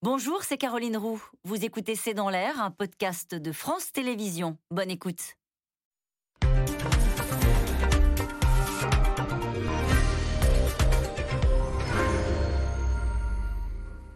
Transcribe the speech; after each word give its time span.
Bonjour, 0.00 0.44
c'est 0.44 0.58
Caroline 0.58 0.96
Roux. 0.96 1.20
Vous 1.42 1.64
écoutez 1.64 1.96
C'est 1.96 2.14
dans 2.14 2.30
l'air, 2.30 2.62
un 2.62 2.70
podcast 2.70 3.34
de 3.34 3.50
France 3.50 3.90
Télévisions. 3.90 4.56
Bonne 4.70 4.92
écoute. 4.92 5.34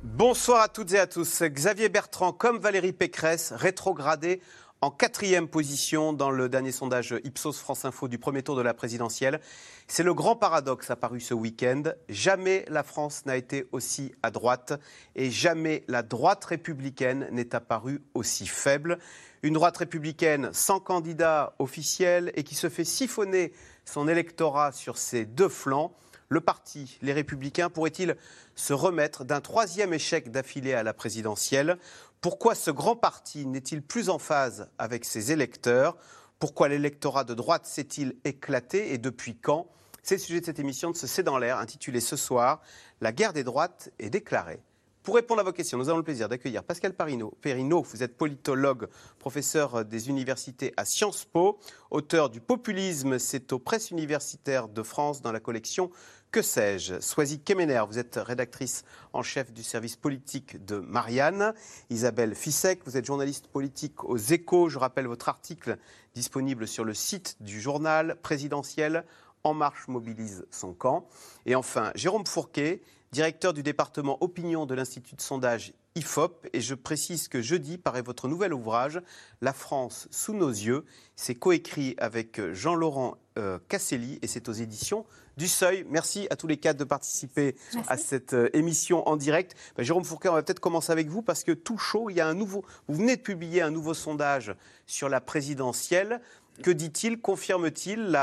Bonsoir 0.05 0.61
à 0.61 0.69
toutes 0.69 0.93
et 0.93 1.01
à 1.01 1.09
tous. 1.09 1.43
Xavier 1.43 1.89
Bertrand, 1.89 2.33
comme 2.33 2.59
Valérie 2.59 2.93
Pécresse, 2.93 3.53
rétrogradé 3.53 4.41
en 4.83 4.91
quatrième 4.91 5.47
position 5.47 6.13
dans 6.13 6.33
le 6.33 6.49
dernier 6.49 6.73
sondage 6.73 7.15
Ipsos 7.23 7.53
France 7.53 7.85
Info 7.85 8.09
du 8.09 8.19
premier 8.19 8.43
tour 8.43 8.57
de 8.57 8.63
la 8.63 8.75
présidentielle. 8.75 9.41
C'est 9.87 10.03
le 10.03 10.13
grand 10.13 10.35
paradoxe 10.35 10.91
apparu 10.91 11.21
ce 11.21 11.35
week-end. 11.35 11.85
Jamais 12.09 12.65
la 12.69 12.83
France 12.83 13.25
n'a 13.25 13.37
été 13.37 13.69
aussi 13.71 14.13
à 14.25 14.33
droite 14.33 14.73
et 15.15 15.31
jamais 15.31 15.85
la 15.87 16.03
droite 16.03 16.45
républicaine 16.45 17.29
n'est 17.31 17.55
apparue 17.55 18.03
aussi 18.15 18.49
faible. 18.49 18.99
Une 19.45 19.55
droite 19.55 19.77
républicaine 19.77 20.51
sans 20.53 20.81
candidat 20.81 21.55
officiel 21.61 22.33
et 22.35 22.43
qui 22.43 22.57
se 22.57 22.69
fait 22.69 22.85
siphonner 22.85 23.53
son 23.85 24.09
électorat 24.09 24.73
sur 24.73 24.99
ses 24.99 25.25
deux 25.25 25.49
flancs. 25.49 25.95
Le 26.29 26.41
parti, 26.41 26.99
les 27.03 27.13
Républicains, 27.13 27.69
pourrait-il 27.69 28.17
se 28.55 28.73
remettre 28.73 29.23
d'un 29.23 29.43
troisième 29.43 29.93
échec 29.93 30.31
d'affilée 30.31 30.73
à 30.73 30.83
la 30.83 30.95
présidentielle? 30.95 31.77
Pourquoi 32.23 32.55
ce 32.55 32.71
grand 32.71 32.95
parti 32.95 33.47
n'est-il 33.47 33.83
plus 33.83 34.09
en 34.09 34.21
phase 34.21 34.69
avec 34.79 35.05
ses 35.05 35.33
électeurs? 35.33 35.97
Pourquoi 36.39 36.69
l'électorat 36.69 37.25
de 37.25 37.35
droite 37.35 37.67
s'est-il 37.67 38.15
éclaté 38.25 38.95
et 38.95 38.99
depuis 38.99 39.35
quand? 39.35 39.67
C'est 40.05 40.15
le 40.15 40.21
sujet 40.21 40.41
de 40.41 40.47
cette 40.47 40.61
émission 40.61 40.93
de 40.93 40.97
ce 40.97 41.09
C'est 41.09 41.25
dans 41.25 41.37
l'air, 41.37 41.59
intitulée 41.59 42.01
ce 42.01 42.15
soir 42.15 42.63
La 43.01 43.11
guerre 43.11 43.33
des 43.33 43.43
droites 43.43 43.91
est 43.99 44.09
déclarée. 44.09 44.63
Pour 45.03 45.17
répondre 45.17 45.41
à 45.41 45.43
vos 45.43 45.51
questions, 45.51 45.79
nous 45.79 45.89
avons 45.89 45.99
le 45.99 46.05
plaisir 46.05 46.29
d'accueillir 46.29 46.63
Pascal 46.63 46.95
Perrino. 46.95 47.35
Perrino, 47.41 47.83
vous 47.83 48.05
êtes 48.05 48.17
politologue, 48.17 48.87
professeur 49.19 49.85
des 49.85 50.09
universités 50.09 50.73
à 50.77 50.85
Sciences 50.85 51.25
Po, 51.25 51.59
auteur 51.91 52.31
du 52.31 52.41
Populisme, 52.41 53.19
c'est 53.19 53.53
aux 53.53 53.59
presses 53.59 53.91
universitaires 53.91 54.69
de 54.69 54.85
France 54.85 55.21
dans 55.21 55.33
la 55.33 55.41
collection 55.41 55.91
que 56.33 56.41
sais-je? 56.41 56.99
Soisy 57.01 57.41
Kemener, 57.41 57.85
vous 57.87 57.99
êtes 57.99 58.17
rédactrice 58.17 58.85
en 59.13 59.23
chef 59.23 59.53
du 59.53 59.63
service 59.63 59.97
politique 59.97 60.65
de 60.65 60.79
Marianne. 60.79 61.53
Isabelle 61.91 62.35
Fissek, 62.35 62.81
vous 62.87 62.97
êtes 62.97 63.05
journaliste 63.05 63.49
politique 63.49 64.03
aux 64.05 64.17
Échos. 64.17 64.71
Je 64.71 64.79
rappelle 64.79 65.07
votre 65.07 65.29
article 65.29 65.77
disponible 66.15 66.67
sur 66.67 66.85
le 66.85 66.95
site 66.95 67.37
du 67.41 67.61
journal 67.61 68.17
présidentiel 68.23 69.05
En 69.45 69.53
Marche 69.53 69.89
mobilise 69.89 70.47
son 70.51 70.73
camp. 70.73 71.07
Et 71.45 71.55
enfin, 71.55 71.93
Jérôme 71.97 72.27
Fourquet, 72.27 72.81
directeur 73.13 73.53
du 73.53 73.63
département 73.63 74.17
opinion 74.23 74.65
de 74.65 74.75
l'Institut 74.75 75.17
de 75.17 75.21
sondage 75.21 75.75
IFOP. 75.97 76.49
Et 76.55 76.63
je 76.63 76.75
précise 76.75 77.29
que 77.29 77.43
jeudi 77.43 77.77
paraît 77.77 78.01
votre 78.01 78.27
nouvel 78.27 78.55
ouvrage, 78.55 79.03
La 79.43 79.53
France 79.53 80.09
sous 80.11 80.33
nos 80.33 80.49
yeux. 80.49 80.87
C'est 81.15 81.35
coécrit 81.35 81.95
avec 81.99 82.41
Jean-Laurent 82.53 83.19
euh, 83.39 83.59
Casselli 83.69 84.19
et 84.23 84.27
c'est 84.27 84.49
aux 84.49 84.53
éditions 84.53 85.07
du 85.37 85.49
Seuil. 85.49 85.87
Merci 85.89 86.27
à 86.31 86.37
tous 86.37 86.47
les 86.47 86.59
quatre 86.59 86.77
de 86.77 86.85
participer 86.85 87.57
à 87.89 87.97
cette 87.97 88.35
euh, 88.35 88.51
émission 88.53 89.09
en 89.09 89.17
direct. 89.17 89.55
Ben, 89.77 89.83
Jérôme 89.83 90.05
Fourquet, 90.05 90.29
on 90.29 90.35
va 90.35 90.43
peut-être 90.43 90.61
commencer 90.61 90.93
avec 90.93 91.09
vous 91.09 91.23
parce 91.23 91.43
que 91.43 91.53
tout 91.53 91.79
chaud, 91.79 92.11
il 92.11 92.17
y 92.17 92.21
a 92.21 92.29
un 92.29 92.35
nouveau. 92.35 92.65
Vous 92.89 92.97
venez 92.97 93.17
de 93.17 93.23
publier 93.23 93.63
un 93.63 93.71
nouveau 93.71 93.95
sondage 93.95 94.55
sur 94.87 95.09
la 95.09 95.21
présidentielle. 95.21 96.21
Que 96.63 96.71
dit-il 96.71 97.21
Confirme-t-il 97.21 98.17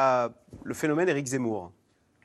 le 0.64 0.74
phénomène 0.76 1.10
Éric 1.10 1.28
Zemmour? 1.28 1.72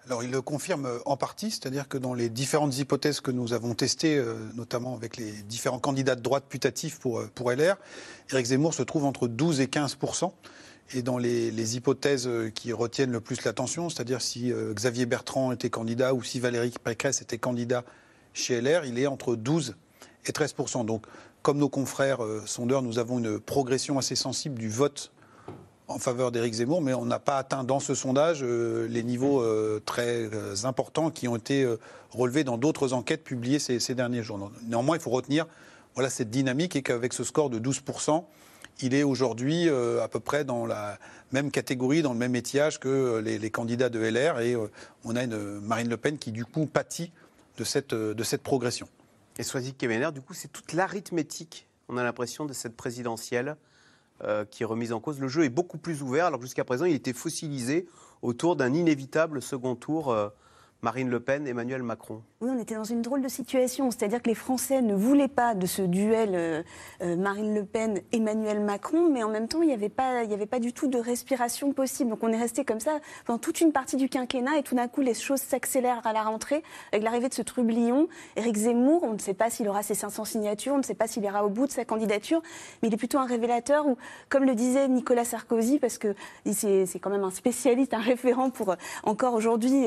Alors 0.06 0.22
il 0.22 0.30
le 0.30 0.42
confirme 0.42 1.00
en 1.06 1.16
partie, 1.16 1.50
c'est-à-dire 1.50 1.88
que 1.88 1.96
dans 1.96 2.12
les 2.12 2.28
différentes 2.28 2.76
hypothèses 2.76 3.20
que 3.20 3.30
nous 3.30 3.54
avons 3.54 3.74
testées, 3.74 4.18
euh, 4.18 4.34
notamment 4.54 4.94
avec 4.94 5.16
les 5.16 5.32
différents 5.44 5.78
candidats 5.78 6.14
de 6.14 6.20
droite 6.20 6.44
putatifs 6.46 6.98
pour, 6.98 7.26
pour 7.30 7.50
LR, 7.50 7.76
Éric 8.30 8.46
Zemmour 8.46 8.74
se 8.74 8.82
trouve 8.82 9.06
entre 9.06 9.28
12 9.28 9.60
et 9.60 9.68
15 9.68 9.96
et 10.92 11.02
dans 11.02 11.18
les, 11.18 11.76
hypothèses 11.76 12.28
qui 12.54 12.72
retiennent 12.72 13.12
le 13.12 13.20
plus 13.20 13.42
l'attention, 13.44 13.88
c'est-à-dire 13.88 14.20
si 14.20 14.52
euh, 14.52 14.74
Xavier 14.74 15.06
Bertrand 15.06 15.52
était 15.52 15.70
candidat 15.70 16.14
ou 16.14 16.22
si 16.22 16.40
Valérie 16.40 16.72
Pécresse 16.82 17.22
était 17.22 17.38
candidat 17.38 17.84
chez 18.32 18.60
LR, 18.60 18.84
il 18.84 18.98
est 18.98 19.06
entre 19.06 19.34
12 19.34 19.76
et 20.26 20.32
13% 20.32 20.84
Donc, 20.84 21.06
comme 21.42 21.58
nos 21.58 21.68
confrères 21.68 22.22
euh, 22.22 22.42
sondeurs, 22.46 22.82
nous 22.82 22.98
avons 22.98 23.18
une 23.18 23.40
progression 23.40 23.98
assez 23.98 24.16
sensible 24.16 24.58
du 24.58 24.68
vote 24.68 25.10
en 25.88 25.98
faveur 25.98 26.32
d'Éric 26.32 26.54
Zemmour, 26.54 26.80
mais 26.80 26.94
on 26.94 27.04
n'a 27.04 27.18
pas 27.18 27.36
atteint 27.36 27.64
dans 27.64 27.80
ce 27.80 27.94
sondage 27.94 28.40
euh, 28.42 28.86
les 28.88 29.02
niveaux 29.02 29.44
très 29.84 30.30
importants 30.64 31.10
qui 31.10 31.28
ont 31.28 31.36
été 31.36 31.66
relevés 32.10 32.44
dans 32.44 32.56
d'autres 32.56 32.92
enquêtes 32.92 33.24
publiées 33.24 33.58
ces, 33.58 33.80
ces, 33.80 33.94
derniers 33.94 34.22
jours. 34.22 34.50
Néanmoins, 34.66 34.96
il 34.96 35.00
faut 35.00 35.10
retenir 35.10 35.46
voilà, 35.94 36.10
cette 36.10 36.30
dynamique 36.30 36.76
et 36.76 36.82
qu'avec 36.82 37.12
ce 37.12 37.24
score 37.24 37.50
de 37.50 37.58
12 37.58 37.82
il 38.80 38.94
est 38.94 39.02
aujourd'hui 39.02 39.68
euh, 39.68 40.02
à 40.02 40.08
peu 40.08 40.20
près 40.20 40.44
dans 40.44 40.66
la 40.66 40.98
même 41.32 41.50
catégorie, 41.50 42.02
dans 42.02 42.12
le 42.12 42.18
même 42.18 42.36
étiage 42.36 42.80
que 42.80 42.88
euh, 42.88 43.20
les, 43.20 43.50
candidats 43.50 43.88
de 43.88 43.98
LR. 44.00 44.40
Et 44.40 44.54
euh, 44.54 44.70
on 45.04 45.16
a 45.16 45.24
une 45.24 45.60
Marine 45.60 45.88
Le 45.88 45.96
Pen 45.96 46.18
qui, 46.18 46.32
du 46.32 46.44
coup, 46.44 46.66
pâtit 46.66 47.12
de 47.56 47.64
cette, 47.64 47.94
de 47.94 48.22
cette 48.24 48.42
progression. 48.42 48.88
Et 49.38 49.42
Soisy 49.42 49.74
Kemener, 49.74 50.10
du 50.12 50.20
coup, 50.20 50.34
c'est 50.34 50.52
toute 50.52 50.72
l'arithmétique, 50.72 51.66
on 51.88 51.96
a 51.96 52.02
l'impression, 52.02 52.46
de 52.46 52.52
cette 52.52 52.76
présidentielle 52.76 53.56
qui 54.50 54.62
est 54.62 54.66
remise 54.66 54.92
en 54.92 55.00
cause. 55.00 55.20
Le 55.20 55.28
jeu 55.28 55.44
est 55.44 55.50
beaucoup 55.50 55.76
plus 55.76 56.00
ouvert, 56.00 56.26
alors 56.26 56.38
que 56.38 56.46
jusqu'à 56.46 56.64
présent, 56.64 56.84
il 56.84 56.94
était 56.94 57.12
fossilisé 57.12 57.86
autour 58.22 58.56
d'un 58.56 58.72
inévitable 58.72 59.42
second 59.42 59.74
tour 59.74 60.16
Marine 60.84 61.08
Le 61.08 61.18
Pen, 61.18 61.46
Emmanuel 61.46 61.82
Macron 61.82 62.20
Oui, 62.42 62.50
on 62.54 62.58
était 62.60 62.74
dans 62.74 62.84
une 62.84 63.00
drôle 63.00 63.22
de 63.22 63.28
situation. 63.28 63.90
C'est-à-dire 63.90 64.20
que 64.20 64.28
les 64.28 64.34
Français 64.34 64.82
ne 64.82 64.94
voulaient 64.94 65.28
pas 65.28 65.54
de 65.54 65.64
ce 65.64 65.80
duel 65.80 66.32
euh, 66.34 66.62
euh, 67.00 67.16
Marine 67.16 67.54
Le 67.54 67.64
Pen-Emmanuel 67.64 68.60
Macron, 68.60 69.08
mais 69.08 69.22
en 69.22 69.30
même 69.30 69.48
temps, 69.48 69.62
il 69.62 69.68
n'y 69.68 69.72
avait, 69.72 69.88
pas, 69.88 70.18
avait 70.18 70.44
pas 70.44 70.58
du 70.58 70.74
tout 70.74 70.86
de 70.86 70.98
respiration 70.98 71.72
possible. 71.72 72.10
Donc 72.10 72.18
on 72.22 72.30
est 72.30 72.38
resté 72.38 72.66
comme 72.66 72.80
ça 72.80 72.98
pendant 73.24 73.38
toute 73.38 73.62
une 73.62 73.72
partie 73.72 73.96
du 73.96 74.10
quinquennat 74.10 74.58
et 74.58 74.62
tout 74.62 74.74
d'un 74.74 74.86
coup, 74.86 75.00
les 75.00 75.14
choses 75.14 75.40
s'accélèrent 75.40 76.06
à 76.06 76.12
la 76.12 76.22
rentrée 76.22 76.62
avec 76.92 77.02
l'arrivée 77.02 77.30
de 77.30 77.34
ce 77.34 77.40
trublion. 77.40 78.06
Éric 78.36 78.54
Zemmour, 78.54 79.04
on 79.04 79.14
ne 79.14 79.18
sait 79.18 79.32
pas 79.32 79.48
s'il 79.48 79.66
aura 79.70 79.82
ses 79.82 79.94
500 79.94 80.26
signatures, 80.26 80.74
on 80.74 80.78
ne 80.78 80.82
sait 80.82 80.92
pas 80.92 81.06
s'il 81.06 81.24
ira 81.24 81.46
au 81.46 81.48
bout 81.48 81.66
de 81.66 81.72
sa 81.72 81.86
candidature, 81.86 82.42
mais 82.82 82.88
il 82.88 82.94
est 82.94 82.98
plutôt 82.98 83.20
un 83.20 83.26
révélateur 83.26 83.86
où, 83.86 83.96
comme 84.28 84.44
le 84.44 84.54
disait 84.54 84.86
Nicolas 84.88 85.24
Sarkozy, 85.24 85.78
parce 85.78 85.96
que 85.96 86.14
c'est 86.52 86.98
quand 87.00 87.08
même 87.08 87.24
un 87.24 87.30
spécialiste, 87.30 87.94
un 87.94 88.00
référent 88.00 88.50
pour 88.50 88.72
euh, 88.72 88.76
encore 89.04 89.32
aujourd'hui 89.32 89.86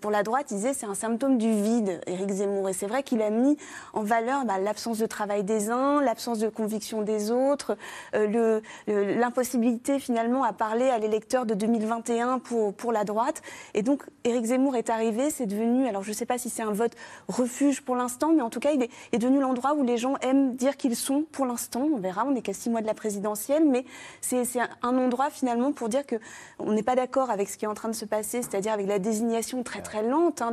pour 0.00 0.10
la 0.10 0.22
droite, 0.22 0.37
disait 0.42 0.74
c'est 0.74 0.86
un 0.86 0.94
symptôme 0.94 1.38
du 1.38 1.50
vide, 1.50 2.00
Éric 2.06 2.30
Zemmour. 2.30 2.68
Et 2.68 2.72
c'est 2.72 2.86
vrai 2.86 3.02
qu'il 3.02 3.22
a 3.22 3.30
mis 3.30 3.56
en 3.92 4.02
valeur 4.02 4.44
bah, 4.44 4.58
l'absence 4.58 4.98
de 4.98 5.06
travail 5.06 5.44
des 5.44 5.70
uns, 5.70 6.00
l'absence 6.00 6.38
de 6.38 6.48
conviction 6.48 7.02
des 7.02 7.30
autres, 7.30 7.76
euh, 8.14 8.60
l'impossibilité 8.86 9.98
finalement 9.98 10.44
à 10.44 10.52
parler 10.52 10.88
à 10.88 10.98
l'électeur 10.98 11.46
de 11.46 11.54
2021 11.54 12.38
pour, 12.38 12.74
pour 12.74 12.92
la 12.92 13.04
droite. 13.04 13.42
Et 13.74 13.82
donc 13.82 14.04
Éric 14.24 14.46
Zemmour 14.46 14.76
est 14.76 14.90
arrivé, 14.90 15.30
c'est 15.30 15.46
devenu, 15.46 15.86
alors 15.86 16.02
je 16.02 16.10
ne 16.10 16.14
sais 16.14 16.26
pas 16.26 16.38
si 16.38 16.50
c'est 16.50 16.62
un 16.62 16.72
vote 16.72 16.92
refuge 17.28 17.82
pour 17.82 17.96
l'instant, 17.96 18.32
mais 18.34 18.42
en 18.42 18.50
tout 18.50 18.60
cas 18.60 18.72
il 18.72 18.82
est, 18.82 18.90
est 19.12 19.18
devenu 19.18 19.40
l'endroit 19.40 19.74
où 19.74 19.82
les 19.82 19.96
gens 19.96 20.16
aiment 20.20 20.54
dire 20.54 20.76
qu'ils 20.76 20.96
sont 20.96 21.24
pour 21.32 21.46
l'instant. 21.46 21.88
On 21.92 21.98
verra, 21.98 22.24
on 22.26 22.34
est 22.34 22.42
qu'à 22.42 22.52
six 22.52 22.70
mois 22.70 22.80
de 22.80 22.86
la 22.86 22.94
présidentielle, 22.94 23.64
mais 23.66 23.84
c'est 24.20 24.42
un 24.82 24.98
endroit 24.98 25.30
finalement 25.30 25.72
pour 25.72 25.88
dire 25.88 26.02
qu'on 26.06 26.72
n'est 26.72 26.82
pas 26.82 26.96
d'accord 26.96 27.30
avec 27.30 27.48
ce 27.48 27.56
qui 27.56 27.64
est 27.64 27.68
en 27.68 27.74
train 27.74 27.88
de 27.88 27.94
se 27.94 28.04
passer, 28.04 28.42
c'est-à-dire 28.42 28.72
avec 28.72 28.86
la 28.86 28.98
désignation 28.98 29.62
très 29.62 29.82
très 29.82 30.02
lente 30.02 30.17
Hein, 30.40 30.52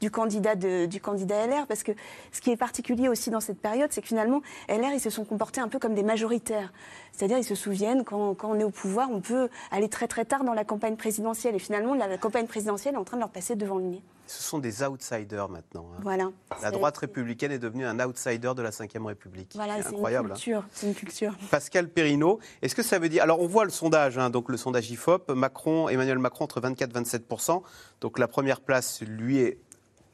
du, 0.00 0.10
candidat 0.10 0.54
du 0.54 1.00
candidat 1.00 1.46
LR, 1.46 1.66
parce 1.66 1.82
que 1.82 1.92
ce 2.32 2.40
qui 2.40 2.50
est 2.50 2.56
particulier 2.56 3.08
aussi 3.08 3.30
dans 3.30 3.40
cette 3.40 3.60
période, 3.60 3.92
c'est 3.92 4.00
que 4.00 4.08
finalement, 4.08 4.42
LR, 4.68 4.92
ils 4.94 5.00
se 5.00 5.10
sont 5.10 5.24
comportés 5.24 5.60
un 5.60 5.68
peu 5.68 5.78
comme 5.78 5.94
des 5.94 6.02
majoritaires. 6.02 6.72
C'est-à-dire, 7.12 7.38
ils 7.38 7.44
se 7.44 7.54
souviennent, 7.54 8.04
quand, 8.04 8.36
on 8.42 8.58
est 8.58 8.64
au 8.64 8.70
pouvoir, 8.70 9.08
on 9.10 9.20
peut 9.20 9.48
aller 9.70 9.88
très 9.88 10.08
très 10.08 10.24
tard 10.24 10.44
dans 10.44 10.54
la 10.54 10.64
campagne 10.64 10.96
présidentielle. 10.96 11.54
Et 11.54 11.58
finalement, 11.58 11.94
la, 11.94 12.18
campagne 12.18 12.46
présidentielle 12.46 12.94
est 12.94 12.98
en 12.98 13.04
train 13.04 13.16
de 13.16 13.22
leur 13.22 13.30
passer 13.30 13.56
devant 13.56 13.78
le 13.78 13.84
nez. 13.84 14.02
Ce 14.28 14.42
sont 14.42 14.58
des 14.58 14.82
outsiders 14.82 15.48
maintenant. 15.48 15.90
Hein. 15.92 16.00
Voilà. 16.02 16.30
La 16.62 16.70
droite 16.70 16.98
républicaine 16.98 17.50
est 17.50 17.58
devenue 17.58 17.86
un 17.86 17.98
outsider 18.00 18.52
de 18.54 18.62
la 18.62 18.70
Ve 18.70 19.06
République. 19.06 19.52
Voilà, 19.54 19.82
c'est 19.82 19.88
incroyable. 19.88 20.32
Hein. 20.32 20.62
C'est 20.72 20.86
une 20.86 20.94
culture. 20.94 21.34
Pascal 21.50 21.88
Perrineau, 21.88 22.38
est-ce 22.60 22.74
que 22.74 22.82
ça 22.82 22.98
veut 22.98 23.08
dire. 23.08 23.22
Alors, 23.22 23.40
on 23.40 23.46
voit 23.46 23.64
le 23.64 23.70
sondage, 23.70 24.18
hein, 24.18 24.30
donc 24.30 24.50
le 24.50 24.56
sondage 24.56 24.90
IFOP, 24.90 25.30
Macron, 25.30 25.88
Emmanuel 25.88 26.18
Macron 26.18 26.44
entre 26.44 26.60
24 26.60 26.96
et 26.96 27.00
27% 27.00 27.62
Donc, 28.00 28.18
la 28.18 28.28
première 28.28 28.60
place, 28.60 29.00
lui, 29.02 29.38
est 29.38 29.58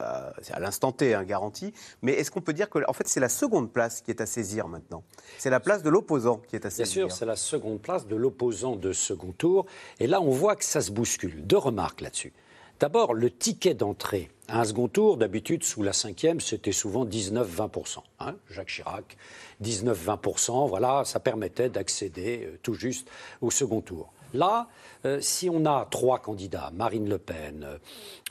euh, 0.00 0.30
c'est 0.42 0.52
à 0.52 0.58
l'instant 0.58 0.92
T, 0.92 1.14
hein, 1.14 1.24
garanti. 1.24 1.72
Mais 2.02 2.12
est-ce 2.12 2.30
qu'on 2.30 2.40
peut 2.40 2.52
dire 2.52 2.68
que, 2.68 2.78
en 2.88 2.92
fait, 2.92 3.08
c'est 3.08 3.20
la 3.20 3.28
seconde 3.28 3.72
place 3.72 4.00
qui 4.00 4.10
est 4.10 4.20
à 4.20 4.26
saisir 4.26 4.68
maintenant? 4.68 5.04
C'est 5.38 5.50
la 5.50 5.60
place 5.60 5.82
de 5.82 5.90
l'opposant 5.90 6.40
qui 6.48 6.56
est 6.56 6.66
à 6.66 6.70
saisir. 6.70 7.06
Bien 7.06 7.08
sûr, 7.08 7.16
c'est 7.16 7.26
la 7.26 7.36
seconde 7.36 7.80
place 7.80 8.06
de 8.06 8.16
l'opposant 8.16 8.76
de 8.76 8.92
second 8.92 9.32
tour. 9.32 9.66
Et 10.00 10.06
là, 10.06 10.20
on 10.20 10.30
voit 10.30 10.56
que 10.56 10.64
ça 10.64 10.80
se 10.80 10.90
bouscule. 10.90 11.46
Deux 11.46 11.58
remarques 11.58 12.00
là-dessus. 12.00 12.32
D'abord, 12.80 13.14
le 13.14 13.30
ticket 13.30 13.74
d'entrée 13.74 14.30
à 14.48 14.60
un 14.60 14.64
second 14.64 14.88
tour, 14.88 15.16
d'habitude, 15.16 15.64
sous 15.64 15.82
la 15.82 15.92
cinquième, 15.92 16.40
c'était 16.40 16.72
souvent 16.72 17.06
19-20%. 17.06 17.98
Hein, 18.20 18.34
Jacques 18.50 18.68
Chirac, 18.68 19.16
19-20%, 19.62 20.68
voilà, 20.68 21.02
ça 21.04 21.18
permettait 21.20 21.70
d'accéder 21.70 22.44
euh, 22.44 22.58
tout 22.62 22.74
juste 22.74 23.08
au 23.40 23.50
second 23.50 23.80
tour. 23.80 24.12
Là, 24.34 24.68
euh, 25.06 25.20
si 25.20 25.48
on 25.48 25.64
a 25.64 25.86
trois 25.88 26.18
candidats, 26.18 26.72
Marine 26.74 27.08
Le 27.08 27.18
Pen, 27.18 27.78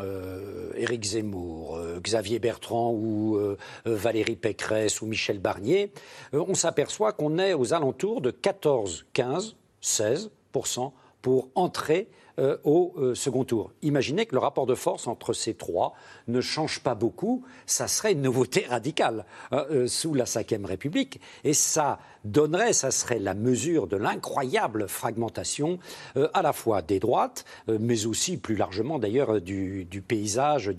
euh, 0.01 0.71
Éric 0.75 1.03
Zemmour, 1.05 1.79
Xavier 2.01 2.39
Bertrand 2.39 2.91
ou 2.91 3.39
Valérie 3.85 4.35
Pécresse 4.35 5.01
ou 5.01 5.05
Michel 5.05 5.39
Barnier, 5.39 5.93
on 6.33 6.53
s'aperçoit 6.53 7.13
qu'on 7.13 7.39
est 7.39 7.53
aux 7.53 7.73
alentours 7.73 8.19
de 8.19 8.31
14, 8.31 9.05
15, 9.13 9.55
16% 9.81 10.91
pour 11.21 11.47
entrer 11.55 12.09
euh, 12.39 12.57
au 12.63 12.93
euh, 12.97 13.13
second 13.13 13.43
tour. 13.43 13.71
Imaginez 13.83 14.25
que 14.25 14.33
le 14.33 14.39
rapport 14.39 14.65
de 14.65 14.73
force 14.73 15.05
entre 15.05 15.33
ces 15.33 15.53
trois 15.53 15.93
ne 16.27 16.41
change 16.41 16.79
pas 16.79 16.95
beaucoup, 16.95 17.43
ça 17.67 17.87
serait 17.87 18.13
une 18.13 18.23
nouveauté 18.23 18.65
radicale 18.69 19.25
hein, 19.51 19.65
euh, 19.69 19.85
sous 19.85 20.15
la 20.15 20.23
Ve 20.23 20.65
République, 20.65 21.21
et 21.43 21.53
ça 21.53 21.99
donnerait, 22.23 22.73
ça 22.73 22.91
serait 22.91 23.19
la 23.19 23.33
mesure 23.33 23.87
de 23.87 23.97
l'incroyable 23.97 24.87
fragmentation 24.87 25.79
euh, 26.17 26.29
à 26.33 26.41
la 26.41 26.53
fois 26.53 26.81
des 26.81 26.99
droites, 26.99 27.45
euh, 27.69 27.77
mais 27.79 28.05
aussi 28.05 28.37
plus 28.37 28.55
largement 28.55 28.99
d'ailleurs 28.99 29.41
du, 29.41 29.85
du 29.85 30.01
paysage, 30.01 30.71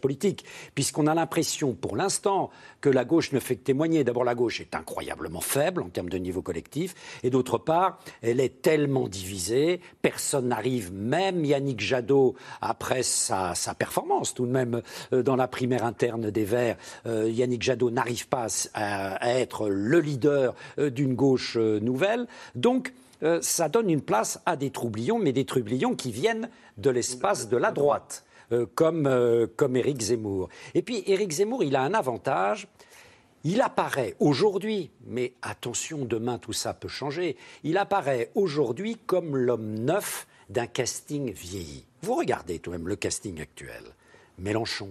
politique, 0.00 0.44
puisqu'on 0.74 1.06
a 1.06 1.14
l'impression 1.14 1.74
pour 1.74 1.96
l'instant 1.96 2.50
que 2.80 2.88
la 2.88 3.04
gauche 3.04 3.32
ne 3.32 3.40
fait 3.40 3.56
que 3.56 3.64
témoigner. 3.64 4.04
D'abord, 4.04 4.24
la 4.24 4.34
gauche 4.34 4.60
est 4.60 4.74
incroyablement 4.74 5.40
faible 5.40 5.82
en 5.82 5.88
termes 5.88 6.08
de 6.08 6.18
niveau 6.18 6.42
collectif, 6.42 6.94
et 7.22 7.30
d'autre 7.30 7.58
part, 7.58 7.98
elle 8.22 8.40
est 8.40 8.62
tellement 8.62 9.08
divisée, 9.08 9.80
personne 10.02 10.48
n'arrive, 10.48 10.92
même 10.92 11.44
Yannick 11.44 11.80
Jadot, 11.80 12.34
après 12.60 13.02
sa, 13.02 13.54
performance 13.78 14.34
tout 14.34 14.46
de 14.46 14.50
même 14.50 14.82
euh, 15.12 15.22
dans 15.22 15.36
la 15.36 15.48
primaire 15.48 15.84
interne 15.84 16.30
des 16.30 16.44
Verts, 16.44 16.76
euh, 17.06 17.30
Yannick 17.30 17.62
Jadot 17.62 17.90
n'arrive 17.90 18.28
pas 18.28 18.46
à, 18.74 19.38
être 19.38 19.68
le 19.68 20.00
leader 20.00 20.54
euh, 20.78 20.89
d'une 20.90 21.14
gauche 21.14 21.56
euh, 21.56 21.80
nouvelle. 21.80 22.26
Donc, 22.54 22.92
euh, 23.22 23.38
ça 23.42 23.68
donne 23.68 23.90
une 23.90 24.02
place 24.02 24.40
à 24.46 24.56
des 24.56 24.70
troublions, 24.70 25.18
mais 25.18 25.32
des 25.32 25.44
troublions 25.44 25.94
qui 25.94 26.10
viennent 26.10 26.48
de 26.78 26.90
l'espace 26.90 27.48
de 27.48 27.56
la 27.56 27.70
droite, 27.70 28.24
euh, 28.52 28.66
comme, 28.74 29.08
comme 29.56 29.76
Éric 29.76 30.00
Zemmour. 30.00 30.48
Et 30.74 30.82
puis, 30.82 31.02
Éric 31.06 31.32
Zemmour, 31.32 31.64
il 31.64 31.76
a 31.76 31.82
un 31.82 31.94
avantage. 31.94 32.68
Il 33.42 33.62
apparaît 33.62 34.16
aujourd'hui, 34.20 34.90
mais 35.06 35.32
attention, 35.40 36.04
demain 36.04 36.36
tout 36.36 36.52
ça 36.52 36.74
peut 36.74 36.88
changer, 36.88 37.38
il 37.64 37.78
apparaît 37.78 38.30
aujourd'hui 38.34 38.98
comme 39.06 39.34
l'homme 39.34 39.78
neuf 39.78 40.26
d'un 40.50 40.66
casting 40.66 41.32
vieilli. 41.32 41.86
Vous 42.02 42.14
regardez 42.16 42.58
tout 42.58 42.70
de 42.70 42.76
même 42.76 42.86
le 42.86 42.96
casting 42.96 43.40
actuel. 43.40 43.82
Mélenchon, 44.38 44.90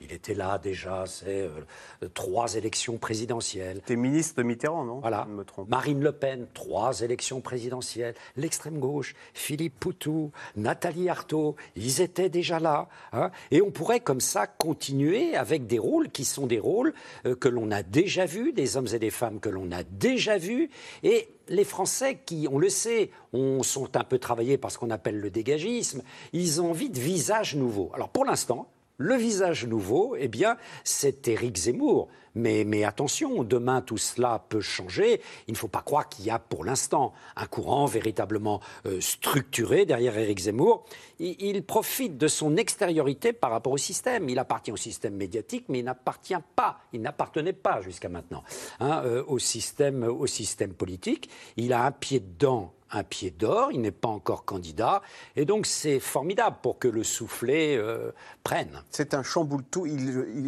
il 0.00 0.12
était 0.12 0.34
là 0.34 0.58
déjà, 0.58 1.04
c'est 1.06 1.42
euh, 1.42 2.08
trois 2.12 2.54
élections 2.54 2.98
présidentielles. 2.98 3.80
T'es 3.84 3.96
ministre 3.96 4.36
de 4.36 4.42
Mitterrand, 4.42 4.84
non 4.84 5.00
Voilà. 5.00 5.26
Je 5.28 5.34
me 5.34 5.44
trompe. 5.44 5.68
Marine 5.68 6.02
Le 6.02 6.12
Pen, 6.12 6.46
trois 6.52 7.00
élections 7.00 7.40
présidentielles. 7.40 8.14
L'extrême 8.36 8.78
gauche, 8.78 9.14
Philippe 9.32 9.78
Poutou, 9.80 10.32
Nathalie 10.54 11.08
Arthaud, 11.08 11.56
ils 11.76 12.00
étaient 12.00 12.28
déjà 12.28 12.60
là. 12.60 12.88
hein. 13.12 13.30
Et 13.50 13.62
on 13.62 13.70
pourrait 13.70 14.00
comme 14.00 14.20
ça 14.20 14.46
continuer 14.46 15.34
avec 15.34 15.66
des 15.66 15.78
rôles 15.78 16.10
qui 16.10 16.24
sont 16.24 16.46
des 16.46 16.58
rôles 16.58 16.92
euh, 17.24 17.34
que 17.34 17.48
l'on 17.48 17.70
a 17.70 17.82
déjà 17.82 18.26
vus, 18.26 18.52
des 18.52 18.76
hommes 18.76 18.88
et 18.92 18.98
des 18.98 19.10
femmes 19.10 19.40
que 19.40 19.48
l'on 19.48 19.72
a 19.72 19.82
déjà 19.82 20.36
vus. 20.36 20.70
Et 21.02 21.28
les 21.48 21.64
Français 21.64 22.20
qui, 22.26 22.48
on 22.50 22.58
le 22.58 22.68
sait, 22.68 23.10
on, 23.32 23.62
sont 23.62 23.96
un 23.96 24.04
peu 24.04 24.18
travaillés 24.18 24.58
par 24.58 24.70
ce 24.70 24.78
qu'on 24.78 24.90
appelle 24.90 25.20
le 25.20 25.30
dégagisme, 25.30 26.02
ils 26.32 26.60
ont 26.60 26.70
envie 26.70 26.90
de 26.90 26.98
visages 26.98 27.56
nouveaux. 27.56 27.90
Alors 27.94 28.08
pour 28.08 28.24
l'instant, 28.24 28.68
le 28.98 29.14
visage 29.14 29.66
nouveau, 29.66 30.16
eh 30.18 30.28
bien, 30.28 30.56
c'est 30.84 31.28
Éric 31.28 31.56
Zemmour. 31.56 32.08
Mais, 32.36 32.84
attention, 32.84 33.42
demain 33.44 33.80
tout 33.80 33.96
cela 33.96 34.44
peut 34.48 34.60
changer. 34.60 35.22
Il 35.48 35.52
ne 35.52 35.56
faut 35.56 35.68
pas 35.68 35.80
croire 35.80 36.08
qu'il 36.08 36.26
y 36.26 36.30
a 36.30 36.38
pour 36.38 36.64
l'instant 36.64 37.14
un 37.34 37.46
courant 37.46 37.86
véritablement 37.86 38.60
euh, 38.84 39.00
structuré 39.00 39.86
derrière 39.86 40.16
Éric 40.18 40.40
Zemmour. 40.40 40.84
Il, 41.18 41.64
profite 41.64 42.18
de 42.18 42.28
son 42.28 42.56
extériorité 42.56 43.32
par 43.32 43.50
rapport 43.50 43.72
au 43.72 43.78
système. 43.78 44.28
Il 44.28 44.38
appartient 44.38 44.70
au 44.70 44.76
système 44.76 45.16
médiatique, 45.16 45.64
mais 45.68 45.78
il 45.78 45.84
n'appartient 45.84 46.34
pas, 46.54 46.78
il 46.92 47.00
n'appartenait 47.00 47.54
pas 47.54 47.80
jusqu'à 47.80 48.10
maintenant 48.10 48.44
hein, 48.80 49.02
euh, 49.06 49.24
au, 49.26 49.38
système, 49.38 50.04
au 50.04 50.26
système 50.26 50.74
politique. 50.74 51.30
Il 51.56 51.72
a 51.72 51.86
un 51.86 51.92
pied 51.92 52.20
dedans 52.20 52.74
un 52.90 53.02
pied 53.02 53.30
d'or, 53.30 53.70
il 53.72 53.80
n'est 53.80 53.90
pas 53.90 54.08
encore 54.08 54.44
candidat, 54.44 55.02
et 55.34 55.44
donc 55.44 55.66
c'est 55.66 56.00
formidable 56.00 56.56
pour 56.62 56.78
que 56.78 56.88
le 56.88 57.02
soufflet 57.02 57.76
euh, 57.76 58.12
prenne. 58.44 58.82
C'est 58.90 59.14
un 59.14 59.22
chamboule-tout. 59.22 59.86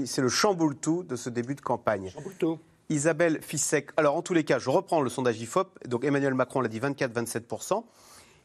c'est 0.07 0.23
le 0.23 0.29
chamboule-tout 0.29 1.03
de 1.03 1.17
ce 1.17 1.31
début 1.31 1.55
de 1.55 1.61
campagne. 1.61 1.78
Isabelle 2.91 3.41
Fissek. 3.43 3.91
Alors, 3.97 4.17
en 4.17 4.23
tous 4.23 4.35
les 4.35 4.45
cas, 4.45 4.59
je 4.59 4.71
reprends 4.71 5.03
le 5.03 5.11
sondage 5.11 5.41
IFOP. 5.41 5.69
Donc, 5.87 6.05
Emmanuel 6.05 6.35
Macron 6.35 6.61
l'a 6.61 6.69
dit 6.69 6.81
24-27%. 6.81 7.85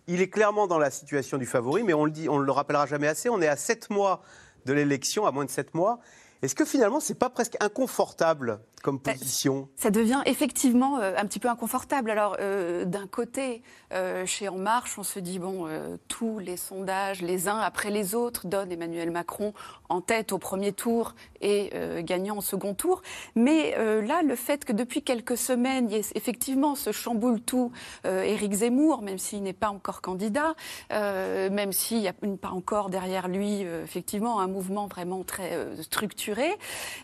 Il 0.08 0.22
est 0.22 0.30
clairement 0.30 0.68
dans 0.68 0.80
la 0.80 0.92
situation 0.92 1.38
du 1.38 1.46
favori, 1.46 1.84
mais 1.84 1.94
on 1.94 2.04
le 2.04 2.12
dit, 2.12 2.28
on 2.28 2.40
ne 2.40 2.44
le 2.44 2.52
rappellera 2.52 2.86
jamais 2.86 3.08
assez. 3.08 3.30
On 3.30 3.42
est 3.42 3.48
à 3.48 3.56
7 3.56 3.90
mois 3.90 4.22
de 4.66 4.74
l'élection, 4.74 5.26
à 5.26 5.32
moins 5.32 5.46
de 5.46 5.50
7 5.50 5.74
mois. 5.74 6.00
Est-ce 6.44 6.56
que 6.56 6.66
finalement, 6.66 7.00
c'est 7.00 7.18
pas 7.18 7.30
presque 7.30 7.56
inconfortable 7.62 8.60
comme 8.84 9.00
position? 9.00 9.70
Ça 9.78 9.92
devient 9.92 10.22
effectivement 10.26 11.00
euh, 11.00 11.16
un 11.18 11.26
petit 11.26 11.40
peu 11.40 11.48
inconfortable. 11.48 12.12
Alors, 12.12 12.36
euh, 12.42 12.84
d'un 12.84 13.08
côté, 13.08 13.64
euh, 13.94 14.26
chez 14.26 14.50
En 14.50 14.58
Marche, 14.58 15.00
on 15.00 15.04
se 15.04 15.20
dit, 15.20 15.40
bon, 15.40 15.70
tous 16.10 16.40
les 16.40 16.58
sondages, 16.58 17.22
les 17.22 17.48
uns 17.48 17.60
après 17.60 17.92
les 17.92 18.14
autres, 18.14 18.46
donnent 18.46 18.74
Emmanuel 18.74 19.10
Macron 19.10 19.54
en 19.88 20.02
tête 20.02 20.34
au 20.34 20.38
premier 20.38 20.74
tour 20.74 21.16
et 21.40 21.72
gagnant 22.04 22.38
au 22.38 22.42
second 22.42 22.74
tour. 22.74 23.02
Mais 23.36 23.76
là, 24.02 24.22
le 24.22 24.36
fait 24.36 24.66
que 24.66 24.74
depuis 24.74 25.02
quelques 25.02 25.38
semaines, 25.38 25.90
il 25.90 25.96
y 25.96 26.00
ait 26.00 26.06
effectivement 26.16 26.76
ce 26.76 26.92
chamboule-tout 26.92 27.72
euh, 28.06 28.24
Éric 28.24 28.54
Zemmour, 28.54 29.02
même 29.02 29.18
s'il 29.18 29.44
n'est 29.44 29.54
pas 29.54 29.70
encore 29.70 30.02
candidat, 30.02 30.56
même 30.90 31.72
s'il 31.72 32.00
n'y 32.00 32.08
a 32.08 32.14
pas 32.14 32.50
encore 32.50 32.90
derrière 32.90 33.28
lui, 33.28 33.62
effectivement, 33.62 34.40
un 34.40 34.48
mouvement 34.48 34.88
vraiment 34.88 35.24
très 35.24 35.54
euh, 35.54 35.76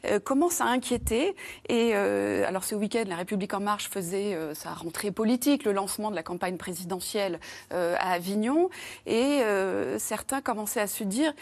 euh, 0.06 0.20
commence 0.20 0.62
à 0.62 0.66
inquiéter. 0.66 1.36
Et 1.68 1.92
euh, 1.94 2.48
alors 2.48 2.64
ce 2.64 2.76
week-end, 2.76 3.04
La 3.08 3.16
République 3.16 3.54
en 3.54 3.60
marche 3.60 3.90
faisait 3.90 4.34
euh, 4.34 4.54
sa 4.54 4.74
rentrée 4.74 5.12
politique, 5.12 5.64
le 5.64 5.72
lancement 5.72 6.12
de 6.12 6.16
la 6.16 6.24
campagne 6.24 6.58
présidentielle 6.58 7.40
à 7.72 8.14
Avignon, 8.14 8.70
et 9.06 9.40
certains 9.98 10.42
commençaient 10.42 10.82
à 10.82 10.88
se 10.88 11.04
dire 11.04 11.34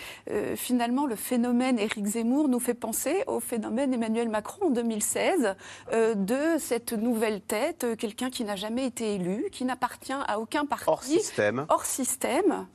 finalement 0.55 1.05
le 1.05 1.15
phénomène 1.15 1.79
Éric 1.79 2.05
Zemmour 2.05 2.49
nous 2.49 2.59
fait 2.59 2.73
penser 2.73 3.23
au 3.27 3.39
phénomène 3.39 3.93
Emmanuel 3.93 4.29
Macron 4.29 4.67
en 4.67 4.69
2016 4.69 5.55
euh, 5.93 6.15
de 6.15 6.57
cette 6.59 6.93
nouvelle 6.93 7.41
tête, 7.41 7.85
quelqu'un 7.97 8.29
qui 8.29 8.43
n'a 8.43 8.55
jamais 8.55 8.85
été 8.85 9.15
élu, 9.15 9.45
qui 9.51 9.65
n'appartient 9.65 10.13
à 10.13 10.39
aucun 10.39 10.65
parti, 10.65 10.85
Hors 10.87 11.03
système. 11.03 11.65
hors 11.69 11.85
système. 11.85 12.67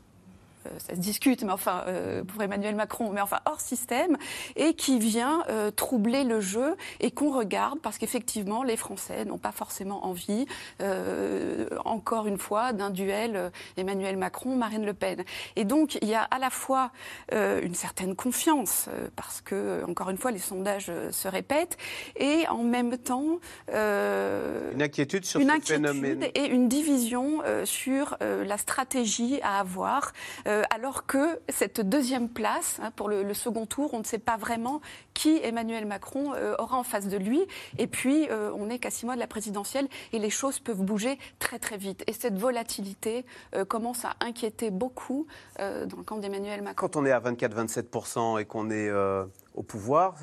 Euh, 0.66 0.70
ça 0.78 0.94
se 0.94 1.00
discute, 1.00 1.42
mais 1.42 1.52
enfin, 1.52 1.84
euh, 1.86 2.24
pour 2.24 2.42
Emmanuel 2.42 2.74
Macron, 2.74 3.10
mais 3.12 3.20
enfin 3.20 3.40
hors 3.46 3.60
système, 3.60 4.16
et 4.56 4.74
qui 4.74 4.98
vient 4.98 5.44
euh, 5.48 5.70
troubler 5.70 6.24
le 6.24 6.40
jeu 6.40 6.76
et 7.00 7.10
qu'on 7.10 7.32
regarde 7.32 7.80
parce 7.80 7.98
qu'effectivement, 7.98 8.62
les 8.62 8.76
Français 8.76 9.24
n'ont 9.24 9.38
pas 9.38 9.52
forcément 9.52 10.06
envie, 10.06 10.46
encore 11.84 12.26
une 12.26 12.38
fois, 12.38 12.72
d'un 12.72 12.90
duel 12.90 13.50
Emmanuel 13.76 14.16
Macron-Marine 14.16 14.84
Le 14.84 14.94
Pen. 14.94 15.24
Et 15.56 15.64
donc, 15.64 15.98
il 16.00 16.08
y 16.08 16.14
a 16.14 16.22
à 16.22 16.38
la 16.38 16.50
fois 16.50 16.90
une 17.32 17.74
certaine 17.74 18.14
confiance, 18.14 18.88
parce 19.16 19.40
que, 19.40 19.84
encore 19.88 20.10
une 20.10 20.18
fois, 20.18 20.30
les 20.30 20.38
sondages 20.38 20.90
se 21.10 21.28
répètent, 21.28 21.76
et 22.16 22.46
en 22.48 22.62
même 22.62 22.98
temps, 22.98 23.38
Une 23.68 24.82
inquiétude 24.82 25.24
sur 25.24 25.40
une 25.40 25.48
ce 25.48 25.52
inquiétude 25.52 25.86
phénomène 25.86 26.24
et 26.34 26.46
une 26.46 26.68
division 26.68 27.42
sur 27.64 28.16
la 28.20 28.58
stratégie 28.58 29.40
à 29.42 29.60
avoir, 29.60 30.12
euh, 30.52 30.62
alors 30.70 31.06
que 31.06 31.40
cette 31.48 31.80
deuxième 31.80 32.28
place, 32.28 32.78
hein, 32.82 32.90
pour 32.94 33.08
le, 33.08 33.32
second 33.32 33.64
tour, 33.64 33.94
on 33.94 34.00
ne 34.00 34.04
sait 34.04 34.18
pas 34.18 34.36
vraiment 34.36 34.80
qui 35.14 35.40
Emmanuel 35.42 35.86
Macron 35.86 36.34
euh, 36.34 36.54
aura 36.58 36.76
en 36.76 36.82
face 36.82 37.08
de 37.08 37.16
lui. 37.16 37.42
Et 37.78 37.86
puis, 37.86 38.28
euh, 38.30 38.52
on 38.54 38.66
n'est 38.66 38.78
qu'à 38.78 38.90
six 38.90 39.06
mois 39.06 39.14
de 39.14 39.20
la 39.20 39.26
présidentielle 39.26 39.88
et 40.12 40.18
les 40.18 40.30
choses 40.30 40.58
peuvent 40.58 40.82
bouger 40.82 41.18
très 41.38 41.58
très 41.58 41.78
vite. 41.78 42.04
Et 42.06 42.12
cette 42.12 42.38
volatilité 42.38 43.24
commence 43.68 44.04
à 44.04 44.14
inquiéter 44.20 44.70
beaucoup 44.70 45.26
dans 45.58 45.96
le 45.96 46.02
camp 46.02 46.18
d'Emmanuel 46.18 46.62
Macron. 46.62 46.88
Quand 46.88 46.96
on 46.96 47.06
est 47.06 47.12
à 47.12 47.20
24-27% 47.20 48.40
et 48.40 48.44
qu'on 48.44 48.70
est 48.70 48.90
au 49.54 49.62
pouvoir, 49.62 50.16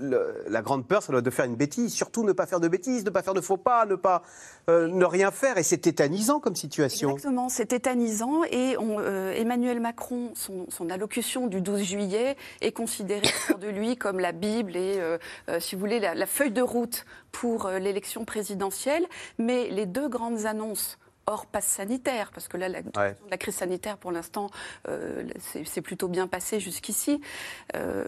le- 0.00 0.44
la 0.48 0.62
grande 0.62 0.86
peur, 0.86 1.02
ça 1.02 1.12
doit 1.12 1.20
être 1.20 1.24
de 1.24 1.30
faire 1.30 1.44
une 1.44 1.54
bêtise. 1.56 1.92
Surtout 1.92 2.24
ne 2.24 2.32
pas 2.32 2.46
faire 2.46 2.60
de 2.60 2.68
bêtises, 2.68 3.04
ne 3.04 3.10
pas 3.10 3.22
faire 3.22 3.34
de 3.34 3.40
faux 3.40 3.56
pas, 3.56 3.86
ne 3.86 3.94
pas 3.94 4.22
euh, 4.68 4.88
ne 4.88 5.04
rien 5.04 5.30
faire. 5.30 5.58
Et 5.58 5.62
c'est 5.62 5.78
tétanisant 5.78 6.40
comme 6.40 6.56
situation. 6.56 7.10
Exactement, 7.10 7.48
c'est 7.48 7.66
tétanisant 7.66 8.42
et 8.50 8.76
on, 8.78 8.98
euh, 8.98 9.32
Emmanuel 9.32 9.80
Macron, 9.80 10.32
son, 10.34 10.66
son 10.70 10.90
allocution 10.90 11.46
du 11.46 11.60
12 11.60 11.82
juillet 11.82 12.36
est 12.60 12.72
considérée 12.72 13.28
autour 13.48 13.58
de 13.58 13.68
lui 13.68 13.96
comme 13.96 14.18
la 14.18 14.32
Bible 14.32 14.76
et, 14.76 14.98
euh, 14.98 15.18
si 15.60 15.74
vous 15.74 15.80
voulez, 15.80 16.00
la, 16.00 16.14
la 16.14 16.26
feuille 16.26 16.52
de 16.52 16.62
route 16.62 17.04
pour 17.32 17.68
l'élection 17.68 18.24
présidentielle. 18.24 19.06
Mais 19.38 19.68
les 19.70 19.86
deux 19.86 20.08
grandes 20.08 20.46
annonces 20.46 20.98
hors 21.26 21.46
passe 21.46 21.66
sanitaire, 21.66 22.30
parce 22.32 22.48
que 22.48 22.56
là, 22.56 22.68
la, 22.68 22.80
la 23.30 23.36
crise 23.38 23.56
sanitaire, 23.56 23.96
pour 23.96 24.12
l'instant, 24.12 24.50
euh, 24.88 25.24
c'est 25.64 25.80
plutôt 25.80 26.08
bien 26.08 26.26
passé 26.26 26.60
jusqu'ici, 26.60 27.20
euh, 27.76 28.04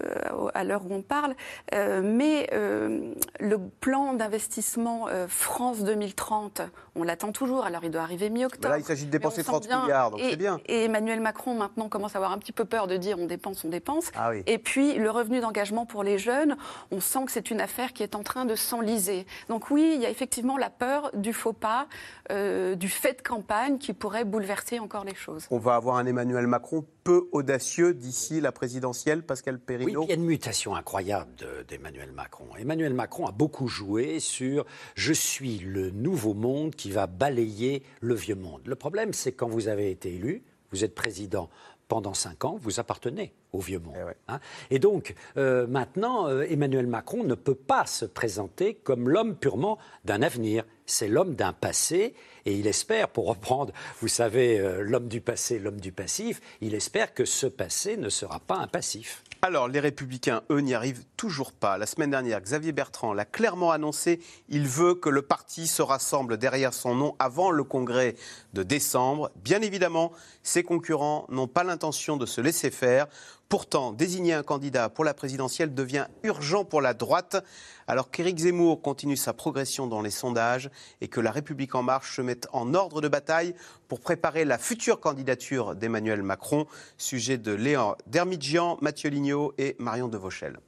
à 0.55 0.65
l'heure 0.65 0.85
où 0.87 0.95
on 0.95 1.03
parle. 1.03 1.35
Euh, 1.75 2.03
mais 2.03 2.49
le 2.53 3.59
plan 3.81 4.15
d'investissement 4.15 5.07
France 5.29 5.83
2030, 5.85 6.63
on 6.95 7.03
l'attend 7.03 7.33
toujours, 7.33 7.65
alors 7.65 7.85
il 7.85 7.91
doit 7.91 8.03
arriver 8.03 8.31
mi-octobre. 8.31 8.69
Là, 8.69 8.79
il 8.79 8.85
s'agit 8.85 9.07
de 9.07 9.11
dépenser 9.11 9.45
30 9.45 9.67
milliards, 9.67 10.11
donc 10.11 10.21
c'est 10.21 10.37
bien. 10.37 10.61
Et 10.67 10.85
Emmanuel 10.85 11.21
Macron, 11.21 11.55
maintenant, 11.55 11.89
commence 11.89 12.15
à 12.15 12.19
avoir 12.19 12.33
un 12.33 12.39
petit 12.39 12.53
peu 12.53 12.65
peur 12.65 12.87
de 12.87 12.97
dire 12.97 13.19
on 13.19 13.27
dépense, 13.27 13.65
on 13.65 13.69
dépense. 13.69 14.11
Ah 14.15 14.33
et 14.47 14.59
puis, 14.59 14.95
le 14.95 15.11
revenu 15.11 15.41
d'engagement 15.41 15.87
pour 15.87 16.03
les 16.03 16.19
jeunes, 16.19 16.57
on 16.91 17.01
sent 17.01 17.25
que 17.27 17.33
c'est 17.33 17.51
une 17.51 17.61
affaire 17.61 17.93
qui 17.93 18.03
est 18.03 18.15
en 18.15 18.23
train 18.23 18.45
de 18.45 18.55
s'enliser. 18.55 19.27
Donc 19.49 19.71
oui, 19.71 19.93
il 19.95 20.01
y 20.01 20.07
a 20.07 20.11
effectivement 20.11 20.57
la 20.57 20.71
peur 20.71 21.11
du 21.15 21.33
faux 21.33 21.53
pas, 21.53 21.87
du 22.31 22.89
fait 22.89 23.02
de 23.11 23.23
campagne 23.23 23.79
qui 23.79 23.93
pourrait 23.93 24.25
bouleverser 24.25 24.79
encore 24.79 25.05
les 25.05 25.15
choses. 25.15 25.47
On 25.51 25.59
va 25.59 25.75
avoir 25.75 25.97
un 25.97 26.07
Emmanuel 26.07 26.47
Macron 26.47 26.85
peu 27.03 27.29
audacieux 27.33 27.95
d'ici 27.95 28.41
la 28.41 28.53
présidentielle, 28.53 29.25
Pascal 29.25 29.59
Perrineau 29.59 30.03
Oui, 30.03 30.07
il 30.07 30.09
y 30.11 30.13
a 30.13 30.17
une 30.17 30.25
mutation 30.25 30.77
incroyable 30.77 31.33
d'Emmanuel 31.67 32.13
Macron. 32.13 32.47
Emmanuel 32.57 32.95
Macron 32.95 33.27
a 33.27 33.33
beaucoup 33.33 33.67
joué 33.67 34.21
sur 34.21 34.65
«je 34.95 35.13
suis 35.13 35.59
le 35.59 35.91
nouveau 35.91 36.35
monde 36.35 36.77
qui 36.77 36.93
va 36.93 37.09
balayer 37.09 37.83
le 38.01 38.15
vieux 38.15 38.37
monde». 38.37 38.63
Le 38.67 38.77
problème, 38.77 39.13
c'est 39.13 39.33
quand 39.33 39.49
vous 39.49 39.67
avez 39.67 39.91
été 39.91 40.15
élu, 40.15 40.45
vous 40.71 40.85
êtes 40.85 40.95
président 40.95 41.51
pendant 41.93 42.15
cinq 42.15 42.47
ans, 42.47 42.57
vous 42.59 42.81
appartenez 42.81 43.35
au 43.53 43.61
vieux 43.61 43.79
monde. 43.79 43.95
Eh 43.99 44.33
hein. 44.33 44.41
Et 44.71 44.79
donc, 44.79 45.15
euh, 45.37 45.67
maintenant, 45.67 46.27
euh, 46.27 46.47
Emmanuel 46.49 46.87
Macron 46.87 47.23
ne 47.23 47.35
peut 47.35 47.55
pas 47.55 47.85
se 47.85 48.07
présenter 48.07 48.73
comme 48.77 49.11
l'homme 49.11 49.37
purement 49.37 49.77
d'un 50.07 50.23
avenir. 50.23 50.65
C'est 50.87 51.07
l'homme 51.07 51.35
d'un 51.35 51.53
passé, 51.53 52.15
et 52.47 52.55
il 52.55 52.67
espère, 52.67 53.11
pour 53.11 53.27
reprendre, 53.27 53.75
vous 54.01 54.09
savez, 54.09 54.59
euh, 54.59 54.81
l'homme 54.81 55.07
du 55.07 55.21
passé, 55.21 55.59
l'homme 55.59 55.83
du 55.83 55.93
passif, 55.93 56.41
il 56.63 56.75
espère 56.75 57.13
que 57.13 57.27
ce 57.27 57.47
passé 57.47 57.99
ne 57.99 58.09
sera 58.09 58.41
pas 58.41 58.57
un 58.57 58.69
passif. 58.69 59.23
Alors, 59.45 59.67
les 59.67 59.81
Républicains, 59.81 60.43
eux, 60.51 60.61
n'y 60.61 60.73
arrivent 60.73 61.03
toujours 61.17 61.51
pas. 61.51 61.77
La 61.77 61.87
semaine 61.87 62.13
dernière, 62.13 62.41
Xavier 62.41 62.71
Bertrand 62.71 63.13
l'a 63.13 63.25
clairement 63.25 63.73
annoncé. 63.73 64.21
Il 64.49 64.69
veut 64.69 64.95
que 64.95 65.09
le 65.09 65.21
parti 65.21 65.67
se 65.67 65.83
rassemble 65.83 66.37
derrière 66.37 66.73
son 66.73 66.95
nom 66.95 67.17
avant 67.19 67.51
le 67.51 67.65
congrès 67.65 68.15
de 68.53 68.63
décembre. 68.63 69.33
Bien 69.43 69.61
évidemment, 69.61 70.13
ses 70.45 70.63
concurrents 70.63 71.27
n'ont 71.29 71.49
pas 71.49 71.65
l'intention 71.65 72.17
de 72.17 72.25
se 72.25 72.41
laisser 72.41 72.71
faire. 72.71 73.09
Pourtant, 73.53 73.93
désigner 73.93 74.33
un 74.33 74.43
candidat 74.43 74.89
pour 74.89 75.05
la 75.05 75.13
présidentielle 75.13 75.75
devient 75.75 76.07
urgent 76.23 76.65
pour 76.65 76.81
la 76.81 76.95
droite, 76.95 77.45
alors 77.87 78.11
qu'Éric 78.11 78.39
Zemmour 78.39 78.81
continue 78.81 79.19
sa 79.19 79.35
progression 79.35 79.87
dans 79.87 80.01
les 80.01 80.09
sondages 80.11 80.71
et 81.03 81.09
que 81.09 81.21
La 81.21 81.33
République 81.33 81.75
en 81.75 81.83
marche 81.83 82.17
se 82.17 82.23
mette 82.23 82.49
en 82.55 82.73
ordre 82.73 83.03
de 83.03 83.09
bataille 83.09 83.55
pour 83.89 84.01
préparer 84.01 84.47
la 84.47 84.57
future 84.57 85.01
candidature 85.01 85.75
d'Emmanuel 85.75 86.23
Macron. 86.23 86.67
Sujet 86.97 87.37
de 87.37 87.53
Léon 87.53 87.95
Dermidjian, 88.07 88.79
Mathieu 88.81 89.11
Lignot 89.11 89.53
et 89.59 89.77
Marion 89.79 90.09
Devauchel. 90.09 90.59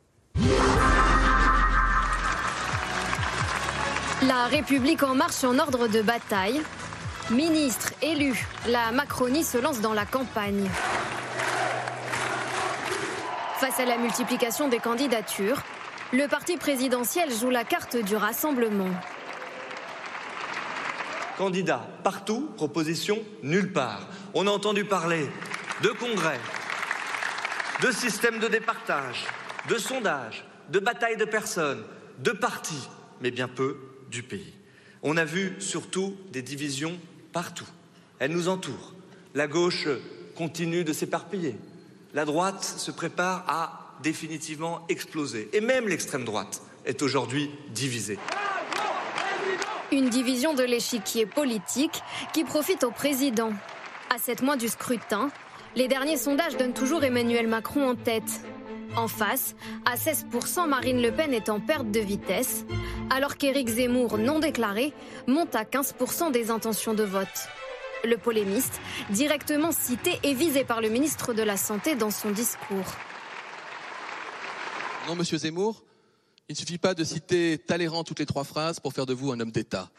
La 4.29 4.45
République 4.49 5.03
en 5.03 5.15
marche 5.15 5.43
en 5.43 5.59
ordre 5.59 5.89
de 5.89 6.03
bataille. 6.03 6.61
Ministre 7.31 7.95
élu, 8.03 8.47
la 8.69 8.93
Macronie 8.93 9.43
se 9.43 9.57
lance 9.57 9.81
dans 9.81 9.95
la 9.95 10.05
campagne. 10.05 10.69
Face 13.59 13.79
à 13.79 13.85
la 13.85 13.99
multiplication 13.99 14.69
des 14.69 14.81
candidatures, 14.81 15.63
le 16.13 16.27
parti 16.27 16.57
présidentiel 16.57 17.33
joue 17.33 17.51
la 17.51 17.63
carte 17.63 17.97
du 17.97 18.17
rassemblement. 18.17 18.91
Candidat 21.39 21.87
partout, 22.03 22.51
proposition 22.57 23.23
nulle 23.45 23.73
part. 23.73 24.09
On 24.35 24.49
a 24.49 24.51
entendu 24.51 24.85
parler 24.85 25.29
de 25.83 25.89
congrès, 25.89 26.41
de 27.81 27.93
système 27.93 28.41
de 28.41 28.49
départage, 28.49 29.25
de 29.69 29.79
sondage, 29.79 30.45
de 30.71 30.81
bataille 30.81 31.17
de 31.17 31.25
personnes, 31.25 31.85
de 32.19 32.33
partis, 32.33 32.89
mais 33.21 33.31
bien 33.31 33.47
peu 33.47 33.79
du 34.11 34.25
pays. 34.25 34.53
On 35.05 35.17
a 35.17 35.25
vu 35.25 35.55
surtout 35.61 36.17
des 36.33 36.43
divisions 36.43 36.99
partout. 37.33 37.69
Elles 38.19 38.33
nous 38.33 38.49
entourent. 38.49 38.95
La 39.35 39.47
gauche 39.47 39.87
continue 40.35 40.83
de 40.83 40.93
s'éparpiller. 40.93 41.57
La 42.15 42.25
droite 42.25 42.63
se 42.63 42.93
prépare 42.93 43.45
à 43.49 43.97
définitivement 44.01 44.87
exploser. 44.89 45.51
Et 45.53 45.61
même 45.61 45.89
l'extrême 45.89 46.25
droite 46.25 46.63
est 46.87 47.03
aujourd'hui 47.03 47.51
divisée. 47.71 48.21
Une 49.91 50.11
division 50.11 50.55
de 50.55 50.63
l'échiquier 50.63 51.27
politique 51.27 52.03
qui 52.33 52.45
profite 52.45 52.85
au 52.85 52.93
président. 52.93 53.53
À 54.15 54.19
sept 54.19 54.43
mois 54.43 54.57
du 54.57 54.69
scrutin, 54.69 55.29
les 55.75 55.89
derniers 55.89 56.17
sondages 56.17 56.57
donnent 56.57 56.73
toujours 56.73 57.03
Emmanuel 57.03 57.49
Macron 57.49 57.91
en 57.91 57.95
tête. 57.97 58.43
En 58.97 59.09
face, 59.09 59.57
à 59.85 59.97
16%, 59.97 60.69
Marine 60.69 61.03
Le 61.03 61.11
Pen 61.11 61.35
est 61.35 61.49
en 61.49 61.59
perte 61.59 61.91
de 61.91 61.99
vitesse, 61.99 62.65
alors 63.11 63.37
qu'Éric 63.37 63.69
Zemmour, 63.69 64.19
non 64.19 64.39
déclaré, 64.39 64.93
monte 65.27 65.57
à 65.57 65.65
15% 65.65 66.31
des 66.31 66.53
intentions 66.53 66.95
de 66.95 67.03
vote. 67.03 67.49
Le 68.05 68.19
polémiste, 68.19 68.81
directement 69.09 69.73
cité 69.73 70.19
et 70.23 70.35
visé 70.35 70.65
par 70.65 70.83
le 70.83 70.91
ministre 70.91 71.33
de 71.33 71.43
la 71.43 71.57
Santé 71.57 71.95
dans 71.95 72.11
son 72.11 72.31
discours. 72.31 72.95
Non, 75.09 75.17
monsieur 75.17 75.39
Zemmour, 75.39 75.83
il 76.49 76.53
ne 76.53 76.57
suffit 76.59 76.77
pas 76.77 76.93
de 76.93 77.03
citer 77.03 77.57
Talleyrand 77.57 78.05
toutes 78.05 78.19
les 78.19 78.27
trois 78.27 78.45
phrases 78.45 78.79
pour 78.79 78.93
faire 78.93 79.07
de 79.07 79.15
vous 79.15 79.33
un 79.33 79.41
homme 79.41 79.53
d'État. 79.53 79.91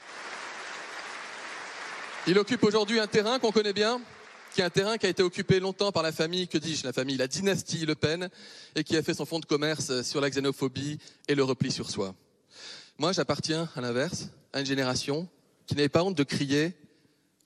Il 2.28 2.38
occupe 2.38 2.64
aujourd'hui 2.64 3.00
un 3.00 3.08
terrain 3.08 3.40
qu'on 3.40 3.52
connaît 3.52 3.74
bien, 3.74 4.00
qui 4.54 4.62
est 4.62 4.64
un 4.64 4.70
terrain 4.70 4.98
qui 4.98 5.08
a 5.08 5.10
été 5.10 5.24
occupé 5.24 5.60
longtemps 5.60 5.92
par 5.92 6.04
la 6.04 6.12
famille, 6.12 6.48
que 6.48 6.60
dis-je, 6.60 6.84
la 6.86 6.94
famille, 6.94 7.18
la 7.18 7.28
dynastie 7.28 7.88
Le 7.88 7.96
Pen, 7.96 8.30
et 8.76 8.84
qui 8.84 8.98
a 8.98 9.02
fait 9.02 9.16
son 9.16 9.26
fonds 9.26 9.40
de 9.40 9.46
commerce 9.46 10.04
sur 10.04 10.22
la 10.22 10.30
xénophobie 10.30 11.00
et 11.28 11.34
le 11.34 11.44
repli 11.44 11.72
sur 11.72 11.90
soi. 11.90 12.14
Moi, 13.00 13.14
j'appartiens, 13.14 13.68
à 13.76 13.82
l'inverse, 13.82 14.30
à 14.54 14.60
une 14.60 14.66
génération 14.66 15.28
qui 15.66 15.76
n'avait 15.76 15.90
pas 15.90 16.04
honte 16.04 16.16
de 16.16 16.24
crier 16.24 16.74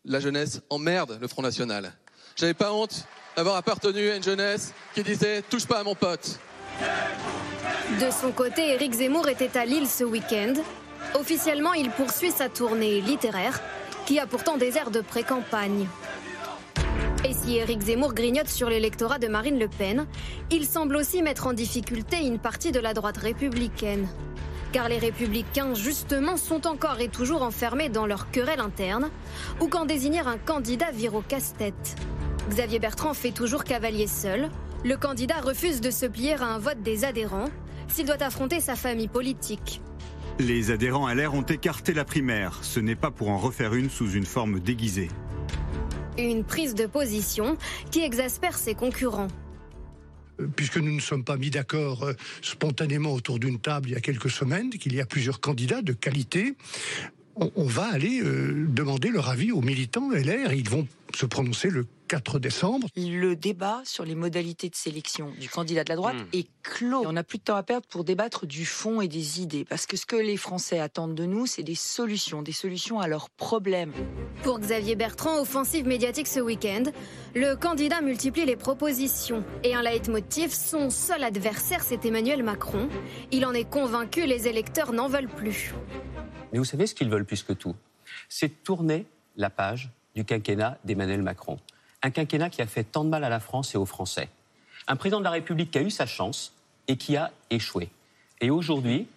la 0.06 0.20
jeunesse 0.20 0.62
emmerde 0.70 1.18
le 1.22 1.28
Front 1.28 1.42
National. 1.42 1.94
J'avais 2.36 2.54
pas 2.54 2.72
honte 2.72 3.06
d'avoir 3.36 3.56
appartenu 3.56 4.10
à 4.10 4.16
une 4.16 4.24
jeunesse 4.24 4.74
qui 4.94 5.04
disait 5.04 5.42
touche 5.42 5.66
pas 5.66 5.80
à 5.80 5.84
mon 5.84 5.96
pote. 5.96 6.40
De 8.00 8.12
son 8.12 8.32
côté, 8.32 8.70
Éric 8.74 8.94
Zemmour 8.94 9.28
était 9.28 9.58
à 9.58 9.66
Lille 9.66 9.88
ce 9.88 10.04
week-end. 10.04 10.54
Officiellement, 11.16 11.74
il 11.74 11.90
poursuit 11.90 12.32
sa 12.32 12.50
tournée 12.50 13.02
littéraire, 13.02 13.60
qui 14.06 14.20
a 14.20 14.28
pourtant 14.28 14.58
des 14.58 14.78
airs 14.78 14.92
de 14.92 15.02
pré-campagne. 15.02 15.88
Et 17.26 17.34
si 17.34 17.58
Éric 17.58 17.82
Zemmour 17.82 18.14
grignote 18.14 18.48
sur 18.48 18.70
l'électorat 18.70 19.20
de 19.20 19.28
Marine 19.28 19.60
Le 19.60 19.68
Pen, 19.68 20.06
il 20.52 20.66
semble 20.66 20.96
aussi 20.96 21.22
mettre 21.22 21.48
en 21.48 21.54
difficulté 21.54 22.18
une 22.18 22.40
partie 22.40 22.72
de 22.72 22.80
la 22.80 22.94
droite 22.94 23.18
républicaine. 23.18 24.08
Car 24.72 24.88
les 24.88 25.00
républicains, 25.00 25.74
justement, 25.74 26.38
sont 26.38 26.68
encore 26.68 27.00
et 27.00 27.08
toujours 27.08 27.42
enfermés 27.42 27.90
dans 27.90 28.06
leur 28.06 28.30
querelle 28.30 28.60
interne, 28.60 29.10
ou 29.60 29.68
quand 29.68 29.86
désigner 29.86 30.20
un 30.20 30.38
candidat 30.38 30.92
vire 30.92 31.16
au 31.16 31.22
casse-tête. 31.22 31.96
Xavier 32.50 32.80
Bertrand 32.80 33.16
fait 33.16 33.32
toujours 33.32 33.64
cavalier 33.64 34.06
seul. 34.06 34.50
Le 34.86 34.96
candidat 34.96 35.42
refuse 35.42 35.82
de 35.82 35.90
se 35.90 36.06
plier 36.06 36.36
à 36.36 36.46
un 36.46 36.60
vote 36.60 36.82
des 36.84 37.04
adhérents 37.04 37.50
s'il 37.88 38.06
doit 38.06 38.22
affronter 38.22 38.60
sa 38.60 38.76
famille 38.76 39.08
politique. 39.08 39.82
Les 40.38 40.72
adhérents 40.72 41.08
à 41.08 41.16
l'air 41.16 41.34
ont 41.34 41.42
écarté 41.42 41.94
la 41.94 42.06
primaire. 42.06 42.60
Ce 42.62 42.80
n'est 42.80 42.96
pas 42.96 43.12
pour 43.12 43.30
en 43.30 43.38
refaire 43.38 43.74
une 43.74 43.90
sous 43.90 44.12
une 44.12 44.26
forme 44.26 44.60
déguisée. 44.60 45.10
Une 46.18 46.44
prise 46.44 46.76
de 46.76 46.86
position 46.86 47.58
qui 47.92 48.02
exaspère 48.02 48.58
ses 48.58 48.76
concurrents 48.76 49.30
puisque 50.56 50.78
nous 50.78 50.94
ne 50.94 51.00
sommes 51.00 51.24
pas 51.24 51.38
mis 51.38 51.50
d'accord 51.50 52.04
euh, 52.04 52.14
spontanément 52.42 53.14
autour 53.14 53.40
d'une 53.40 53.60
table 53.60 53.90
il 53.90 53.94
y 53.94 53.96
a 53.96 54.02
quelques 54.02 54.30
semaines, 54.30 54.70
qu'il 54.70 54.94
y 54.94 55.02
a 55.02 55.06
plusieurs 55.06 55.40
candidats 55.40 55.82
de 55.82 55.94
qualité, 55.94 56.56
on, 57.36 57.66
va 57.66 57.86
aller 57.86 58.22
euh, 58.22 58.66
demander 58.68 59.10
leur 59.10 59.30
avis 59.30 59.52
aux 59.52 59.62
militants 59.62 60.10
LR. 60.12 60.52
Ils 60.52 60.70
vont 60.70 60.88
se 61.16 61.26
prononcer 61.26 61.70
le 61.70 61.86
4 62.10 62.40
décembre. 62.40 62.88
Le 62.98 63.36
débat 63.36 63.82
sur 63.86 64.04
les 64.04 64.16
modalités 64.16 64.68
de 64.68 64.76
sélection 64.76 65.32
du 65.40 65.48
candidat 65.48 65.84
de 65.84 65.90
la 65.90 65.96
droite 65.96 66.16
hmm. 66.16 66.28
est 66.34 66.48
clos. 66.64 67.04
On 67.06 67.14
n'a 67.14 67.24
plus 67.24 67.38
de 67.38 67.44
temps 67.44 67.56
à 67.56 67.62
perdre 67.62 67.86
pour 67.88 68.04
débattre 68.04 68.48
du 68.48 68.66
fond 68.66 69.00
et 69.00 69.08
des 69.08 69.42
idées, 69.42 69.64
parce 69.64 69.86
que 69.86 69.96
ce 69.96 70.08
que 70.08 70.16
les 70.16 70.36
Français 70.36 70.80
attendent 70.80 71.14
de 71.14 71.26
nous, 71.26 71.46
c'est 71.46 71.62
des 71.62 71.76
solutions, 71.76 72.42
des 72.42 72.52
solutions 72.52 73.00
à 73.00 73.08
leurs 73.08 73.30
problèmes. 73.30 73.94
Pour 74.42 74.60
Xavier 74.60 74.96
Bertrand, 74.96 75.40
offensive 75.40 75.86
médiatique 75.86 76.28
ce 76.28 76.40
week-end, 76.40 76.84
le 77.36 77.54
candidat 77.54 78.02
multiplie 78.02 78.46
les 78.46 78.56
propositions. 78.56 79.44
Et 79.64 79.76
un 79.76 79.84
leitmotiv, 79.84 80.52
son 80.52 80.90
seul 80.90 81.24
adversaire, 81.24 81.84
c'est 81.84 82.04
Emmanuel 82.06 82.42
Macron. 82.42 82.90
Il 83.32 83.46
en 83.46 83.54
est 83.54 83.70
convaincu, 83.70 84.26
les 84.26 84.48
électeurs 84.48 84.94
n'en 84.94 85.10
veulent 85.10 85.30
plus. 85.30 85.76
Mais 86.52 86.58
vous 86.58 86.66
savez 86.66 86.88
ce 86.88 86.96
qu'ils 86.96 87.10
veulent 87.10 87.26
plus 87.26 87.44
que 87.44 87.54
tout? 87.54 87.76
C'est 88.30 88.64
tourner 88.64 89.06
la 89.36 89.52
page 89.52 89.92
du 90.16 90.26
quinquennat 90.26 90.80
d'Emmanuel 90.84 91.22
Macron 91.22 91.60
un 92.02 92.10
quinquennat 92.12 92.50
qui 92.50 92.62
a 92.62 92.68
fait 92.68 92.84
tant 92.84 93.04
de 93.04 93.10
mal 93.10 93.24
à 93.24 93.30
la 93.30 93.40
France 93.40 93.76
et 93.76 93.78
aux 93.78 93.86
Français. 93.86 94.30
Un 94.88 94.96
président 94.96 95.20
de 95.20 95.24
la 95.24 95.32
République 95.32 95.72
qui 95.72 95.78
a 95.78 95.82
eu 95.82 95.90
sa 95.90 96.06
chance 96.06 96.54
et 96.88 96.98
qui 96.98 97.18
a 97.18 97.32
échoué. 97.50 97.90
Et 98.42 98.50
aujourd'hui, 98.50 99.08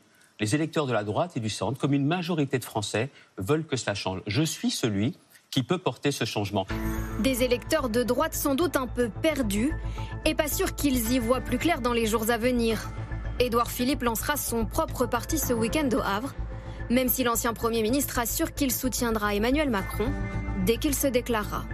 les 0.41 0.55
électeurs 0.55 0.87
de 0.87 0.93
la 0.93 1.05
droite 1.05 1.37
et 1.37 1.41
du 1.41 1.49
centre, 1.49 1.79
comme 1.79 1.95
une 1.95 2.07
majorité 2.07 2.59
de 2.59 2.65
Français, 2.65 3.11
veulent 3.39 3.65
que 3.65 3.77
cela 3.77 3.95
change. 3.95 4.21
Je 4.27 4.43
suis 4.43 4.71
celui 4.71 5.17
qui 5.51 5.63
peut 5.63 5.79
porter 5.79 6.11
ce 6.11 6.25
changement. 6.25 6.67
Des 7.21 7.45
électeurs 7.45 7.89
de 7.89 8.03
droite 8.03 8.35
sans 8.35 8.55
doute 8.55 8.77
un 8.77 8.87
peu 8.87 9.09
perdus 9.09 9.73
et 10.25 10.35
pas 10.35 10.49
sûrs 10.49 10.75
qu'ils 10.75 11.13
y 11.13 11.19
voient 11.19 11.41
plus 11.41 11.59
clair 11.59 11.81
dans 11.81 11.93
les 11.93 12.07
jours 12.07 12.31
à 12.31 12.39
venir. 12.39 12.91
Édouard 13.39 13.71
Philippe 13.71 14.03
lancera 14.03 14.37
son 14.37 14.65
propre 14.65 15.07
parti 15.07 15.39
ce 15.39 15.53
week-end 15.53 15.89
au 15.93 16.01
Havre, 16.01 16.35
même 16.91 17.09
si 17.09 17.23
l'ancien 17.23 17.55
Premier 17.55 17.83
ministre 17.83 18.19
assure 18.19 18.55
qu'il 18.55 18.73
soutiendra 18.73 19.35
Emmanuel 19.35 19.71
Macron 19.71 20.11
dès 20.65 20.79
qu'il 20.79 20.95
se 20.95 21.07
déclarera. 21.07 21.65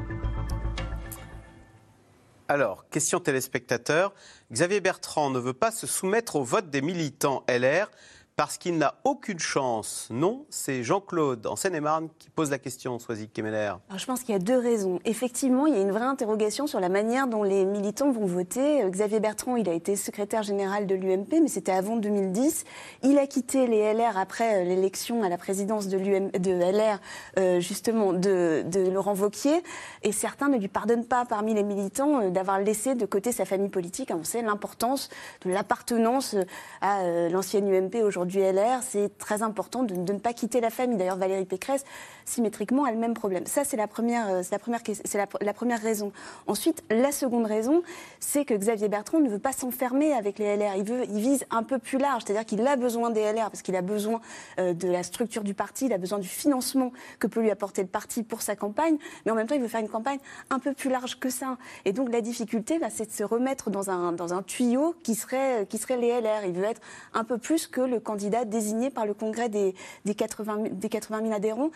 Alors, 2.50 2.88
question 2.88 3.20
téléspectateur. 3.20 4.14
Xavier 4.50 4.80
Bertrand 4.80 5.28
ne 5.28 5.38
veut 5.38 5.52
pas 5.52 5.70
se 5.70 5.86
soumettre 5.86 6.36
au 6.36 6.44
vote 6.44 6.70
des 6.70 6.80
militants 6.80 7.44
LR 7.46 7.90
parce 8.38 8.56
qu'il 8.56 8.78
n'a 8.78 8.94
aucune 9.02 9.40
chance. 9.40 10.06
Non, 10.12 10.46
c'est 10.48 10.84
Jean-Claude 10.84 11.44
en 11.48 11.56
Seine-et-Marne 11.56 12.08
qui 12.20 12.30
pose 12.30 12.52
la 12.52 12.60
question, 12.60 13.00
Soisy 13.00 13.28
Kemeler. 13.28 13.72
je 13.96 14.06
pense 14.06 14.20
qu'il 14.20 14.32
y 14.32 14.36
a 14.36 14.38
deux 14.38 14.56
raisons. 14.56 15.00
Effectivement, 15.04 15.66
il 15.66 15.74
y 15.74 15.76
a 15.76 15.80
une 15.80 15.90
vraie 15.90 16.04
interrogation 16.04 16.68
sur 16.68 16.78
la 16.78 16.88
manière 16.88 17.26
dont 17.26 17.42
les 17.42 17.64
militants 17.64 18.12
vont 18.12 18.26
voter. 18.26 18.84
Euh, 18.84 18.90
Xavier 18.90 19.18
Bertrand, 19.18 19.56
il 19.56 19.68
a 19.68 19.72
été 19.72 19.96
secrétaire 19.96 20.44
général 20.44 20.86
de 20.86 20.94
l'UMP, 20.94 21.40
mais 21.42 21.48
c'était 21.48 21.72
avant 21.72 21.96
2010. 21.96 22.62
Il 23.02 23.18
a 23.18 23.26
quitté 23.26 23.66
les 23.66 23.92
LR 23.92 24.16
après 24.16 24.62
euh, 24.62 24.64
l'élection 24.64 25.24
à 25.24 25.28
la 25.28 25.36
présidence 25.36 25.88
de, 25.88 25.98
LR, 25.98 27.00
euh, 27.40 27.58
justement, 27.58 28.12
de, 28.12 28.62
de, 28.64 28.88
Laurent 28.88 29.14
Vauquier. 29.14 29.64
Et 30.04 30.12
certains 30.12 30.48
ne 30.48 30.58
lui 30.58 30.68
pardonnent 30.68 31.06
pas 31.06 31.24
parmi 31.24 31.54
les 31.54 31.64
militants 31.64 32.30
d'avoir 32.30 32.60
laissé 32.60 32.94
de 32.94 33.04
côté 33.04 33.32
sa 33.32 33.44
famille 33.44 33.68
politique. 33.68 34.12
On 34.14 34.22
sait 34.22 34.42
l'importance 34.42 35.08
de 35.44 35.50
l'appartenance 35.50 36.36
à 36.80 37.28
l'ancienne 37.30 37.68
UMP 37.68 37.96
aujourd'hui 38.04 38.27
du 38.28 38.38
LR, 38.38 38.80
c'est 38.82 39.18
très 39.18 39.42
important 39.42 39.82
de, 39.82 39.94
ne 39.94 40.18
pas 40.18 40.32
quitter 40.32 40.60
la 40.60 40.70
famille. 40.70 40.96
D'ailleurs, 40.96 41.16
Valérie 41.16 41.44
Pécresse, 41.44 41.84
symétriquement, 42.28 42.84
a 42.84 42.92
le 42.92 42.98
même 42.98 43.14
problème. 43.14 43.46
Ça, 43.46 43.64
c'est 43.64 43.76
la 43.76 43.86
première, 43.86 44.28
euh, 44.28 44.42
c'est 44.42 44.52
la 44.52 45.52
première, 45.52 45.80
raison. 45.80 46.12
Ensuite, 46.46 46.82
la 46.90 47.12
seconde 47.12 47.46
raison, 47.46 47.82
c'est 48.20 48.44
que 48.44 48.54
Xavier 48.54 48.88
Bertrand 48.88 49.20
ne 49.20 49.28
veut 49.28 49.38
pas 49.38 49.52
s'enfermer 49.52 50.12
avec 50.12 50.38
les 50.38 50.56
LR. 50.56 50.76
Il 50.76 51.20
vise 51.20 51.44
un 51.50 51.62
peu 51.62 51.78
plus 51.78 51.98
large, 51.98 52.22
c'est-à-dire 52.24 52.44
qu'il 52.44 52.66
a 52.66 52.76
besoin 52.76 53.10
des 53.10 53.32
LR 53.32 53.50
parce 53.50 53.62
qu'il 53.62 53.76
a 53.76 53.82
besoin 53.82 54.20
euh, 54.58 54.74
de 54.74 54.88
la 54.88 55.02
structure 55.02 55.42
du 55.44 55.54
parti, 55.54 55.86
il 55.86 55.92
a 55.92 55.98
besoin 55.98 56.18
du 56.18 56.28
financement 56.28 56.92
que 57.18 57.26
peut 57.26 57.40
lui 57.40 57.50
apporter 57.50 57.82
le 57.82 57.88
parti 57.88 58.22
pour 58.22 58.42
sa 58.42 58.56
campagne, 58.56 58.98
mais 59.24 59.32
en 59.32 59.34
même 59.34 59.46
temps, 59.46 59.54
il 59.54 59.60
veut 59.60 59.68
faire 59.68 59.80
une 59.80 59.88
campagne 59.88 60.18
un 60.50 60.58
peu 60.58 60.72
plus 60.72 60.90
large 60.90 61.18
que 61.18 61.30
ça. 61.30 61.56
Et 61.84 61.92
donc, 61.92 62.10
la 62.12 62.20
difficulté, 62.20 62.78
bah, 62.78 62.88
c'est 62.90 63.06
de 63.06 63.12
se 63.12 63.24
remettre 63.24 63.70
dans 63.70 63.90
un, 63.90 64.42
tuyau 64.42 64.94
qui 65.02 65.14
serait, 65.14 65.66
serait 65.78 65.96
les 65.96 66.20
LR. 66.20 66.44
Il 66.46 66.52
veut 66.52 66.64
être 66.64 66.80
un 67.14 67.24
peu 67.24 67.38
plus 67.38 67.66
que 67.66 67.80
le 67.80 68.00
candidat 68.00 68.44
désigné 68.44 68.90
par 68.90 69.06
le 69.06 69.14
Congrès 69.14 69.48
des, 69.48 69.74
des, 70.04 70.14
80, 70.14 70.64
des 70.72 70.88
80 70.88 71.22
000 71.22 71.34
adhérents. 71.34 71.70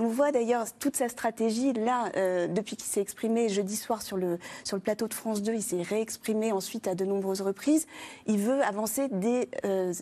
On 0.00 0.08
voit 0.08 0.32
d'ailleurs 0.32 0.66
toute 0.78 0.96
sa 0.96 1.08
stratégie 1.08 1.72
là, 1.72 2.10
euh, 2.16 2.46
depuis 2.46 2.76
qu'il 2.76 2.86
s'est 2.86 3.00
exprimé 3.00 3.48
jeudi 3.48 3.76
soir 3.76 4.02
sur 4.02 4.16
le, 4.16 4.38
plateau 4.82 5.08
de 5.08 5.14
France 5.14 5.42
2, 5.42 5.54
il 5.54 5.62
s'est 5.62 5.82
réexprimé 5.82 6.52
ensuite 6.52 6.86
à 6.88 6.94
de 6.94 7.04
nombreuses 7.04 7.40
reprises. 7.40 7.86
Il 8.26 8.38
veut 8.38 8.62
avancer 8.62 9.08
des, 9.08 9.48
euh, 9.64 9.92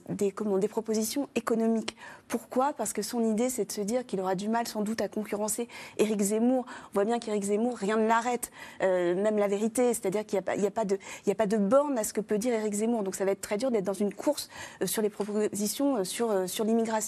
propositions 0.69 1.29
économiques. 1.35 1.97
Pourquoi? 2.29 2.73
Parce 2.73 2.93
que 2.93 3.03
son 3.03 3.23
idée, 3.23 3.51
c'est 3.51 3.67
de 3.67 3.73
se 3.73 3.81
dire 3.81 4.05
qu'il 4.07 4.21
aura 4.21 4.35
du 4.35 4.49
mal 4.49 4.67
sans 4.67 4.83
doute 4.83 5.01
à 5.01 5.09
concurrencer 5.09 5.69
Éric 5.99 6.21
Zemmour. 6.21 6.65
On 6.67 6.95
voit 6.95 7.05
bien 7.05 7.19
qu'Éric 7.19 7.45
Zemmour, 7.45 7.77
rien 7.77 7.97
ne 7.97 8.07
l'arrête, 8.07 8.51
euh, 8.83 9.15
même 9.15 9.39
la 9.39 9.49
vérité. 9.49 9.95
C'est-à-dire 9.95 10.25
qu'il 10.27 10.41
n'y 10.59 10.67
a, 10.67 10.71
pas 10.75 11.47
de, 11.47 11.57
borne 11.57 11.99
à 11.99 12.05
ce 12.05 12.13
que 12.13 12.21
peut 12.21 12.39
dire 12.39 12.55
Éric 12.55 12.75
Zemmour. 12.75 13.03
Donc 13.03 13.15
ça 13.15 13.25
va 13.25 13.33
être 13.33 13.41
très 13.41 13.57
dur 13.57 13.71
d'être 13.71 13.85
dans 13.85 13.93
une 13.93 14.13
course 14.13 14.49
sur 14.85 15.03
les 15.03 15.11
propositions 15.11 15.97
euh, 15.97 16.05
sur, 16.05 16.31
euh, 16.31 16.47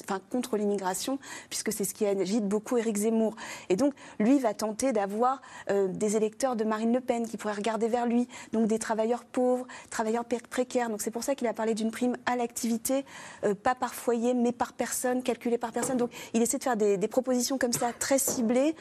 enfin 0.04 0.20
contre 0.30 0.56
l'immigration, 0.56 1.18
puisque 1.48 1.72
c'est 1.72 1.84
ce 1.84 1.94
qui 1.94 2.06
agite 2.06 2.46
beaucoup 2.46 2.76
Éric 2.76 2.96
Zemmour. 2.96 3.36
Et 3.68 3.76
donc, 3.76 3.94
lui 4.18 4.38
va 4.38 4.54
tenter 4.54 4.92
d'avoir 4.92 5.40
euh, 5.70 5.88
des 5.88 6.16
électeurs 6.16 6.56
de 6.56 6.64
Marine 6.64 6.92
Le 6.92 7.00
Pen 7.00 7.26
qui 7.26 7.36
pourraient 7.36 7.54
regarder 7.54 7.88
vers 7.88 8.06
lui, 8.06 8.28
donc 8.52 8.66
des 8.66 8.78
travailleurs 8.78 9.24
pauvres, 9.24 9.66
travailleurs 9.90 10.24
précaires. 10.50 10.90
Donc 10.90 11.02
c'est 11.02 11.10
pour 11.10 11.24
ça 11.24 11.34
qu'il 11.34 11.46
a 11.46 11.52
parlé 11.52 11.74
d'une 11.74 11.90
prime 11.90 12.16
à 12.26 12.36
l'activité, 12.36 13.04
pas 13.62 13.74
par 13.74 13.94
foyer, 13.94 14.34
mais 14.34 14.52
par 14.52 14.72
personne, 14.72 15.07
calculée 15.22 15.58
par 15.58 15.72
personne. 15.72 15.96
Donc 15.96 16.10
il 16.34 16.42
essaie 16.42 16.58
de 16.58 16.62
faire 16.62 16.76
des, 16.76 16.98
propositions 17.08 17.58
comme 17.58 17.72
ça, 17.72 17.92
très 17.98 18.18
ciblées, 18.18 18.74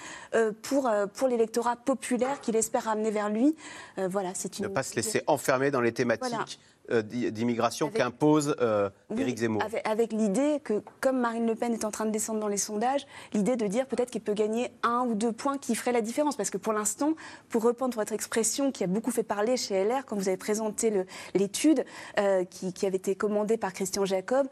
pour, 0.61 0.89
pour 1.13 1.27
l'électorat 1.27 1.75
populaire 1.75 2.41
qu'il 2.41 2.55
espère 2.55 2.83
ramener 2.83 3.11
vers 3.11 3.29
lui. 3.29 3.55
voilà, 3.97 4.31
c'est 4.33 4.59
une... 4.59 4.65
Ne 4.65 4.69
pas 4.69 4.83
se 4.83 4.95
laisser 4.95 5.23
enfermer 5.27 5.71
dans 5.71 5.81
les 5.81 5.93
thématiques. 5.93 6.33
Euh, 6.33 6.76
d'immigration 6.89 7.89
qu'impose 7.89 8.55
euh, 8.61 8.89
Éric 9.17 9.37
Zemmour. 9.37 9.63
Avec, 9.83 10.13
l'idée 10.13 10.59
que, 10.63 10.81
comme 11.01 11.19
Marine 11.19 11.45
Le 11.45 11.55
Pen 11.55 11.73
est 11.73 11.85
en 11.85 11.91
train 11.91 12.05
de 12.05 12.11
descendre 12.11 12.39
dans 12.39 12.47
les 12.47 12.57
sondages, 12.57 13.05
l'idée 13.33 13.55
de 13.55 13.67
dire 13.67 13.87
peut-être 13.87 14.09
qu'il 14.09 14.21
peut 14.21 14.33
gagner 14.33 14.71
un 14.83 15.01
ou 15.01 15.15
deux 15.15 15.31
points 15.31 15.57
qui 15.57 15.75
feraient 15.75 15.91
la 15.91 16.01
différence. 16.01 16.35
Parce 16.35 16.49
que 16.49 16.57
pour 16.57 16.73
l'instant, 16.73 17.13
pour 17.49 17.63
reprendre 17.63 17.95
votre 17.95 18.13
expression 18.13 18.71
qui 18.71 18.83
a 18.83 18.87
beaucoup 18.87 19.11
fait 19.11 19.23
parler 19.23 19.57
chez 19.57 19.83
LR, 19.83 20.05
quand 20.05 20.15
vous 20.15 20.27
avez 20.27 20.37
présenté 20.37 21.05
l'étude 21.33 21.85
euh, 22.19 22.43
qui, 22.45 22.85
avait 22.85 22.97
été 22.97 23.15
commandée 23.15 23.57
par 23.57 23.73
Christian 23.73 24.05
Jacob, 24.05 24.47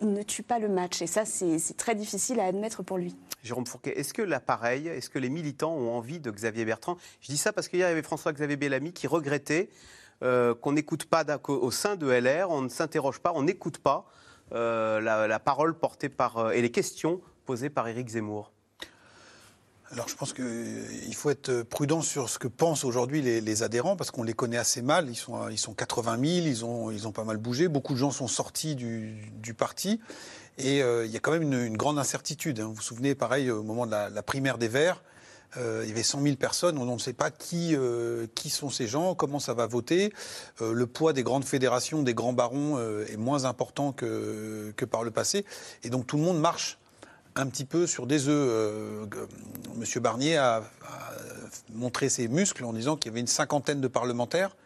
il 0.00 0.12
ne 0.12 0.22
tue 0.22 0.42
pas 0.42 0.58
le 0.58 0.68
match. 0.68 1.02
Et 1.02 1.06
ça, 1.06 1.24
c'est 1.24 1.76
très 1.76 1.94
difficile 1.94 2.40
à 2.40 2.44
admettre 2.44 2.82
pour 2.82 2.98
lui. 2.98 3.16
Jérôme 3.42 3.66
Fourquet, 3.66 3.98
est-ce 3.98 4.12
que 4.12 4.22
l'appareil, 4.22 4.88
est-ce 4.88 5.08
que 5.08 5.18
les 5.18 5.30
militants 5.30 5.72
ont 5.72 5.96
envie 5.96 6.18
de 6.18 6.30
Xavier 6.30 6.64
Bertrand? 6.64 6.96
Je 7.20 7.28
dis 7.28 7.36
ça 7.36 7.52
parce 7.52 7.68
qu'il 7.68 7.78
y 7.78 7.84
avait 7.84 8.02
François-Xavier 8.02 8.56
Bellamy 8.56 8.92
qui 8.92 9.06
regrettait 9.06 9.68
euh, 10.22 10.54
qu'on 10.54 10.72
n'écoute 10.72 11.04
pas 11.04 11.24
au 11.48 11.70
sein 11.70 11.96
de 11.96 12.06
LR, 12.06 12.50
on 12.50 12.62
ne 12.62 12.68
s'interroge 12.68 13.18
pas, 13.18 13.32
on 13.34 13.42
n'écoute 13.42 13.78
pas 13.78 14.06
euh, 14.52 15.00
la, 15.00 15.38
parole 15.38 15.78
portée 15.78 16.08
par 16.08 16.38
euh, 16.38 16.50
et 16.52 16.62
les 16.62 16.70
questions 16.70 17.20
posées 17.44 17.68
par 17.68 17.86
Éric 17.86 18.08
Zemmour. 18.08 18.50
Alors 19.90 20.08
je 20.08 20.16
pense 20.16 20.32
qu'il 20.32 21.14
faut 21.14 21.30
être 21.30 21.62
prudent 21.62 22.00
sur 22.00 22.28
ce 22.28 22.38
que 22.38 22.48
pensent 22.48 22.84
aujourd'hui 22.84 23.20
les, 23.22 23.62
adhérents, 23.62 23.94
parce 23.94 24.10
qu'on 24.10 24.24
les 24.24 24.32
connaît 24.32 24.56
assez 24.56 24.82
mal. 24.82 25.08
Ils 25.08 25.16
sont, 25.16 25.48
ils 25.48 25.58
sont 25.58 25.74
80 25.74 26.18
000, 26.18 26.46
ils 26.46 26.64
ont, 26.64 26.90
ils 26.90 27.06
ont 27.06 27.12
pas 27.12 27.22
mal 27.22 27.36
bougé. 27.36 27.68
Beaucoup 27.68 27.92
de 27.92 27.98
gens 27.98 28.10
sont 28.10 28.26
sortis 28.26 28.74
du, 28.74 29.54
parti. 29.56 30.00
Et 30.58 30.78
il 30.78 31.10
y 31.10 31.16
a 31.16 31.20
quand 31.20 31.30
même 31.30 31.44
une, 31.44 31.76
grande 31.76 32.00
incertitude. 32.00 32.58
Hein. 32.58 32.64
Vous 32.64 32.74
vous 32.74 32.82
souvenez, 32.82 33.14
pareil, 33.14 33.48
au 33.48 33.62
moment 33.62 33.86
de 33.86 33.92
la 33.92 34.22
primaire 34.24 34.58
des 34.58 34.66
Verts, 34.66 35.04
euh, 35.56 35.82
il 35.84 35.88
y 35.88 35.92
avait 35.92 36.02
100 36.02 36.22
000 36.22 36.36
personnes, 36.36 36.78
on 36.78 36.84
ne 36.84 36.98
sait 36.98 37.12
pas 37.12 37.30
qui, 37.30 37.74
euh, 37.74 38.26
qui 38.34 38.50
sont 38.50 38.70
ces 38.70 38.86
gens, 38.86 39.14
comment 39.14 39.38
ça 39.38 39.54
va 39.54 39.66
voter. 39.66 40.12
Euh, 40.60 40.72
le 40.72 40.86
poids 40.86 41.12
des 41.12 41.22
grandes 41.22 41.44
fédérations, 41.44 42.02
des 42.02 42.14
grands 42.14 42.32
barons 42.32 42.78
est 42.78 43.16
moins 43.16 43.44
important 43.44 43.92
que, 43.92 44.72
que 44.76 44.84
par 44.84 45.04
le 45.04 45.10
passé. 45.10 45.44
Et 45.82 45.90
donc 45.90 46.06
tout 46.06 46.16
le 46.16 46.22
monde 46.22 46.40
marche 46.40 46.78
un 47.34 47.46
petit 47.46 47.64
peu 47.64 47.86
sur 47.86 48.06
des 48.06 48.28
œufs. 48.28 49.08
Monsieur 49.76 50.00
Barnier 50.00 50.36
a, 50.36 50.62
montré 51.74 52.08
ses 52.08 52.28
muscles 52.28 52.64
en 52.64 52.72
disant 52.72 52.96
qu'il 52.96 53.10
y 53.10 53.12
avait 53.12 53.20
une 53.20 53.26
cinquantaine 53.26 53.80
de 53.80 53.88
parlementaires 53.88 54.56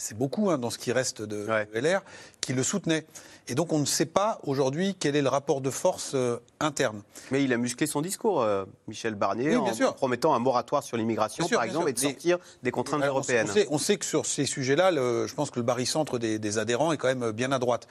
c'est 0.00 0.16
beaucoup 0.16 0.50
hein, 0.50 0.56
dans 0.56 0.70
ce 0.70 0.78
qui 0.78 0.92
reste 0.92 1.20
de 1.20 1.46
LR, 1.74 2.02
qui 2.40 2.54
le 2.54 2.62
soutenaient. 2.62 3.04
Et 3.48 3.54
donc 3.54 3.72
on 3.72 3.78
ne 3.78 3.84
sait 3.84 4.06
pas 4.06 4.38
aujourd'hui 4.44 4.94
quel 4.98 5.16
est 5.16 5.22
le 5.22 5.28
rapport 5.28 5.60
de 5.60 5.70
force 5.70 6.12
euh, 6.14 6.36
interne. 6.60 7.02
Mais 7.30 7.42
il 7.42 7.52
a 7.52 7.56
musclé 7.56 7.86
son 7.86 8.00
discours, 8.00 8.42
euh, 8.42 8.64
Michel 8.86 9.14
Barnier, 9.14 9.56
en 9.56 9.92
promettant 9.92 10.34
un 10.34 10.38
moratoire 10.38 10.82
sur 10.82 10.96
l'immigration, 10.96 11.48
par 11.48 11.64
exemple, 11.64 11.88
et 11.88 11.92
de 11.92 11.98
sortir 11.98 12.38
des 12.62 12.70
contraintes 12.70 13.04
européennes. 13.04 13.48
On 13.70 13.78
sait, 13.78 13.96
que 13.96 14.04
sur 14.04 14.26
ces 14.26 14.46
sujets-là, 14.46 14.92
je 14.92 15.34
pense 15.34 15.50
que 15.50 15.58
le 15.58 15.64
barycentre 15.64 16.18
des, 16.18 16.38
des 16.38 16.58
adhérents 16.58 16.92
est 16.92 16.96
quand 16.96 17.08
même 17.08 17.32
bien 17.32 17.50
à 17.52 17.58
droite. 17.58 17.88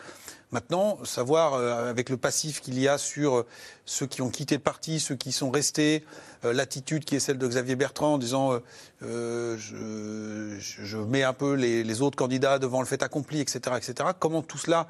Maintenant, 0.51 0.97
savoir 1.03 1.53
euh, 1.53 1.89
avec 1.89 2.09
le 2.09 2.17
passif 2.17 2.61
qu'il 2.61 2.79
y 2.79 2.87
a 2.87 2.97
sur 2.97 3.45
ceux 3.85 4.07
qui 4.07 4.21
ont 4.21 4.29
quitté 4.29 4.55
le 4.55 4.61
parti, 4.61 4.99
ceux 4.99 5.15
qui 5.15 5.31
sont 5.31 5.51
restés, 5.51 6.03
l'attitude 6.43 7.03
qui 7.03 7.15
est 7.15 7.19
celle 7.19 7.37
de 7.37 7.47
Xavier 7.47 7.75
Bertrand 7.75 8.13
en 8.13 8.17
disant 8.17 8.57
je, 9.01 9.57
je, 10.57 10.97
mets 10.97 11.23
un 11.23 11.33
peu 11.33 11.53
les, 11.53 11.83
les, 11.83 12.01
autres 12.01 12.15
candidats 12.15 12.59
devant 12.59 12.79
le 12.79 12.85
fait 12.85 13.03
accompli, 13.03 13.41
etc., 13.41 13.75
etc. 13.75 14.11
Comment 14.17 14.41
tout 14.41 14.57
cela 14.57 14.87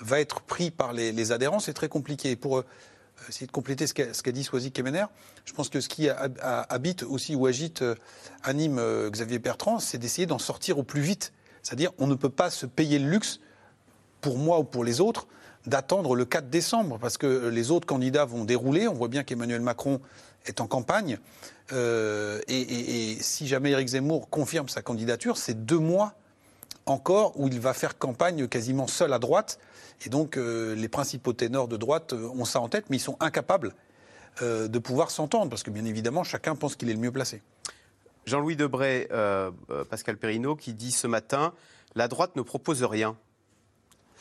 va 0.00 0.20
être 0.20 0.40
pris 0.40 0.70
par 0.70 0.92
les, 0.92 1.32
adhérents, 1.32 1.60
c'est 1.60 1.74
très 1.74 1.88
compliqué. 1.88 2.36
pour 2.36 2.58
euh, 2.58 2.64
essayer 3.28 3.46
de 3.46 3.52
compléter 3.52 3.86
ce 3.86 3.94
qu'a 3.94 4.32
dit 4.32 4.44
Soisy 4.44 4.70
Kemener, 4.70 5.06
je 5.44 5.52
pense 5.52 5.68
que 5.68 5.80
ce 5.80 5.88
qui 5.88 6.08
habite 6.08 7.02
aussi 7.02 7.34
ou 7.34 7.46
agite, 7.46 7.82
euh, 7.82 7.94
anime 8.42 8.78
euh, 8.78 9.10
Xavier 9.10 9.38
Bertrand, 9.38 9.80
c'est 9.80 9.98
d'essayer 9.98 10.26
d'en 10.26 10.38
sortir 10.38 10.78
au 10.78 10.82
plus 10.82 11.00
vite. 11.00 11.32
C'est-à-dire, 11.62 11.90
on 11.98 12.06
ne 12.06 12.14
peut 12.14 12.30
pas 12.30 12.50
se 12.50 12.66
payer 12.66 12.98
le 12.98 13.08
luxe, 13.08 13.40
pour 14.20 14.38
moi 14.38 14.58
ou 14.58 14.64
pour 14.64 14.84
les 14.84 15.00
autres, 15.00 15.26
d'attendre 15.66 16.14
le 16.14 16.24
4 16.24 16.48
décembre, 16.48 16.98
parce 16.98 17.18
que 17.18 17.48
les 17.48 17.70
autres 17.70 17.86
candidats 17.86 18.24
vont 18.24 18.44
dérouler. 18.44 18.88
On 18.88 18.94
voit 18.94 19.08
bien 19.08 19.22
qu'Emmanuel 19.22 19.60
Macron 19.60 20.00
est 20.46 20.60
en 20.60 20.66
campagne. 20.66 21.18
et, 21.72 22.42
et, 22.48 23.18
si 23.20 23.46
jamais 23.46 23.72
Éric 23.72 23.88
Zemmour 23.88 24.30
confirme 24.30 24.68
sa 24.68 24.82
candidature, 24.82 25.36
c'est 25.36 25.66
deux 25.66 25.78
mois 25.78 26.14
encore 26.86 27.38
où 27.38 27.48
il 27.48 27.60
va 27.60 27.74
faire 27.74 27.98
campagne 27.98 28.48
quasiment 28.48 28.86
seul 28.86 29.12
à 29.12 29.18
droite. 29.18 29.58
Et 30.06 30.08
donc 30.08 30.36
euh, 30.36 30.74
les 30.74 30.88
principaux 30.88 31.32
ténors 31.32 31.68
de 31.68 31.76
droite 31.76 32.12
euh, 32.12 32.28
ont 32.28 32.44
ça 32.44 32.60
en 32.60 32.68
tête, 32.68 32.86
mais 32.90 32.96
ils 32.96 33.00
sont 33.00 33.16
incapables 33.20 33.74
euh, 34.42 34.68
de 34.68 34.78
pouvoir 34.78 35.10
s'entendre, 35.10 35.50
parce 35.50 35.62
que 35.62 35.70
bien 35.70 35.84
évidemment, 35.84 36.24
chacun 36.24 36.54
pense 36.54 36.76
qu'il 36.76 36.88
est 36.90 36.94
le 36.94 37.00
mieux 37.00 37.12
placé. 37.12 37.42
Jean-Louis 38.26 38.56
Debray, 38.56 39.08
Pascal 39.88 40.18
Perrineau, 40.18 40.54
qui 40.54 40.74
dit 40.74 40.92
ce 40.92 41.06
matin, 41.06 41.54
la 41.94 42.08
droite 42.08 42.36
ne 42.36 42.42
propose 42.42 42.84
rien. 42.84 43.16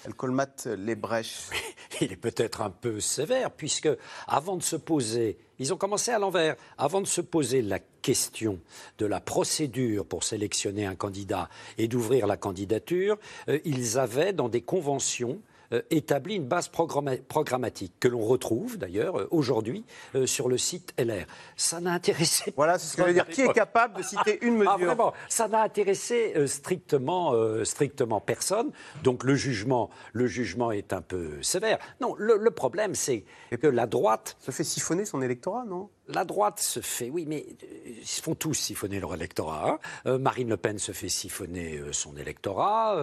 Elle 0.06 0.14
colmate 0.14 0.68
les 0.78 0.96
brèches. 0.96 1.50
il 2.02 2.14
est 2.14 2.18
peut-être 2.18 2.62
un 2.62 2.70
peu 2.70 3.02
sévère, 3.02 3.52
puisque 3.52 3.90
avant 4.26 4.56
de 4.56 4.64
se 4.64 4.78
poser, 4.78 5.38
ils 5.60 5.74
ont 5.74 5.78
commencé 5.78 6.12
à 6.12 6.20
l'envers, 6.20 6.56
avant 6.78 7.02
de 7.02 7.08
se 7.08 7.20
poser 7.20 7.62
la 7.62 7.80
question 7.80 8.60
de 9.00 9.06
la 9.06 9.20
procédure 9.20 10.06
pour 10.06 10.24
sélectionner 10.24 10.86
un 10.86 10.96
candidat 10.96 11.50
et 11.78 11.90
d'ouvrir 11.90 12.28
la 12.28 12.38
candidature, 12.38 13.18
euh, 13.50 13.60
ils 13.66 13.98
avaient 13.98 14.32
dans 14.32 14.48
des 14.48 14.62
conventions 14.62 15.40
euh, 15.74 15.82
établi 15.90 16.36
une 16.36 16.48
base 16.48 16.70
programmatique 16.70 17.94
que 18.00 18.08
l'on 18.08 18.22
retrouve 18.22 18.78
d'ailleurs 18.78 19.20
euh, 19.20 19.28
aujourd'hui 19.32 19.86
euh, 20.16 20.26
sur 20.26 20.48
le 20.48 20.58
site 20.58 20.94
LR. 20.98 21.26
Ça 21.56 21.80
n'a 21.80 21.92
intéressé. 21.92 22.54
Voilà, 22.58 22.80
c'est 22.80 22.88
ce 22.88 22.98
que 22.98 23.04
je 23.04 23.08
veux 23.08 23.14
dire. 23.14 23.28
Qui 23.28 23.42
est 23.42 23.54
capable 23.54 23.98
de 23.98 24.04
citer 24.04 24.40
une 24.42 24.56
ah, 24.68 24.78
mesure 24.78 24.88
vraiment, 24.88 25.14
Ça 25.30 25.48
n'a 25.48 25.62
intéressé 25.62 26.34
strictement, 26.48 27.34
strictement 27.64 28.20
personne. 28.20 28.72
Donc 29.04 29.24
le 29.24 29.36
jugement, 29.36 29.90
le 30.14 30.28
jugement 30.28 30.72
est 30.72 30.94
un 30.94 31.02
peu 31.02 31.42
sévère. 31.42 31.78
Non, 32.02 32.16
le, 32.18 32.38
le 32.38 32.52
problème, 32.52 32.96
c'est 32.96 33.26
que 33.62 33.68
la 33.68 33.86
droite. 33.86 34.38
Se 34.40 34.52
fait 34.52 34.64
siphonner 34.64 35.06
son 35.06 35.22
électorat, 35.22 35.66
non? 35.66 35.90
La 36.10 36.26
droite 36.26 36.60
se 36.60 36.80
fait, 36.80 37.10
oui, 37.10 37.26
mais 37.28 37.46
euh, 37.64 37.92
ils 38.00 38.08
se 38.08 38.22
font 38.22 38.36
tous 38.36 38.54
siphonner 38.54 39.00
leur 39.00 39.14
électorat. 39.14 39.70
Hein. 39.70 39.80
Euh, 40.06 40.18
Marine 40.18 40.50
Le 40.50 40.58
Pen 40.58 40.80
se 40.80 40.92
fait 40.92 41.10
siphonner 41.10 41.78
euh, 41.78 41.94
son 41.94 42.16
électorat. 42.18 42.98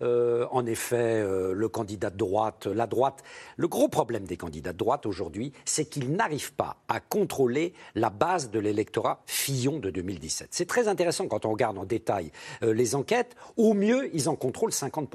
en 0.00 0.66
effet, 0.66 1.22
le 1.22 1.68
candidat 1.68 2.10
de 2.10 2.16
droite, 2.16 2.66
la 2.66 2.86
droite, 2.86 3.22
le 3.56 3.68
gros 3.68 3.88
problème 3.88 4.24
des 4.24 4.36
candidats 4.36 4.72
de 4.72 4.78
droite 4.78 5.06
aujourd'hui, 5.06 5.52
c'est 5.64 5.84
qu'ils 5.86 6.12
n'arrivent 6.12 6.54
pas 6.54 6.76
à 6.88 7.00
contrôler 7.00 7.74
la 7.94 8.10
base 8.10 8.50
de 8.50 8.58
l'électorat 8.58 9.22
Fillon 9.26 9.78
de 9.78 9.90
2017. 9.90 10.48
C'est 10.50 10.66
très 10.66 10.88
intéressant 10.88 11.28
quand 11.28 11.44
on 11.44 11.52
regarde 11.52 11.78
en 11.78 11.84
détail 11.84 12.30
les 12.62 12.94
enquêtes. 12.94 13.36
Au 13.56 13.74
mieux, 13.74 14.14
ils 14.14 14.28
en 14.28 14.36
contrôlent 14.36 14.72
50 14.72 15.08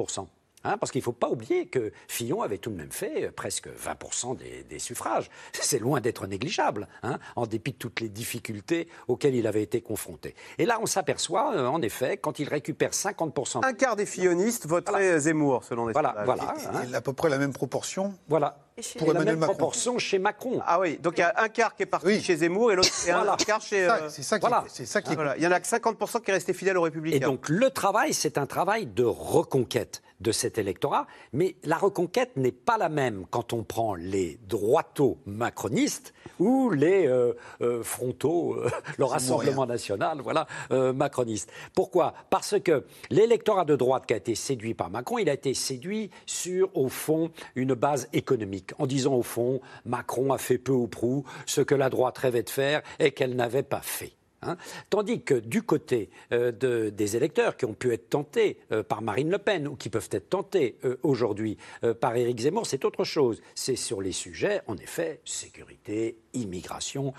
Hein, 0.63 0.77
parce 0.77 0.91
qu'il 0.91 0.99
ne 0.99 1.05
faut 1.05 1.11
pas 1.11 1.29
oublier 1.29 1.65
que 1.65 1.91
Fillon 2.07 2.43
avait 2.43 2.59
tout 2.59 2.69
de 2.69 2.75
même 2.75 2.91
fait 2.91 3.25
euh, 3.25 3.31
presque 3.31 3.67
20% 3.67 4.37
des, 4.37 4.79
suffrages. 4.79 5.29
C'est 5.53 5.79
loin 5.79 6.01
d'être 6.01 6.27
négligeable, 6.27 6.87
hein, 7.01 7.17
en 7.35 7.47
dépit 7.47 7.71
de 7.71 7.77
toutes 7.77 7.99
les 7.99 8.09
difficultés 8.09 8.87
auxquelles 9.07 9.35
il 9.35 9.47
avait 9.47 9.63
été 9.63 9.81
confronté. 9.81 10.35
Et 10.59 10.65
là, 10.65 10.77
on 10.81 10.85
s'appperçoit, 10.85 11.55
euh, 11.55 11.65
en 11.65 11.81
effet, 11.81 12.17
quand 12.17 12.37
il 12.37 12.47
récupère 12.47 12.91
50%. 12.91 13.65
Un 13.65 13.73
quart 13.73 13.95
des 13.95 14.05
fillonistes 14.05 14.67
voteraient 14.67 15.19
Zemmour, 15.21 15.63
selon 15.63 15.87
les 15.87 15.93
Voilà, 15.93 16.15
voilà. 16.25 16.53
Hein. 16.73 16.93
à 16.93 17.01
peu 17.01 17.13
près 17.13 17.29
la 17.29 17.39
même 17.39 17.53
proportion. 17.53 18.13
Voilà. 18.27 18.59
Pour 18.97 19.13
la 19.13 19.23
même 19.23 19.39
proportion 19.39 19.97
chez 19.99 20.17
Macron. 20.17 20.61
Ah 20.65 20.79
oui, 20.79 20.97
donc 20.97 21.15
il 21.17 21.21
y 21.21 21.23
a 21.23 21.33
un 21.37 21.49
quart 21.49 21.75
qui 21.75 21.83
est 21.83 21.87
parti 21.87 22.21
chez 22.21 22.37
Zemmour 22.37 22.71
et 22.71 22.75
l'autre 22.75 22.89
un 23.11 23.35
quart 23.37 23.61
chez. 23.61 23.87
C'est 24.09 24.23
ça, 24.23 24.39
qui, 24.39 24.47
voilà. 24.47 24.63
c'est 24.67 24.85
ça 24.85 25.01
qui. 25.01 25.13
Il 25.37 25.43
y 25.43 25.47
en 25.47 25.51
a 25.51 25.59
que 25.59 25.67
50% 25.67 26.21
qui 26.21 26.31
est 26.31 26.33
resté 26.33 26.53
fidèle 26.53 26.77
aux 26.77 26.81
Républicains. 26.81 27.17
Et 27.17 27.19
donc 27.19 27.49
le 27.49 27.69
travail, 27.69 28.13
c'est 28.13 28.37
un 28.37 28.47
travail 28.47 28.87
de 28.87 29.03
reconquête 29.03 30.01
de 30.21 30.31
cet 30.31 30.57
électorat, 30.57 31.07
mais 31.33 31.55
la 31.63 31.77
reconquête 31.77 32.37
n'est 32.37 32.51
pas 32.51 32.77
la 32.77 32.89
même 32.89 33.25
quand 33.29 33.53
on 33.53 33.63
prend 33.63 33.95
les 33.95 34.39
droitos 34.47 35.17
macronistes 35.25 36.13
ou 36.39 36.69
les 36.69 37.07
euh, 37.07 37.33
euh, 37.61 37.83
frontaux, 37.83 38.55
euh, 38.55 38.69
le 38.97 39.05
Rassemblement 39.05 39.65
national, 39.65 40.19
voilà, 40.21 40.47
macroniste. 40.93 41.51
Pourquoi? 41.75 42.13
Parce 42.29 42.59
que 42.59 42.85
l'électorat 43.09 43.65
de 43.65 43.75
droite 43.75 44.05
qui 44.05 44.13
a 44.13 44.17
été 44.17 44.35
séduit 44.35 44.73
par 44.73 44.89
Macron, 44.89 45.17
il 45.17 45.29
a 45.29 45.33
été 45.33 45.53
séduit 45.53 46.09
sur, 46.25 46.75
au 46.75 46.89
fond, 46.89 47.31
une 47.55 47.73
base 47.73 48.07
économique, 48.13 48.71
en 48.79 48.87
disant 48.87 49.13
au 49.13 49.23
fond, 49.23 49.59
Macron 49.85 50.31
a 50.31 50.37
fait 50.37 50.57
peu 50.57 50.71
ou 50.71 50.87
prou 50.87 51.25
ce 51.45 51.61
que 51.61 51.75
la 51.75 51.89
droite 51.89 52.17
rêvait 52.17 52.43
de 52.43 52.49
faire 52.49 52.81
et 52.99 53.11
qu'elle 53.11 53.35
n'avait 53.35 53.63
pas 53.63 53.81
fait. 53.81 54.13
Hein. 54.43 54.57
Tandis 54.89 55.21
que 55.21 55.35
du 55.35 55.61
côté 55.61 56.09
euh, 56.31 56.89
des 56.89 57.15
électeurs 57.15 57.57
qui 57.57 57.65
ont 57.65 57.75
pu 57.75 57.93
être 57.93 58.09
tentés 58.09 58.57
euh, 58.71 58.81
par 58.81 59.03
Marine 59.03 59.29
Le 59.29 59.37
Pen 59.37 59.67
ou 59.67 59.75
qui 59.75 59.89
peuvent 59.89 60.09
être 60.11 60.29
tentés 60.29 60.77
euh, 60.83 60.97
aujourd'hui 61.03 61.57
par 61.99 62.15
Éric 62.15 62.39
Zemmour, 62.39 62.65
c'est 62.65 62.85
autre 62.85 63.03
chose. 63.03 63.41
C'est 63.55 63.75
sur 63.75 64.01
les 64.01 64.11
sujets, 64.11 64.61
en 64.67 64.77
effet, 64.77 65.21
sécurité, 65.25 66.17
immigration, 66.33 67.13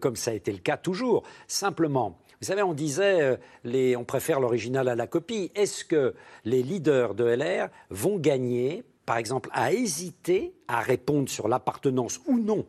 comme 0.00 0.16
ça 0.16 0.30
a 0.30 0.34
été 0.34 0.52
le 0.52 0.58
cas 0.58 0.76
toujours. 0.76 1.22
Simplement, 1.46 2.18
vous 2.40 2.46
savez, 2.46 2.62
on 2.62 2.74
disait, 2.74 3.38
on 3.64 4.04
préfère 4.04 4.40
l'original 4.40 4.88
à 4.88 4.94
la 4.94 5.06
copie. 5.06 5.50
Est-ce 5.54 5.84
que 5.84 6.14
les 6.44 6.62
leaders 6.62 7.14
de 7.14 7.24
LR 7.24 7.68
vont 7.90 8.18
gagner, 8.18 8.84
par 9.06 9.16
exemple, 9.16 9.50
à 9.52 9.72
hésiter 9.72 10.54
à 10.68 10.80
répondre 10.80 11.28
sur 11.28 11.48
l'appartenance 11.48 12.20
ou 12.26 12.38
non 12.38 12.66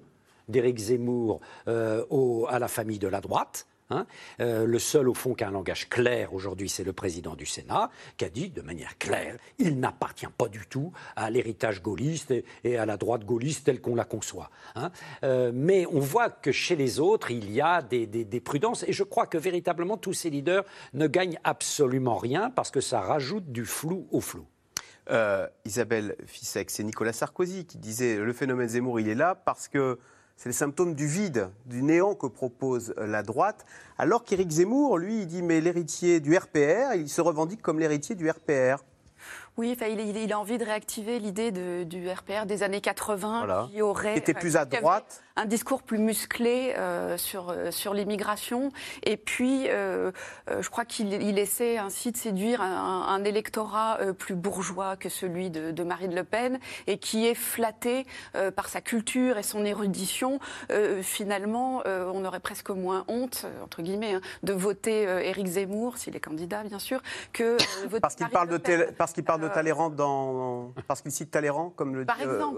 d'Éric 0.48 0.78
Zemmour 0.78 1.40
à 1.66 2.60
la 2.60 2.68
famille 2.68 3.00
de 3.00 3.08
la 3.08 3.22
droite? 3.22 3.68
Hein. 3.92 4.06
Euh, 4.40 4.66
le 4.66 4.80
seul, 4.80 5.10
au 5.10 5.14
fond, 5.14 5.34
qui 5.34 5.44
a 5.44 5.50
un 5.50 5.52
langage 5.52 5.90
clair 5.90 6.34
aujourd'hui, 6.34 6.70
c'est 6.70 6.84
le 6.84 6.94
président 6.94 7.36
du 7.36 7.46
Sénat, 7.46 7.92
qui 8.18 8.26
a 8.26 8.30
dit 8.30 8.50
de 8.50 8.62
manière 8.62 8.98
claire, 8.98 9.38
il 9.60 9.80
n'appartient 9.80 10.28
pas 10.38 10.48
du 10.48 10.66
tout 10.68 10.92
à 11.16 11.30
l'héritage 11.30 11.82
gaulliste 11.82 12.34
et, 12.64 12.78
à 12.78 12.86
la 12.86 12.98
droite 12.98 13.26
gaulliste 13.26 13.66
telle 13.66 13.82
qu'on 13.82 13.96
la 13.96 14.06
conçoit. 14.06 14.50
Hein. 14.76 14.92
Euh, 15.24 15.52
mais 15.54 15.86
on 15.92 16.00
voit 16.00 16.30
que 16.30 16.52
chez 16.52 16.76
les 16.76 17.00
autres, 17.00 17.32
il 17.32 17.52
y 17.52 17.62
a 17.62 17.82
des, 17.82 18.42
prudences, 18.44 18.84
et 18.88 18.94
je 18.94 19.04
crois 19.04 19.28
que 19.28 19.38
véritablement, 19.38 19.98
tous 19.98 20.14
ces 20.14 20.30
leaders 20.30 20.64
ne 20.94 21.08
gagnent 21.08 21.40
absolument 21.44 22.16
rien 22.16 22.50
parce 22.50 22.72
que 22.72 22.82
ça 22.82 23.02
rajoute 23.02 23.52
du 23.52 23.66
flou 23.66 24.08
au 24.12 24.22
flou. 24.22 24.46
Euh, 25.10 25.48
Isabelle 25.66 26.16
Fissek, 26.26 26.70
c'est 26.70 26.84
Nicolas 26.84 27.12
Sarkozy 27.12 27.66
qui 27.66 27.78
disait 27.78 28.18
le 28.18 28.34
phénomène 28.34 28.70
Zemmour, 28.70 29.00
il 29.00 29.10
est 29.10 29.16
là 29.16 29.36
parce 29.36 29.68
que 29.68 30.00
c'est 30.42 30.50
le 30.50 30.54
symptôme 30.54 30.96
du 30.96 31.06
vide, 31.06 31.52
du 31.68 31.84
néant 31.84 32.16
que 32.16 32.26
propose 32.26 32.96
la 32.98 33.22
droite. 33.22 33.64
Alors 34.00 34.24
qu'Éric 34.24 34.50
Zemmour, 34.50 34.98
lui, 34.98 35.20
il 35.20 35.28
dit 35.28 35.44
mais 35.44 35.62
l'héritier 35.62 36.20
du 36.20 36.36
RPR, 36.36 36.96
il 36.96 37.10
se 37.10 37.22
revendique 37.22 37.62
comme 37.62 37.78
l'héritier 37.78 38.16
du 38.16 38.28
RPR. 38.28 38.84
Oui, 39.58 39.78
il, 39.82 40.34
a 40.34 40.40
envie 40.40 40.58
de 40.58 40.64
réactiver 40.64 41.20
l'idée 41.20 41.52
du 41.52 42.10
RPR 42.10 42.46
des 42.46 42.64
années 42.64 42.82
80 42.82 43.70
qui 43.72 43.82
aurait. 43.82 44.18
était 44.18 44.34
plus 44.34 44.56
à 44.56 44.66
droite 44.66 45.22
un 45.36 45.46
discours 45.46 45.82
plus 45.84 45.98
musclé 45.98 46.74
euh, 46.78 47.18
sur, 47.18 47.50
euh, 47.50 47.72
sur 47.72 47.94
l'immigration. 47.94 48.72
Et 49.04 49.18
puis, 49.18 49.66
euh, 49.70 50.12
je 50.48 50.70
crois 50.70 50.86
qu'il 50.86 51.40
essaie 51.40 51.78
ainsi 51.78 52.12
de 52.12 52.18
séduire 52.18 52.62
un, 52.62 53.24
électorat 53.24 54.00
plus 54.18 54.36
bourgeois 54.36 54.96
que 54.96 55.08
celui 55.08 55.52
de, 55.52 55.84
Marine 55.84 56.16
Le 56.16 56.24
Pen 56.24 56.60
et 56.88 56.98
qui 56.98 57.28
est 57.28 57.36
flatté 57.36 58.06
par 58.56 58.68
sa 58.68 58.82
culture 58.82 59.38
et 59.38 59.44
son 59.44 59.64
érudition. 59.64 60.40
finalement, 61.02 61.84
on 61.86 62.26
aurait 62.26 62.40
presque 62.40 62.72
moins 62.72 63.06
honte, 63.08 63.46
entre 63.64 63.82
guillemets, 63.82 64.16
hein, 64.16 64.22
de 64.44 64.54
voter 64.54 65.04
Éric 65.04 65.46
Zemmour, 65.46 65.98
s'il 65.98 66.16
est 66.16 66.20
candidat, 66.20 66.64
bien 66.64 66.80
sûr, 66.80 67.02
que 67.32 67.58
voter 67.84 68.00
parce 68.00 68.16
qu'il 68.16 68.30
parle, 68.30 68.50
de 68.50 68.92
parce 68.98 69.14
qu'il 69.14 69.24
parle 69.24 69.42
de 69.42 69.48
Talleyrand 69.54 69.90
dans. 69.90 70.74
Parce 70.88 71.02
qu'il 71.02 71.12
cite 71.12 71.32
Talleyrand, 71.32 71.70
comme 71.70 71.96
le 71.96 72.06
dit 72.06 72.12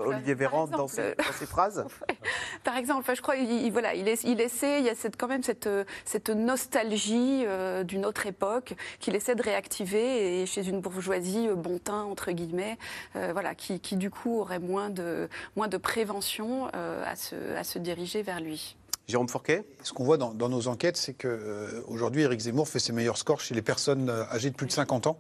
Olivier 0.06 0.34
Véran 0.34 0.68
dans, 0.68 0.88
ses, 0.88 1.16
dans 1.16 1.34
ses 1.34 1.46
phrases 1.46 1.86
par 2.64 2.78
exemple. 2.78 3.12
je 3.14 3.22
crois 3.22 3.36
il, 3.36 3.72
voilà, 3.72 3.94
il, 3.94 4.08
il, 4.08 4.42
essaie, 4.42 4.80
il 4.80 4.86
y 4.86 4.90
a 4.90 4.96
cette, 4.96 5.18
quand 5.18 5.28
même 5.28 5.44
cette, 5.44 5.70
cette 6.06 6.30
nostalgie 6.30 7.44
euh, 7.46 7.84
d'une 7.84 8.06
autre 8.06 8.26
époque 8.26 8.76
qu'il 9.00 9.16
essaie 9.16 9.36
de 9.36 9.42
réactiver 9.42 10.42
et 10.42 10.46
chez 10.46 10.68
une 10.68 10.82
bourgeoisie 10.82 11.48
euh, 11.48 11.56
bon 11.56 11.80
teint, 11.80 12.04
entre 12.04 12.32
guillemets, 12.32 12.78
euh, 13.16 13.30
voilà, 13.34 13.56
qui, 13.56 13.80
qui, 13.80 13.98
du 13.98 14.10
coup 14.10 14.40
aurait 14.40 14.60
moins 14.60 14.90
de, 14.90 15.30
moins 15.56 15.68
de 15.68 15.78
prévention 15.78 16.68
à, 16.74 17.16
se, 17.16 17.36
à 17.56 17.64
se 17.64 17.80
diriger 17.80 18.22
vers 18.22 18.40
lui. 18.40 18.76
Jérôme 19.08 19.28
Fourquet? 19.28 19.64
Ce 19.84 19.92
qu'on 19.94 20.04
voit 20.04 20.18
dans, 20.18 20.34
dans, 20.34 20.50
nos 20.50 20.68
enquêtes, 20.68 20.98
c'est 20.98 21.14
qu'aujourd'hui, 21.14 22.24
Éric 22.24 22.40
Zemmour 22.40 22.68
fait 22.68 22.80
ses 22.80 22.94
meilleurs 22.94 23.18
scores 23.18 23.42
chez 23.42 23.54
les 23.54 23.62
personnes 23.62 24.10
âgées 24.10 24.50
de 24.50 24.56
plus 24.56 24.68
de 24.68 24.72
50 24.72 25.08
ans 25.08 25.20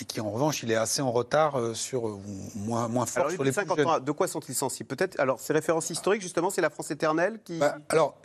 et 0.00 0.04
qui 0.04 0.20
en 0.20 0.30
revanche 0.30 0.62
il 0.62 0.70
est 0.70 0.76
assez 0.76 1.02
en 1.02 1.12
retard 1.12 1.58
euh, 1.58 1.74
sur 1.74 2.08
euh, 2.08 2.18
moins 2.56 2.88
moins 2.88 3.06
fort 3.06 3.30
sur 3.30 3.44
les 3.44 3.52
50 3.52 3.76
plus 3.76 4.04
De 4.04 4.12
quoi 4.12 4.26
sont-ils 4.28 4.54
sensibles? 4.54 4.88
Peut-être. 4.88 5.18
Alors 5.20 5.40
ces 5.40 5.52
références 5.52 5.90
historiques 5.90 6.22
justement, 6.22 6.50
c'est 6.50 6.60
la 6.60 6.70
France 6.70 6.90
éternelle 6.90 7.40
qui. 7.44 7.58
Bah, 7.58 7.78
alors, 7.88 8.16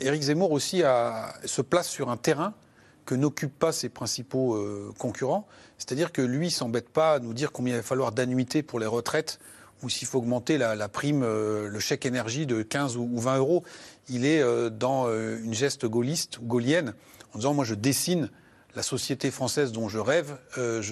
Éric 0.00 0.22
Zemmour 0.22 0.52
aussi 0.52 0.82
a, 0.82 1.34
se 1.44 1.62
place 1.62 1.88
sur 1.88 2.10
un 2.10 2.16
terrain 2.16 2.54
que 3.04 3.14
n'occupent 3.14 3.58
pas 3.58 3.72
ses 3.72 3.88
principaux 3.88 4.54
euh, 4.54 4.92
concurrents. 4.98 5.46
C'est-à-dire 5.76 6.12
que 6.12 6.22
lui 6.22 6.50
s'embête 6.50 6.88
pas 6.88 7.14
à 7.14 7.18
nous 7.18 7.34
dire 7.34 7.52
combien 7.52 7.74
il 7.74 7.78
va 7.78 7.82
falloir 7.82 8.12
d'annuités 8.12 8.62
pour 8.62 8.78
les 8.78 8.86
retraites 8.86 9.38
ou 9.82 9.90
s'il 9.90 10.08
faut 10.08 10.18
augmenter 10.18 10.56
la, 10.56 10.88
prime, 10.88 11.22
le 11.22 11.78
chèque 11.78 12.06
énergie 12.06 12.46
de 12.46 12.62
15 12.62 12.96
ou 12.96 13.18
20 13.18 13.36
euros. 13.36 13.64
Il 14.08 14.24
est 14.24 14.42
dans 14.70 15.08
une 15.08 15.52
geste 15.52 15.84
gaulliste 15.84 16.38
ou 16.38 16.42
gaulienne 16.46 16.94
en 17.34 17.38
disant 17.38 17.52
moi 17.52 17.66
je 17.66 17.74
dessine 17.74 18.30
la 18.74 18.82
société 18.82 19.30
française 19.30 19.72
dont 19.72 19.88
je 19.88 19.98
rêve. 19.98 20.36
Euh, 20.58 20.82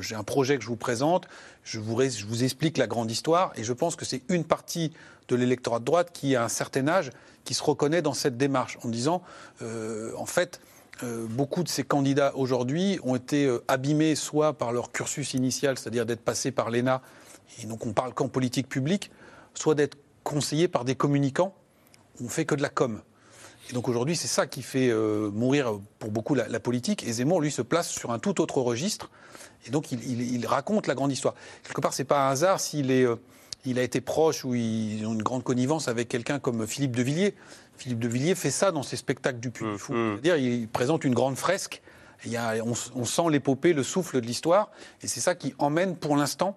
j'ai 0.00 0.14
un 0.14 0.22
projet 0.22 0.56
que 0.56 0.62
je 0.62 0.68
vous 0.68 0.76
présente, 0.76 1.26
je 1.64 1.80
vous, 1.80 2.00
explique 2.42 2.78
la 2.78 2.86
grande 2.86 3.10
histoire, 3.10 3.52
et 3.56 3.64
je 3.64 3.72
pense 3.72 3.96
que 3.96 4.04
c'est 4.04 4.22
une 4.28 4.44
partie 4.44 4.92
de 5.28 5.36
l'électorat 5.36 5.80
de 5.80 5.84
droite 5.84 6.10
qui, 6.12 6.36
à 6.36 6.44
un 6.44 6.48
certain 6.48 6.86
âge, 6.88 7.10
qui 7.44 7.54
se 7.54 7.62
reconnaît 7.62 8.02
dans 8.02 8.14
cette 8.14 8.36
démarche, 8.36 8.78
en 8.84 8.88
disant, 8.88 9.22
euh, 9.62 10.12
en 10.16 10.26
fait, 10.26 10.60
euh, 11.02 11.26
beaucoup 11.28 11.62
de 11.62 11.68
ces 11.68 11.82
candidats 11.82 12.34
aujourd'hui 12.36 12.98
ont 13.02 13.16
été 13.16 13.54
abîmés 13.68 14.14
soit 14.14 14.52
par 14.54 14.72
leur 14.72 14.92
cursus 14.92 15.34
initial, 15.34 15.78
c'est-à-dire 15.78 16.06
d'être 16.06 16.22
passés 16.22 16.52
par 16.52 16.70
l'ENA, 16.70 17.02
et 17.62 17.66
donc 17.66 17.86
on 17.86 17.92
parle 17.92 18.14
qu'en 18.14 18.28
politique 18.28 18.68
publique, 18.68 19.10
soit 19.54 19.74
d'être 19.74 19.98
conseillés 20.24 20.68
par 20.68 20.84
des 20.84 20.94
communicants, 20.94 21.54
on 22.22 22.28
fait 22.28 22.44
que 22.44 22.54
de 22.54 22.62
la 22.62 22.68
com. 22.68 23.00
Et 23.68 23.72
donc 23.72 23.88
aujourd'hui, 23.88 24.16
c'est 24.16 24.28
ça 24.28 24.46
qui 24.46 24.62
fait 24.62 24.88
euh, 24.90 25.30
mourir 25.30 25.78
pour 25.98 26.10
beaucoup 26.10 26.34
la, 26.34 26.48
la, 26.48 26.60
politique. 26.60 27.06
Et 27.06 27.12
Zemmour, 27.12 27.40
lui, 27.40 27.50
se 27.50 27.62
place 27.62 27.88
sur 27.88 28.12
un 28.12 28.18
tout 28.18 28.40
autre 28.40 28.60
registre. 28.60 29.10
Et 29.66 29.70
donc 29.70 29.90
il, 29.90 30.04
il, 30.08 30.34
il 30.34 30.46
raconte 30.46 30.86
la 30.86 30.94
grande 30.94 31.10
histoire. 31.12 31.34
Quelque 31.64 31.80
part, 31.80 31.92
c'est 31.92 32.04
pas 32.04 32.28
un 32.28 32.30
hasard 32.30 32.60
s'il 32.60 32.90
est, 32.90 33.04
euh, 33.04 33.16
il 33.64 33.78
a 33.78 33.82
été 33.82 34.00
proche 34.00 34.44
ou 34.44 34.54
ils 34.54 35.04
ont 35.04 35.14
une 35.14 35.22
grande 35.22 35.42
connivence 35.42 35.88
avec 35.88 36.08
quelqu'un 36.08 36.38
comme 36.38 36.66
Philippe 36.66 36.94
de 36.94 37.02
Villiers. 37.02 37.34
Philippe 37.76 37.98
de 37.98 38.08
Villiers 38.08 38.36
fait 38.36 38.50
ça 38.50 38.70
dans 38.70 38.82
ses 38.82 38.96
spectacles 38.96 39.40
du 39.40 39.50
Puy 39.50 39.70
du 39.70 39.78
Fou. 39.78 39.92
Mmh. 39.92 40.12
C'est-à-dire, 40.22 40.36
il 40.36 40.68
présente 40.68 41.04
une 41.04 41.14
grande 41.14 41.36
fresque. 41.36 41.82
Il 42.24 42.30
y 42.30 42.36
a, 42.36 42.54
on, 42.64 42.74
on 42.94 43.04
sent 43.04 43.30
l'épopée, 43.30 43.72
le 43.72 43.82
souffle 43.82 44.20
de 44.20 44.26
l'histoire. 44.26 44.70
Et 45.02 45.08
c'est 45.08 45.20
ça 45.20 45.34
qui 45.34 45.54
emmène 45.58 45.96
pour 45.96 46.16
l'instant 46.16 46.56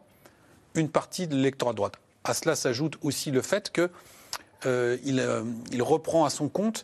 une 0.75 0.89
partie 0.89 1.27
de 1.27 1.35
l'électorat 1.35 1.71
de 1.71 1.77
droite. 1.77 1.95
À 2.23 2.33
cela 2.33 2.55
s'ajoute 2.55 2.97
aussi 3.01 3.31
le 3.31 3.41
fait 3.41 3.71
que 3.71 3.89
euh, 4.65 4.97
il, 5.05 5.19
euh, 5.19 5.43
il, 5.71 5.81
reprend 5.81 6.25
à 6.25 6.29
son 6.29 6.49
compte 6.49 6.83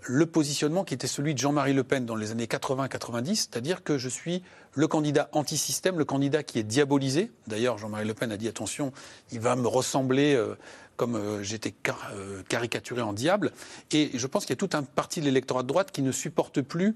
le 0.00 0.24
positionnement 0.24 0.82
qui 0.82 0.94
était 0.94 1.06
celui 1.06 1.34
de 1.34 1.38
Jean-Marie 1.38 1.74
Le 1.74 1.84
Pen 1.84 2.06
dans 2.06 2.16
les 2.16 2.30
années 2.30 2.46
80-90, 2.46 3.34
c'est-à-dire 3.34 3.84
que 3.84 3.98
je 3.98 4.08
suis 4.08 4.42
le 4.74 4.88
candidat 4.88 5.28
anti-système, 5.32 5.98
le 5.98 6.06
candidat 6.06 6.42
qui 6.42 6.58
est 6.58 6.62
diabolisé. 6.62 7.30
D'ailleurs, 7.46 7.76
Jean-Marie 7.76 8.06
Le 8.06 8.14
Pen 8.14 8.32
a 8.32 8.38
dit 8.38 8.48
attention, 8.48 8.92
il 9.30 9.40
va 9.40 9.56
me 9.56 9.68
ressembler 9.68 10.34
euh, 10.34 10.54
comme 10.96 11.42
j'étais 11.42 11.72
car, 11.72 12.12
caricaturé 12.48 13.02
en 13.02 13.12
diable. 13.12 13.52
Et 13.90 14.10
je 14.14 14.26
pense 14.26 14.44
qu'il 14.44 14.52
y 14.52 14.54
a 14.54 14.56
toute 14.56 14.74
une 14.74 14.86
partie 14.86 15.20
de 15.20 15.26
l'électorat 15.26 15.62
de 15.62 15.68
droite 15.68 15.90
qui 15.90 16.02
ne 16.02 16.12
supporte 16.12 16.62
plus 16.62 16.94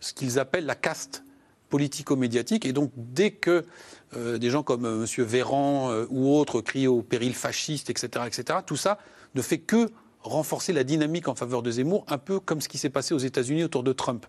ce 0.00 0.12
qu'ils 0.12 0.38
appellent 0.38 0.66
la 0.66 0.74
caste 0.74 1.22
politico-médiatique. 1.70 2.66
Et 2.66 2.72
donc, 2.72 2.90
dès 2.96 3.30
que 3.30 3.64
des 4.16 4.50
gens 4.50 4.62
comme 4.62 4.86
M. 4.86 5.24
Véran 5.24 5.92
ou 6.08 6.34
autres 6.36 6.62
crient 6.62 6.88
au 6.88 7.02
péril 7.02 7.34
fasciste, 7.34 7.90
etc., 7.90 8.24
etc., 8.26 8.58
tout 8.66 8.76
ça 8.76 8.98
ne 9.34 9.42
fait 9.42 9.58
que 9.58 9.90
renforcer 10.20 10.72
la 10.72 10.84
dynamique 10.84 11.28
en 11.28 11.34
faveur 11.34 11.62
de 11.62 11.70
Zemmour, 11.70 12.04
un 12.08 12.18
peu 12.18 12.40
comme 12.40 12.60
ce 12.60 12.68
qui 12.68 12.78
s'est 12.78 12.90
passé 12.90 13.14
aux 13.14 13.18
États-Unis 13.18 13.64
autour 13.64 13.82
de 13.82 13.92
Trump. 13.92 14.26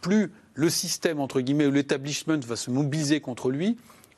Plus 0.00 0.32
le 0.54 0.68
système, 0.68 1.20
entre 1.20 1.40
guillemets, 1.40 1.66
ou 1.66 1.70
l'établissement 1.70 2.38
va 2.40 2.56
se 2.56 2.70
mobiliser 2.70 3.20
contre 3.20 3.50
lui, 3.50 3.76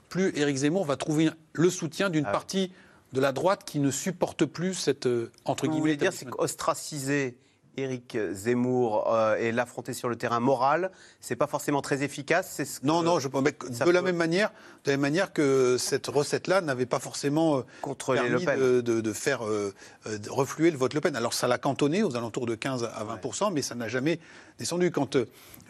plus 0.09 0.37
Éric 0.37 0.57
Zemmour 0.57 0.87
va 0.87 0.97
trouver 0.97 1.31
le 1.53 1.71
soutien 1.71 2.09
d'une 2.09 2.27
ah. 2.27 2.33
partie 2.33 2.73
de 3.13 3.21
la 3.21 3.33
droite 3.33 3.65
qui 3.65 3.79
ne 3.79 3.91
supporte 3.91 4.45
plus 4.47 4.75
cette, 4.75 5.09
entre 5.45 5.67
guillemets, 5.67 5.77
Vous 5.77 5.81
voulez 5.81 5.97
dire, 5.97 6.13
c'est 6.13 6.27
qu'ostraciser 6.27 7.37
Éric 7.79 8.17
Zemmour 8.33 9.13
euh, 9.13 9.37
et 9.37 9.53
l'affronter 9.53 9.93
sur 9.93 10.09
le 10.09 10.17
terrain 10.17 10.41
moral, 10.41 10.91
c'est 11.21 11.37
pas 11.37 11.47
forcément 11.47 11.83
très 11.83 12.03
efficace. 12.03 12.53
C'est 12.57 12.65
ce 12.65 12.81
non, 12.85 13.03
non, 13.03 13.19
je 13.19 13.29
pense. 13.29 13.43
De 13.43 13.91
la 13.91 14.03
même 14.03 14.17
manière, 14.17 14.51
de 14.85 14.91
la 14.91 14.97
même 14.97 15.03
manière 15.03 15.33
que 15.33 15.77
cette 15.79 16.07
recette-là 16.07 16.61
n'avait 16.61 16.87
pas 16.87 16.99
forcément 16.99 17.63
Contre 17.81 18.15
permis 18.15 18.31
Le 18.31 18.41
Pen. 18.41 18.59
De, 18.61 18.81
de, 18.81 19.01
de, 19.01 19.13
faire 19.13 19.45
euh, 19.45 19.73
refluer 20.29 20.71
le 20.71 20.77
vote 20.77 20.95
Le 20.95 21.01
Pen. 21.01 21.17
Alors 21.17 21.33
ça 21.33 21.49
l'a 21.49 21.59
cantonné 21.59 22.03
aux 22.03 22.17
alentours 22.17 22.47
de 22.47 22.55
15 22.55 22.85
à 22.85 23.05
20 23.05 23.25
ouais. 23.25 23.51
mais 23.53 23.63
ça 23.63 23.75
n'a 23.75 23.89
jamais 23.89 24.19
descendu. 24.59 24.91
Quand 24.91 25.17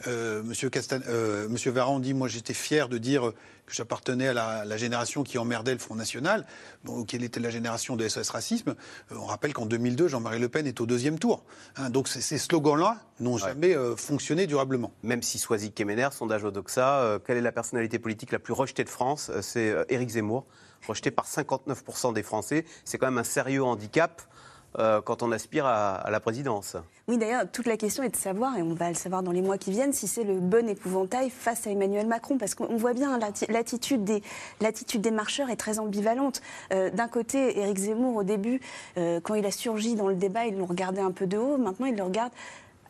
euh, 0.07 0.43
Monsieur, 0.43 0.71
Castan, 0.71 1.01
euh, 1.09 1.49
Monsieur 1.49 1.71
Varan 1.71 2.01
dit, 2.01 2.15
moi 2.15 2.29
j'étais 2.29 2.55
fier 2.55 2.89
de 2.89 2.99
dire 2.99 3.33
que 3.69 3.75
j'appartenais 3.75 4.29
à 4.29 4.33
la, 4.33 4.65
la, 4.65 4.77
génération 4.77 5.23
qui 5.23 5.39
emmerdait 5.39 5.73
le 5.73 5.79
Front 5.79 5.95
National, 5.95 6.47
bon, 6.85 7.05
quelle 7.05 7.23
était 7.23 7.39
la 7.39 7.51
génération 7.51 7.97
de 7.97 8.09
SOS 8.09 8.31
Racisme? 8.31 8.75
Euh, 9.13 9.17
on 9.17 9.27
rappelle 9.27 9.53
qu'en 9.53 9.67
2002, 9.67 10.09
Jean-Marie 10.09 10.41
Le 10.41 10.49
Pen 10.49 10.67
est 10.67 10.81
au 10.81 10.87
deuxième 10.87 11.19
tour. 11.19 11.45
Hein, 11.77 11.91
donc 11.91 12.09
ces 12.09 12.39
slogans-là 12.39 12.97
n'ont 13.21 13.35
ouais. 13.35 13.41
jamais 13.41 13.77
euh, 13.77 13.95
fonctionné 13.95 14.47
durablement. 14.47 14.93
Même 15.03 15.23
si 15.23 15.39
Soisy 15.39 15.71
Kemener, 15.71 16.09
sondage 16.13 16.45
Odoxa, 16.45 17.01
euh, 17.01 17.19
quelle 17.19 17.37
est 17.37 17.43
la 17.43 17.53
personnalité 17.53 17.99
politique 17.99 18.33
la 18.33 18.39
plus 18.39 18.55
rejetée 18.55 18.85
de 18.85 18.89
France? 18.89 19.31
C'est 19.43 19.75
Éric 19.89 20.11
Zemmour, 20.11 20.47
rejeté 20.87 21.11
par 21.11 21.27
59% 21.27 22.15
des 22.15 22.23
Français. 22.23 22.65
C'est 22.85 22.99
quand 22.99 23.07
même 23.07 23.19
un 23.19 23.25
sérieux 23.25 23.63
handicap. 23.63 24.23
Euh, 24.79 25.01
quand 25.01 25.23
on 25.23 25.33
aspire 25.33 25.65
à, 25.65 26.11
la 26.11 26.21
présidence. 26.21 26.77
Oui, 27.09 27.17
d'ailleurs, 27.17 27.51
toute 27.51 27.67
la 27.67 27.79
question 27.79 28.03
est 28.03 28.11
de 28.11 28.17
savoir, 28.17 28.59
et 28.59 28.63
on 28.63 28.75
va 28.75 28.91
le 28.91 28.95
savoir 28.95 29.23
dans 29.23 29.33
les 29.33 29.41
mois 29.41 29.57
qui 29.57 29.71
viennent, 29.71 29.95
si 29.95 30.07
c'est 30.07 30.25
le 30.25 30.39
bon 30.39 30.69
épouvantail 30.69 31.31
face 31.31 31.67
à 31.67 31.71
Emmanuel 31.71 32.07
Macron, 32.07 32.37
parce 32.37 32.55
qu'on 32.55 32.77
voit 32.77 32.93
bien 32.93 33.19
l'attitude 33.49 34.05
des, 34.05 35.11
marcheurs 35.11 35.49
est 35.49 35.57
très 35.57 35.79
ambivalente. 35.79 36.43
Euh, 36.75 36.91
D'un 36.91 37.09
côté, 37.09 37.59
Éric 37.59 37.79
Zemmour, 37.79 38.17
au 38.17 38.25
début, 38.25 38.61
euh, 38.99 39.21
quand 39.23 39.35
il 39.35 39.47
a 39.47 39.51
surgi 39.51 39.95
dans 39.95 40.09
le 40.09 40.17
débat, 40.17 40.45
il 40.45 40.57
nous 40.57 40.67
regardait 40.67 41.01
un 41.01 41.13
peu 41.13 41.27
de 41.27 41.39
haut. 41.39 41.57
Maintenant, 41.57 41.87
il 41.87 41.97
le 41.97 42.03
regarde 42.03 42.33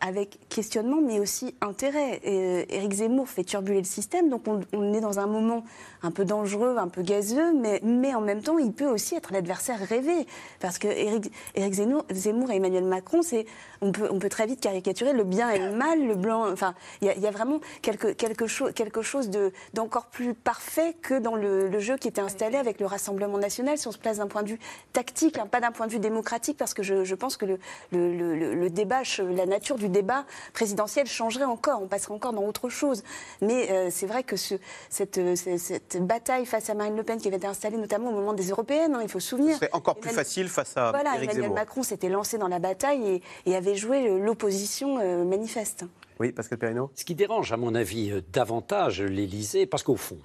avec 0.00 0.38
questionnement, 0.48 1.00
mais 1.00 1.20
aussi 1.20 1.54
intérêt. 1.60 2.20
Euh, 2.26 2.64
Éric 2.68 2.92
Zemmour 2.92 3.28
fait 3.28 3.44
turbuler 3.44 3.78
le 3.78 3.84
système, 3.84 4.28
donc 4.28 4.42
on, 4.46 4.94
est 4.94 5.00
dans 5.00 5.18
un 5.18 5.26
moment 5.26 5.64
un 6.02 6.10
peu 6.10 6.24
dangereux, 6.24 6.76
un 6.78 6.88
peu 6.88 7.02
gazeux, 7.02 7.52
mais, 7.54 7.80
mais 7.82 8.14
en 8.14 8.20
même 8.20 8.42
temps, 8.42 8.58
il 8.58 8.72
peut 8.72 8.86
aussi 8.86 9.16
être 9.16 9.32
l'adversaire 9.32 9.78
rêvé. 9.80 10.26
Parce 10.60 10.78
que 10.78 10.88
Éric, 10.88 11.30
Zemmour, 11.72 12.04
Zemmour, 12.10 12.50
et 12.50 12.56
Emmanuel 12.56 12.84
Macron, 12.84 13.22
c'est, 13.22 13.46
on, 13.80 13.92
peut, 13.92 14.08
on 14.10 14.18
peut 14.18 14.28
très 14.28 14.46
vite 14.46 14.60
caricaturer 14.60 15.12
le 15.12 15.24
bien 15.24 15.50
et 15.50 15.58
le 15.58 15.72
mal, 15.72 16.06
le 16.06 16.14
blanc. 16.14 16.50
Enfin, 16.50 16.74
il 17.02 17.08
y, 17.08 17.26
a 17.26 17.30
vraiment 17.30 17.60
quelque, 17.82 18.08
quelque, 18.08 18.46
chose, 18.46 18.72
quelque 18.72 19.02
chose 19.02 19.30
de, 19.30 19.52
d'encore 19.74 20.06
plus 20.06 20.34
parfait 20.34 20.94
que 21.02 21.18
dans 21.18 21.34
le, 21.34 21.68
le, 21.68 21.78
jeu 21.80 21.96
qui 21.96 22.08
était 22.08 22.20
installé 22.20 22.56
avec 22.56 22.80
le 22.80 22.86
Rassemblement 22.86 23.38
national, 23.38 23.78
si 23.78 23.88
on 23.88 23.92
se 23.92 23.98
place 23.98 24.18
d'un 24.18 24.26
point 24.26 24.42
de 24.42 24.48
vue 24.48 24.60
tactique, 24.92 25.38
hein, 25.38 25.46
pas 25.50 25.60
d'un 25.60 25.72
point 25.72 25.86
de 25.86 25.92
vue 25.92 25.98
démocratique, 25.98 26.56
parce 26.56 26.74
que 26.74 26.82
je, 26.82 27.04
je 27.04 27.14
pense 27.14 27.36
que 27.36 27.46
le, 27.46 27.58
le, 27.92 28.54
le 28.54 28.70
débat, 28.70 29.02
la 29.18 29.46
nature 29.46 29.76
du 29.76 29.87
débat 29.88 30.24
présidentiel 30.52 31.06
changerait 31.06 31.44
encore, 31.44 31.82
on 31.82 31.88
passerait 31.88 32.14
encore 32.14 32.32
dans 32.32 32.44
autre 32.44 32.68
chose. 32.68 33.02
Mais 33.40 33.70
euh, 33.70 33.88
c'est 33.90 34.06
vrai 34.06 34.22
que 34.22 34.36
ce, 34.36 34.54
cette, 34.90 35.20
cette, 35.36 35.98
bataille 36.00 36.46
face 36.46 36.70
à 36.70 36.74
Marine 36.74 36.96
Le 36.96 37.02
Pen 37.02 37.18
qui 37.18 37.28
avait 37.28 37.36
été 37.36 37.46
installée 37.46 37.76
notamment 37.76 38.10
au 38.10 38.14
moment 38.14 38.32
des 38.32 38.48
européennes, 38.50 38.94
hein, 38.94 39.00
il 39.02 39.08
faut 39.08 39.20
se 39.20 39.28
souvenir. 39.28 39.56
C'est 39.58 39.74
encore 39.74 39.96
plus 39.96 40.10
facile 40.10 40.48
face 40.48 40.76
à 40.76 40.90
voilà, 40.90 41.16
Éric 41.16 41.30
Emmanuel 41.30 41.42
Zemmour. 41.42 41.56
Macron 41.56 41.82
s'était 41.82 42.08
lancé 42.08 42.38
dans 42.38 42.48
la 42.48 42.58
bataille 42.58 43.06
et, 43.06 43.22
et 43.46 43.56
avait 43.56 43.74
joué 43.74 44.18
l'opposition 44.18 44.98
euh, 44.98 45.24
manifeste. 45.24 45.84
Oui, 46.20 46.32
Pascal 46.32 46.58
Perrineau. 46.58 46.90
Ce 46.94 47.04
qui 47.04 47.14
dérange, 47.14 47.52
à 47.52 47.56
mon 47.56 47.74
avis, 47.74 48.10
euh, 48.10 48.22
davantage 48.32 49.02
l'Élysée, 49.02 49.66
parce 49.66 49.82
qu'au 49.82 49.96
fond, 49.96 50.18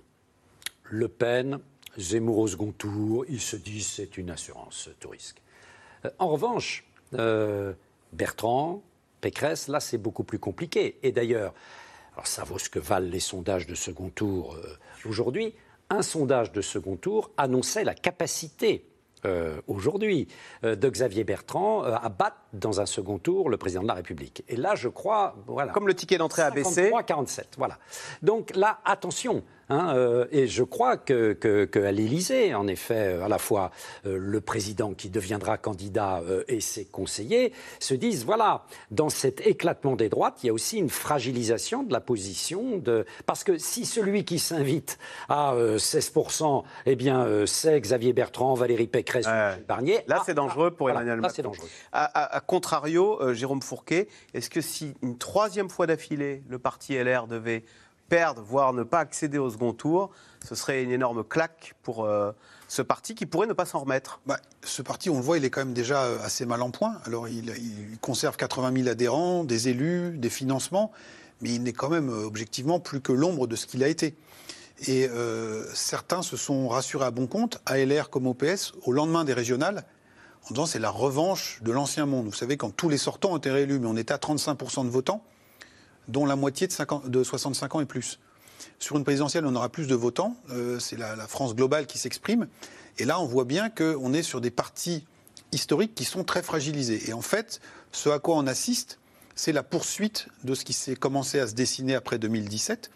Le 0.83 1.07
Pen, 1.07 1.59
Zemmour 1.97 2.39
au 2.39 2.47
second 2.47 2.71
tour, 2.71 3.25
ils 3.29 3.41
se 3.41 3.55
disent 3.55 3.87
c'est 3.87 4.17
une 4.17 4.31
assurance 4.31 4.89
tout 4.99 5.09
risque. 5.09 5.41
En 6.19 6.27
revanche, 6.27 6.85
Bertrand, 8.13 8.81
Pécresse, 9.23 9.69
là, 9.69 9.79
c'est 9.79 9.97
beaucoup 9.97 10.25
plus 10.25 10.37
compliqué. 10.37 10.99
Et 11.01 11.13
d'ailleurs, 11.13 11.53
alors 12.13 12.27
ça 12.27 12.43
vaut 12.43 12.59
ce 12.59 12.69
que 12.69 12.77
valent 12.77 13.09
les 13.09 13.21
sondages 13.21 13.67
de 13.67 13.73
second 13.73 14.09
tour 14.09 14.55
euh, 14.55 14.77
aujourd'hui. 15.05 15.55
Un 15.89 16.01
sondage 16.01 16.51
de 16.51 16.59
second 16.59 16.97
tour 16.97 17.31
annonçait 17.37 17.85
la 17.85 17.95
capacité 17.95 18.85
euh, 19.25 19.61
aujourd'hui 19.67 20.27
euh, 20.65 20.75
de 20.75 20.89
Xavier 20.89 21.23
Bertrand 21.23 21.85
euh, 21.85 21.95
à 21.95 22.09
battre 22.09 22.35
dans 22.51 22.81
un 22.81 22.85
second 22.85 23.17
tour 23.17 23.49
le 23.49 23.55
président 23.55 23.81
de 23.81 23.87
la 23.87 23.93
République. 23.93 24.43
Et 24.49 24.57
là, 24.57 24.75
je 24.75 24.89
crois, 24.89 25.37
voilà. 25.47 25.71
Comme 25.71 25.87
le 25.87 25.93
ticket 25.93 26.17
d'entrée 26.17 26.41
a 26.41 26.51
baissé. 26.51 26.91
47, 27.07 27.55
voilà. 27.57 27.79
Donc 28.21 28.53
là, 28.53 28.79
attention. 28.83 29.41
Hein, 29.69 29.95
euh, 29.95 30.25
et 30.31 30.47
je 30.47 30.63
crois 30.63 30.97
qu'à 30.97 31.33
que, 31.35 31.65
que 31.65 31.79
l'Élysée, 31.79 32.53
en 32.53 32.67
effet, 32.67 33.19
à 33.21 33.27
la 33.27 33.37
fois 33.37 33.71
euh, 34.05 34.17
le 34.19 34.41
président 34.41 34.93
qui 34.93 35.09
deviendra 35.09 35.57
candidat 35.57 36.21
euh, 36.27 36.43
et 36.47 36.59
ses 36.59 36.85
conseillers 36.85 37.53
se 37.79 37.93
disent 37.93 38.25
voilà, 38.25 38.65
dans 38.91 39.09
cet 39.09 39.45
éclatement 39.45 39.95
des 39.95 40.09
droites, 40.09 40.43
il 40.43 40.47
y 40.47 40.49
a 40.49 40.53
aussi 40.53 40.77
une 40.77 40.89
fragilisation 40.89 41.83
de 41.83 41.93
la 41.93 42.01
position 42.01 42.77
de. 42.77 43.05
Parce 43.25 43.43
que 43.43 43.57
si 43.57 43.85
celui 43.85 44.25
qui 44.25 44.39
s'invite 44.39 44.97
à 45.29 45.55
16%, 45.55 46.63
eh 46.85 46.95
bien, 46.95 47.45
c'est 47.45 47.79
Xavier 47.79 48.13
Bertrand, 48.13 48.53
Valérie 48.53 48.87
Pécresse. 48.87 49.27
Barnier. 49.67 49.99
Là, 50.07 50.21
c'est 50.25 50.33
dangereux 50.33 50.71
pour 50.71 50.87
voilà, 50.87 51.01
Emmanuel 51.01 51.21
là, 51.21 51.27
Macron. 51.27 51.43
dangereux. 51.43 51.67
À, 51.91 52.05
à, 52.05 52.37
à 52.37 52.39
contrario, 52.41 53.33
Jérôme 53.33 53.61
Fourquet, 53.61 54.07
est-ce 54.33 54.49
que 54.49 54.61
si 54.61 54.93
une 55.01 55.17
troisième 55.17 55.69
fois 55.69 55.87
d'affilée, 55.87 56.43
le 56.49 56.59
parti 56.59 56.95
LR 56.95 57.27
devait 57.27 57.63
perdre, 58.13 58.43
voire 58.43 58.73
ne 58.73 58.83
pas 58.83 58.99
accéder 58.99 59.39
au 59.39 59.49
second 59.49 59.73
tour, 59.73 60.11
ce 60.47 60.53
serait 60.53 60.83
une 60.83 60.91
énorme 60.91 61.23
claque 61.23 61.73
pour 61.81 62.05
euh, 62.05 62.31
ce 62.67 62.83
parti 62.83 63.15
qui 63.15 63.25
pourrait 63.25 63.47
ne 63.47 63.53
pas 63.53 63.65
s'en 63.65 63.79
remettre. 63.79 64.21
Bah, 64.27 64.37
ce 64.61 64.83
parti, 64.83 65.09
on 65.09 65.15
le 65.15 65.23
voit, 65.23 65.37
il 65.39 65.45
est 65.45 65.49
quand 65.49 65.61
même 65.61 65.73
déjà 65.73 66.03
assez 66.23 66.45
mal 66.45 66.61
en 66.61 66.69
point. 66.69 66.99
Alors, 67.05 67.27
il, 67.27 67.51
conserve 68.01 68.37
80 68.37 68.83
000 68.83 68.87
adhérents, 68.87 69.43
des 69.43 69.67
élus, 69.69 70.15
des 70.19 70.29
financements, 70.29 70.91
mais 71.41 71.55
il 71.55 71.63
n'est 71.63 71.73
quand 71.73 71.89
même 71.89 72.09
objectivement 72.09 72.79
plus 72.79 73.01
que 73.01 73.11
l'ombre 73.11 73.47
de 73.47 73.55
ce 73.55 73.65
qu'il 73.65 73.83
a 73.83 73.87
été. 73.87 74.15
Et 74.85 75.09
euh, 75.09 75.65
certains 75.73 76.21
se 76.21 76.37
sont 76.37 76.67
rassurés 76.67 77.05
à 77.05 77.11
bon 77.11 77.25
compte, 77.25 77.63
ALR 77.65 78.11
comme 78.11 78.27
OPS, 78.27 78.73
au 78.83 78.91
lendemain 78.91 79.23
des 79.23 79.33
régionales, 79.33 79.85
en 80.43 80.49
disant 80.53 80.67
c'est 80.67 80.77
la 80.77 80.91
revanche 80.91 81.63
de 81.63 81.71
l'ancien 81.71 82.05
monde. 82.05 82.27
Vous 82.27 82.33
savez, 82.33 82.57
quand 82.57 82.69
tous 82.69 82.89
les 82.89 82.99
sortants 82.99 83.31
ont 83.31 83.37
été 83.37 83.49
réélus, 83.49 83.79
mais 83.79 83.87
on 83.87 83.97
était 83.97 84.13
à 84.13 84.17
35% 84.17 84.85
de 84.85 84.89
votants, 84.91 85.23
dont 86.07 86.25
la 86.25 86.35
moitié 86.35 86.67
de, 86.67 86.71
50, 86.71 87.09
de 87.09 87.23
65 87.23 87.75
ans 87.75 87.81
et 87.81 87.85
plus. 87.85 88.19
Sur 88.79 88.97
une 88.97 89.03
présidentielle, 89.03 89.45
on 89.45 89.55
aura 89.55 89.69
plus 89.69 89.87
de 89.87 89.95
votants. 89.95 90.35
Euh, 90.51 90.79
c'est 90.79 90.97
la, 90.97 91.15
France 91.27 91.55
globale 91.55 91.87
qui 91.87 91.97
s'exprime. 91.97 92.47
Et 92.97 93.05
là, 93.05 93.19
on 93.19 93.25
voit 93.25 93.45
bien 93.45 93.69
qu'on 93.69 94.13
est 94.13 94.23
sur 94.23 94.41
des 94.41 94.51
partis 94.51 95.05
historiques 95.51 95.95
qui 95.95 96.05
sont 96.05 96.23
très 96.23 96.43
fragilisés. 96.43 97.09
Et 97.09 97.13
en 97.13 97.21
fait, 97.21 97.59
ce 97.91 98.09
à 98.09 98.19
quoi 98.19 98.35
on 98.35 98.47
assiste, 98.47 98.99
c'est 99.35 99.51
la 99.51 99.63
poursuite 99.63 100.27
de 100.43 100.53
ce 100.53 100.63
qui 100.65 100.73
s'est 100.73 100.95
commencé 100.95 101.39
à 101.39 101.47
se 101.47 101.53
dessiner 101.53 101.95
après 101.95 102.19
2017. 102.19 102.91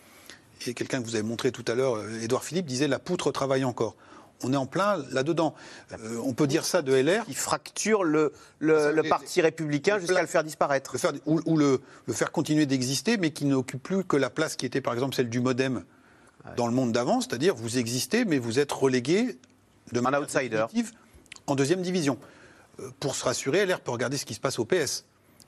Et 0.66 0.74
quelqu'un 0.74 1.02
que 1.02 1.06
vous 1.06 1.16
avez 1.16 1.24
montré 1.24 1.52
tout 1.52 1.66
à 1.68 1.76
l'heure, 1.76 2.04
Édouard 2.22 2.44
Philippe, 2.44 2.66
disait 2.66 2.88
la 2.88 3.00
poutre 3.00 3.32
travaille 3.32 3.64
encore. 3.64 3.96
On 4.44 4.54
est 4.54 4.58
en 4.58 4.66
plein 4.66 5.04
là-dedans. 5.12 5.56
Euh, 5.94 6.20
on 6.24 6.34
peut 6.34 6.48
dire 6.48 6.66
ça 6.66 6.82
de 6.82 6.94
LR. 6.94 7.26
Qui 7.26 7.34
fracture 7.34 8.04
le, 8.04 8.32
le, 8.60 8.92
le 8.92 9.04
parti 9.04 9.42
républicain 9.42 10.00
jusqu'à 10.00 10.22
le 10.22 10.28
faire 10.28 10.44
disparaître. 10.44 10.92
Le 10.94 11.00
faire, 11.00 11.14
ou, 11.26 11.42
ou 11.46 11.58
le, 11.58 11.82
le 12.06 12.14
faire 12.14 12.32
continuer 12.32 12.66
d'exister, 12.66 13.18
mais 13.18 13.32
qui 13.32 13.46
n'occupe 13.46 13.82
plus 13.82 14.04
que 14.04 14.18
la 14.18 14.30
place 14.30 14.56
qui 14.56 14.66
était 14.66 14.82
par 14.82 14.94
exemple 14.94 15.16
celle 15.16 15.30
du 15.30 15.40
modem 15.40 15.84
dans 16.56 16.68
le 16.68 16.74
monde 16.74 16.92
d'avant, 16.94 17.20
c'est-à-dire 17.20 17.56
vous 17.56 17.78
existez, 17.78 18.24
mais 18.24 18.38
vous 18.38 18.58
êtes 18.60 18.72
relégué 18.72 19.38
de 19.92 20.00
Un 20.00 20.22
outsider. 20.22 20.66
en 21.48 21.56
deuxième 21.56 21.82
division. 21.82 22.18
Euh, 22.80 22.90
Pour 23.00 23.16
se 23.16 23.26
rassurer, 23.26 23.66
LR 23.66 23.82
peut 23.82 23.92
regarder 23.92 24.18
ce 24.18 24.26
qui 24.26 24.34
se 24.34 24.40
passe 24.40 24.60
au 24.60 24.66
PS. 24.66 25.06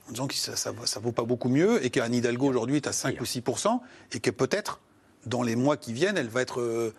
En 0.08 0.12
disant 0.12 0.26
que 0.26 0.34
ça, 0.34 0.56
ça 0.56 1.00
vaut 1.00 1.12
pas 1.12 1.22
beaucoup 1.22 1.48
mieux 1.48 1.84
et 1.84 1.90
qu'Anne 1.90 2.14
Hidalgo 2.14 2.48
aujourd'hui 2.48 2.76
est 2.76 2.86
à 2.88 2.92
5 2.92 3.20
ou 3.20 3.24
6% 3.24 3.80
et 4.12 4.20
que 4.20 4.30
peut-être 4.30 4.80
dans 5.26 5.42
les 5.42 5.54
mois 5.56 5.76
qui 5.76 5.92
viennent, 5.92 6.16
elle 6.18 6.28
va 6.28 6.42
être 6.42 6.92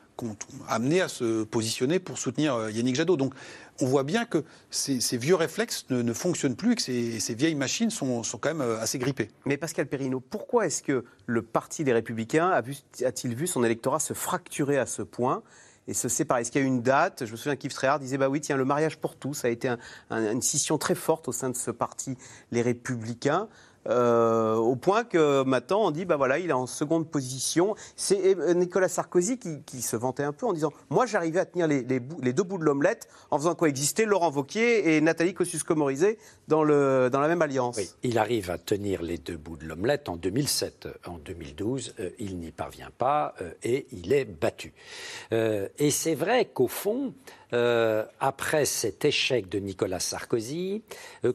amenée 0.67 1.01
à 1.01 1.07
se 1.07 1.43
positionner 1.43 1.99
pour 1.99 2.17
soutenir 2.17 2.55
euh, 2.55 2.71
Yannick 2.71 2.95
Jadot. 2.95 3.17
Donc 3.17 3.33
on 3.79 3.85
voit 3.85 4.03
bien 4.03 4.25
que 4.25 4.43
ces, 4.69 4.99
vieux 5.17 5.35
réflexes 5.35 5.85
ne, 5.89 6.01
ne 6.01 6.13
fonctionnent 6.13 6.55
plus 6.55 6.73
et 6.73 6.75
que 6.75 7.19
ces, 7.19 7.33
vieilles 7.33 7.55
machines 7.55 7.89
sont, 7.89 8.23
sont 8.23 8.37
quand 8.37 8.49
même 8.49 8.61
euh, 8.61 8.79
assez 8.79 8.99
grippées. 8.99 9.29
Mais 9.45 9.57
Pascal 9.57 9.87
Perrino, 9.87 10.19
pourquoi 10.19 10.65
est-ce 10.67 10.83
que 10.83 11.03
le 11.25 11.41
Parti 11.41 11.83
des 11.83 11.93
Républicains 11.93 12.49
a-t-il 12.51 13.35
vu 13.35 13.47
son 13.47 13.63
électorat 13.63 13.99
se 13.99 14.13
fracturer 14.13 14.77
à 14.77 14.85
ce 14.85 15.01
point 15.01 15.41
et 15.87 15.93
se 15.95 16.09
séparer? 16.09 16.41
Est-ce 16.41 16.51
qu'il 16.51 16.61
y 16.61 16.63
a 16.63 16.67
une 16.67 16.81
date? 16.83 17.25
Je 17.25 17.31
me 17.31 17.37
souviens 17.37 17.55
qu'Yves 17.55 17.73
Tréhard 17.73 17.99
disait 17.99 18.17
bah 18.17 18.29
oui, 18.29 18.39
tiens, 18.41 18.57
le 18.57 18.65
mariage 18.65 18.97
pour 18.97 19.15
tous, 19.15 19.33
ça 19.33 19.47
a 19.47 19.51
été 19.51 19.67
un- 19.67 19.79
un- 20.11 20.31
une 20.33 20.41
scission 20.41 20.77
très 20.77 20.95
forte 20.95 21.27
au 21.27 21.31
sein 21.31 21.49
de 21.49 21.55
ce 21.57 21.71
parti, 21.71 22.17
les 22.51 22.61
Républicains. 22.61 23.47
Euh, 23.87 24.55
au 24.55 24.75
point 24.75 25.03
que 25.03 25.43
maintenant 25.43 25.87
on 25.87 25.91
dit 25.91 26.05
bah 26.05 26.15
voilà 26.15 26.37
il 26.37 26.49
est 26.49 26.53
en 26.53 26.67
seconde 26.67 27.07
position. 27.09 27.75
C'est 27.95 28.37
euh, 28.37 28.53
Nicolas 28.53 28.87
Sarkozy 28.87 29.39
qui, 29.39 29.81
se 29.81 29.95
vantait 29.95 30.23
un 30.23 30.33
peu 30.33 30.45
en 30.45 30.53
disant 30.53 30.71
moi 30.89 31.05
j'arrivais 31.05 31.39
à 31.39 31.45
tenir 31.45 31.67
les, 31.67 31.81
deux 31.81 32.43
bouts 32.43 32.59
de 32.59 32.63
l'omelette 32.63 33.07
en 33.31 33.37
faisant 33.37 33.55
coexister 33.55 34.05
Laurent 34.05 34.31
Wauquiez 34.31 34.95
et 34.95 35.01
Nathalie 35.01 35.33
Kosciusko-Morizet 35.33 36.17
dans, 36.47 36.63
dans 36.63 37.19
la 37.19 37.27
même 37.27 37.41
alliance. 37.41 37.77
Oui, 37.77 37.89
il 38.03 38.17
arrive 38.17 38.51
à 38.51 38.57
tenir 38.57 39.01
les 39.01 39.17
deux 39.17 39.37
bouts 39.37 39.57
de 39.57 39.65
l'omelette 39.65 40.09
en 40.09 40.17
2007. 40.17 40.87
En 41.07 41.17
2012, 41.17 41.95
euh, 41.99 42.09
il 42.19 42.37
n'y 42.37 42.51
parvient 42.51 42.91
pas 42.95 43.33
euh, 43.41 43.51
et 43.63 43.87
il 43.91 44.13
est 44.13 44.25
battu. 44.25 44.73
Et 45.31 45.91
c'est 45.91 46.15
vrai 46.15 46.45
qu'au 46.45 46.67
fond, 46.67 47.13
après 48.19 48.65
cet 48.65 49.05
échec 49.05 49.49
de 49.49 49.59
Nicolas 49.59 49.99
Sarkozy, 49.99 50.83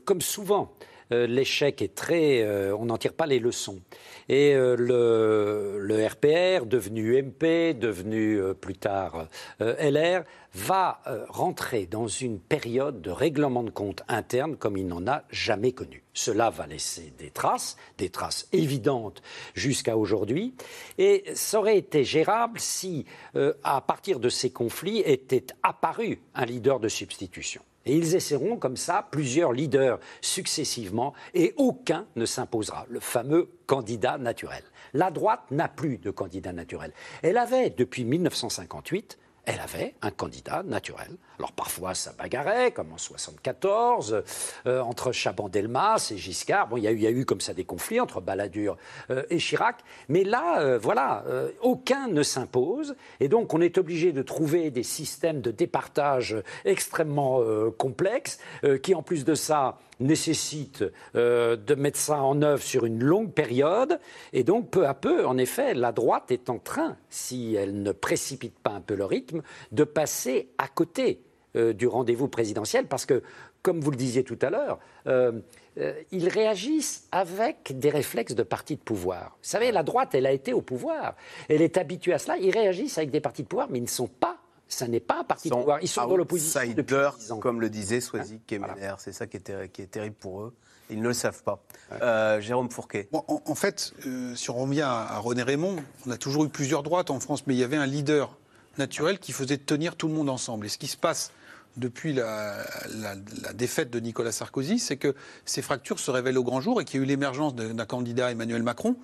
comme 0.05 0.21
souvent, 0.21 0.73
l'échec 1.11 1.83
est 1.83 1.95
très. 1.95 2.43
euh, 2.43 2.77
on 2.77 2.87
n'en 2.87 2.99
tire 2.99 3.13
pas 3.13 3.27
les 3.27 3.39
leçons. 3.39 3.81
Et 4.29 4.55
euh, 4.55 4.77
le, 4.77 6.07
RPR, 6.07 6.67
devenu 6.67 7.23
MP, 7.23 7.75
devenu 7.79 8.41
euh, 8.41 8.55
plus 8.55 8.75
tard 8.75 9.29
euh, 9.61 9.75
LR, 9.91 10.25
va 10.55 11.01
euh, 11.07 11.25
rentrer 11.29 11.87
dans 11.87 12.09
une 12.09 12.41
période 12.41 13.01
de 13.03 13.11
règlement 13.11 13.63
de 13.63 13.71
compte 13.71 14.03
interne 14.09 14.57
comme 14.57 14.77
il 14.77 14.87
n'en 14.87 15.07
a 15.07 15.23
jamais 15.31 15.73
connu. 15.73 16.03
Cela 16.15 16.51
va 16.51 16.67
laisser 16.67 17.13
des 17.19 17.31
traces, 17.31 17.77
des 17.99 18.09
traces 18.09 18.49
évidentes 18.53 19.23
jusqu'à 19.55 19.97
aujourd'hui. 19.97 20.55
Et 20.99 21.25
ça 21.35 21.61
aurait 21.61 21.79
été 21.79 22.05
gérable 22.05 22.59
si, 22.59 23.05
euh, 23.37 23.53
à 23.63 23.81
partir 23.81 24.19
de 24.19 24.29
ces 24.29 24.51
conflits, 24.51 25.01
était 25.01 25.47
apparu 25.63 26.21
un 26.35 26.47
leader 26.47 26.81
de 26.81 26.89
substitution. 26.89 27.63
Et 27.87 27.97
ils 27.97 28.15
essaieront 28.15 28.57
comme 28.57 28.77
ça 28.77 29.07
plusieurs 29.11 29.53
leaders 29.53 29.99
successivement 30.21 31.15
et 31.35 31.55
aucun 31.57 32.07
ne 32.17 32.27
s'imposera, 32.27 32.85
le 32.89 33.01
fameux 33.01 33.49
candidat 33.67 34.19
naturel. 34.19 34.63
La 34.93 35.11
droite 35.11 35.51
n'a 35.51 35.69
plus 35.69 35.99
de 35.99 36.11
candidat 36.11 36.53
naturel. 36.53 36.93
Elle 37.23 37.39
avait, 37.39 37.71
depuis 37.71 38.05
1958, 38.05 39.19
elle 39.45 39.61
avait 39.61 39.95
un 40.03 40.11
candidat 40.11 40.63
naturel. 40.65 41.17
Alors 41.39 41.53
parfois 41.53 41.95
ça 41.95 42.13
bagarrait, 42.19 42.73
comme 42.73 42.93
en 42.93 42.99
74, 42.99 44.23
euh, 44.67 44.81
entre 44.81 45.13
Chaban-Delmas 45.13 46.11
et 46.13 46.17
Giscard. 46.17 46.69
Bon, 46.69 46.77
il 46.77 46.85
y, 46.85 47.07
a 47.07 47.11
eu- 47.11 47.25
comme 47.25 47.41
ça 47.41 47.55
des 47.55 47.65
conflits 47.65 48.01
entre 48.01 48.21
Balladur 48.21 48.77
euh, 49.11 49.23
et 49.31 49.39
Chirac. 49.39 49.77
Mais 50.09 50.25
là, 50.25 50.61
euh, 50.61 50.79
voilà, 50.79 51.25
aucun 51.61 52.09
ne 52.09 52.23
s'impose. 52.23 52.95
Et 53.21 53.29
donc 53.29 53.53
on 53.55 53.61
est 53.61 53.79
obligé 53.79 54.13
de 54.13 54.23
trouver 54.23 54.71
des 54.71 54.83
systèmes 54.83 55.41
de 55.41 55.51
départage 55.51 56.37
extrêmement 56.65 57.41
complexes, 57.79 58.39
qui 58.83 58.95
en 58.95 59.03
plus 59.03 59.25
de 59.25 59.35
ça 59.35 59.79
nécessitent 60.01 60.85
euh, 61.15 61.57
de 61.57 61.75
mettre 61.75 61.99
ça 61.99 62.21
en 62.21 62.43
œuvre 62.43 62.63
sur 62.63 62.85
une 62.87 63.03
longue 63.03 63.33
période. 63.33 63.99
Et 64.33 64.45
donc 64.45 64.71
peu 64.71 64.87
à 64.87 64.95
peu, 64.95 65.27
en 65.27 65.39
effet, 65.39 65.75
la 65.75 65.93
droite 65.93 66.31
est 66.31 66.51
en 66.51 66.59
train, 66.59 66.97
si 67.11 67.55
elle 67.55 67.83
ne 67.83 67.93
précipite 67.93 68.59
pas 68.59 68.71
un 68.71 68.81
peu 68.81 68.95
le 68.95 69.05
rythme, 69.05 69.43
de 69.73 69.85
passer 69.85 70.51
à 70.59 70.69
côté 70.69 71.21
euh, 71.57 71.73
du 71.73 71.87
rendez-vous 71.87 72.29
présidentiel, 72.29 72.87
parce 72.87 73.07
que, 73.07 73.23
comme 73.63 73.81
vous 73.81 73.91
le 73.91 73.97
disiez 73.97 74.23
tout 74.25 74.39
à 74.43 74.51
l'heure, 74.51 74.79
euh, 75.07 75.33
euh, 75.79 75.93
ils 76.13 76.29
réagissent 76.29 77.07
avec 77.13 77.79
des 77.79 77.91
réflexes 77.91 78.35
de 78.35 78.43
parti 78.43 78.77
de 78.77 78.81
pouvoir. 78.81 79.37
Vous 79.43 79.49
savez, 79.49 79.73
la 79.73 79.83
droite, 79.83 80.15
elle 80.15 80.27
a 80.27 80.33
été 80.33 80.53
au 80.53 80.61
pouvoir. 80.63 81.15
Elle 81.49 81.63
est 81.63 81.77
habituée 81.77 82.13
à 82.15 82.19
cela. 82.19 82.37
Ils 82.39 82.51
réagissent 82.51 82.99
avec 82.99 83.11
des 83.11 83.21
partis 83.21 83.43
de 83.43 83.49
pouvoir, 83.49 83.69
mais 83.71 83.79
ils 83.79 83.83
ne 83.83 83.89
sont 83.89 84.09
pas. 84.09 84.39
Ça 84.69 84.89
n'est 84.89 85.01
pas 85.01 85.21
un 85.21 85.25
parti 85.25 85.49
de 85.49 85.55
pouvoir. 85.55 85.79
Ils 85.83 85.89
sont 85.89 86.07
dans 86.07 86.17
l'opposition 86.17 86.61
depuis 86.75 86.95
outsiders, 86.95 87.17
10 87.19 87.33
ans. 87.33 87.39
comme 87.39 87.61
le 87.61 87.71
disait 87.71 88.01
Swazik 88.01 88.47
Kemener. 88.47 88.95
C'est 88.99 89.13
ça 89.13 89.27
qui 89.27 89.37
est, 89.37 89.41
terri- 89.49 89.69
qui 89.69 89.83
est 89.83 89.87
terrible 89.87 90.17
pour 90.17 90.43
eux. 90.43 90.55
Ils 90.91 91.01
ne 91.03 91.09
le 91.09 91.15
savent 91.15 91.43
pas. 91.43 91.63
Euh, 92.03 92.41
Jérôme 92.41 92.71
Fourquet. 92.71 93.09
Bon, 93.13 93.23
en, 93.29 93.43
en 93.45 93.55
fait, 93.55 93.93
euh, 94.07 94.35
si 94.37 94.51
on 94.51 94.55
revient 94.55 94.83
à, 94.83 95.03
à 95.15 95.19
René 95.19 95.43
Raymond, 95.43 95.77
on 96.07 96.11
a 96.11 96.17
toujours 96.17 96.45
eu 96.45 96.49
plusieurs 96.49 96.83
droites 96.85 97.11
en 97.11 97.19
France, 97.21 97.45
mais 97.47 97.55
il 97.55 97.59
y 97.59 97.65
avait 97.65 97.77
un 97.77 97.87
leader 97.87 98.37
naturel 98.79 99.19
qui 99.19 99.33
faisait 99.33 99.57
tenir 99.59 99.97
tout 99.97 100.07
le 100.09 100.15
monde 100.15 100.29
ensemble. 100.31 100.67
Et 100.67 100.69
ce 100.69 100.79
qui 100.79 100.87
se 100.87 100.97
passe 100.97 101.33
depuis 101.77 102.13
la, 102.13 102.57
la- 102.95 103.15
la 103.43 103.53
défaite 103.53 103.91
de 103.91 104.01
Nicolas 104.01 104.33
Sarkozy, 104.33 104.79
c'est 104.79 104.97
que 104.97 105.15
ces 105.45 105.63
fractures 105.63 105.99
se 105.99 106.11
révèlent 106.11 106.39
au 106.39 106.45
grand 106.45 106.61
jour 106.61 106.81
et 106.81 106.85
qu'il 106.85 107.01
y 107.01 107.03
a 107.03 107.05
eu 107.05 107.09
l'émergence 107.09 107.55
d'un 107.55 107.85
candidat, 107.85 108.31
Emmanuel 108.31 108.63
Macron, 108.63 108.97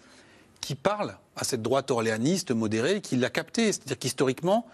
qui 0.61 0.75
parle 0.75 1.17
à 1.37 1.45
cette 1.45 1.63
droite 1.63 1.91
orléaniste 1.91 2.51
modérée, 2.53 2.97
et 2.97 3.01
qui 3.01 3.17
l'a 3.17 3.31
capté. 3.31 3.73
C'est-à-dire 3.73 3.99
qu'historiquement, 3.99 4.67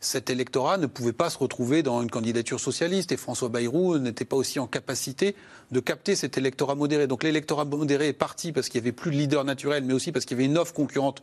cet 0.00 0.28
électorat 0.28 0.76
ne 0.76 0.86
pouvait 0.86 1.12
pas 1.14 1.30
se 1.30 1.38
retrouver 1.38 1.82
dans 1.82 2.02
une 2.02 2.10
candidature 2.10 2.60
socialiste 2.60 3.12
et 3.12 3.16
François 3.16 3.48
Bayrou 3.48 3.98
n'était 3.98 4.26
pas 4.26 4.36
aussi 4.36 4.58
en 4.58 4.66
capacité 4.66 5.34
de 5.70 5.80
capter 5.80 6.14
cet 6.16 6.36
électorat 6.36 6.74
modéré. 6.74 7.06
Donc 7.06 7.22
l'électorat 7.22 7.64
modéré 7.64 8.08
est 8.08 8.12
parti 8.12 8.52
parce 8.52 8.68
qu'il 8.68 8.80
n'y 8.82 8.84
avait 8.88 8.92
plus 8.92 9.10
de 9.10 9.16
leader 9.16 9.44
naturel, 9.44 9.84
mais 9.84 9.94
aussi 9.94 10.12
parce 10.12 10.26
qu'il 10.26 10.36
y 10.36 10.40
avait 10.40 10.50
une 10.50 10.58
offre 10.58 10.74
concurrente 10.74 11.22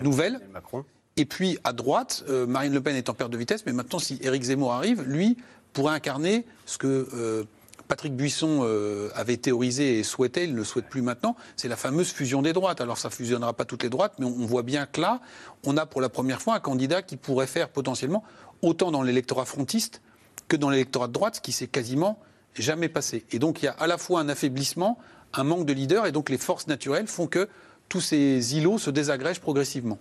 nouvelle. 0.00 0.38
Macron. 0.52 0.84
Et 1.16 1.24
puis 1.24 1.58
à 1.64 1.72
droite, 1.72 2.24
euh, 2.28 2.46
Marine 2.46 2.72
Le 2.72 2.80
Pen 2.80 2.96
est 2.96 3.08
en 3.08 3.14
perte 3.14 3.30
de 3.30 3.36
vitesse, 3.36 3.64
mais 3.66 3.72
maintenant 3.72 3.98
si 3.98 4.18
Éric 4.22 4.44
Zemmour 4.44 4.72
arrive, 4.72 5.02
lui 5.02 5.36
pourrait 5.72 5.94
incarner 5.94 6.46
ce 6.64 6.78
que 6.78 7.08
euh, 7.14 7.44
Patrick 7.88 8.16
Buisson 8.16 8.60
euh, 8.62 9.10
avait 9.14 9.36
théorisé 9.36 9.98
et 9.98 10.02
souhaitait, 10.04 10.44
il 10.44 10.52
ne 10.52 10.56
le 10.56 10.64
souhaite 10.64 10.88
plus 10.88 11.02
maintenant, 11.02 11.36
c'est 11.56 11.68
la 11.68 11.76
fameuse 11.76 12.10
fusion 12.10 12.40
des 12.40 12.54
droites. 12.54 12.80
Alors 12.80 12.96
ça 12.96 13.10
fusionnera 13.10 13.52
pas 13.52 13.66
toutes 13.66 13.82
les 13.82 13.90
droites, 13.90 14.14
mais 14.18 14.24
on, 14.24 14.34
on 14.40 14.46
voit 14.46 14.62
bien 14.62 14.86
que 14.86 15.00
là, 15.00 15.20
on 15.64 15.76
a 15.76 15.84
pour 15.84 16.00
la 16.00 16.08
première 16.08 16.40
fois 16.40 16.54
un 16.54 16.60
candidat 16.60 17.02
qui 17.02 17.16
pourrait 17.16 17.46
faire 17.46 17.68
potentiellement 17.68 18.24
autant 18.62 18.90
dans 18.90 19.02
l'électorat 19.02 19.44
frontiste 19.44 20.00
que 20.48 20.56
dans 20.56 20.70
l'électorat 20.70 21.08
de 21.08 21.12
droite, 21.12 21.36
ce 21.36 21.40
qui 21.40 21.52
s'est 21.52 21.66
quasiment 21.66 22.18
jamais 22.54 22.88
passé. 22.88 23.24
Et 23.32 23.38
donc 23.38 23.62
il 23.62 23.66
y 23.66 23.68
a 23.68 23.72
à 23.72 23.86
la 23.86 23.98
fois 23.98 24.20
un 24.20 24.28
affaiblissement, 24.28 24.98
un 25.34 25.44
manque 25.44 25.66
de 25.66 25.72
leader, 25.72 26.06
et 26.06 26.12
donc 26.12 26.30
les 26.30 26.38
forces 26.38 26.66
naturelles 26.68 27.06
font 27.06 27.26
que 27.26 27.48
tous 27.88 28.00
ces 28.00 28.56
îlots 28.56 28.78
se 28.78 28.90
désagrègent 28.90 29.40
progressivement. 29.40 29.98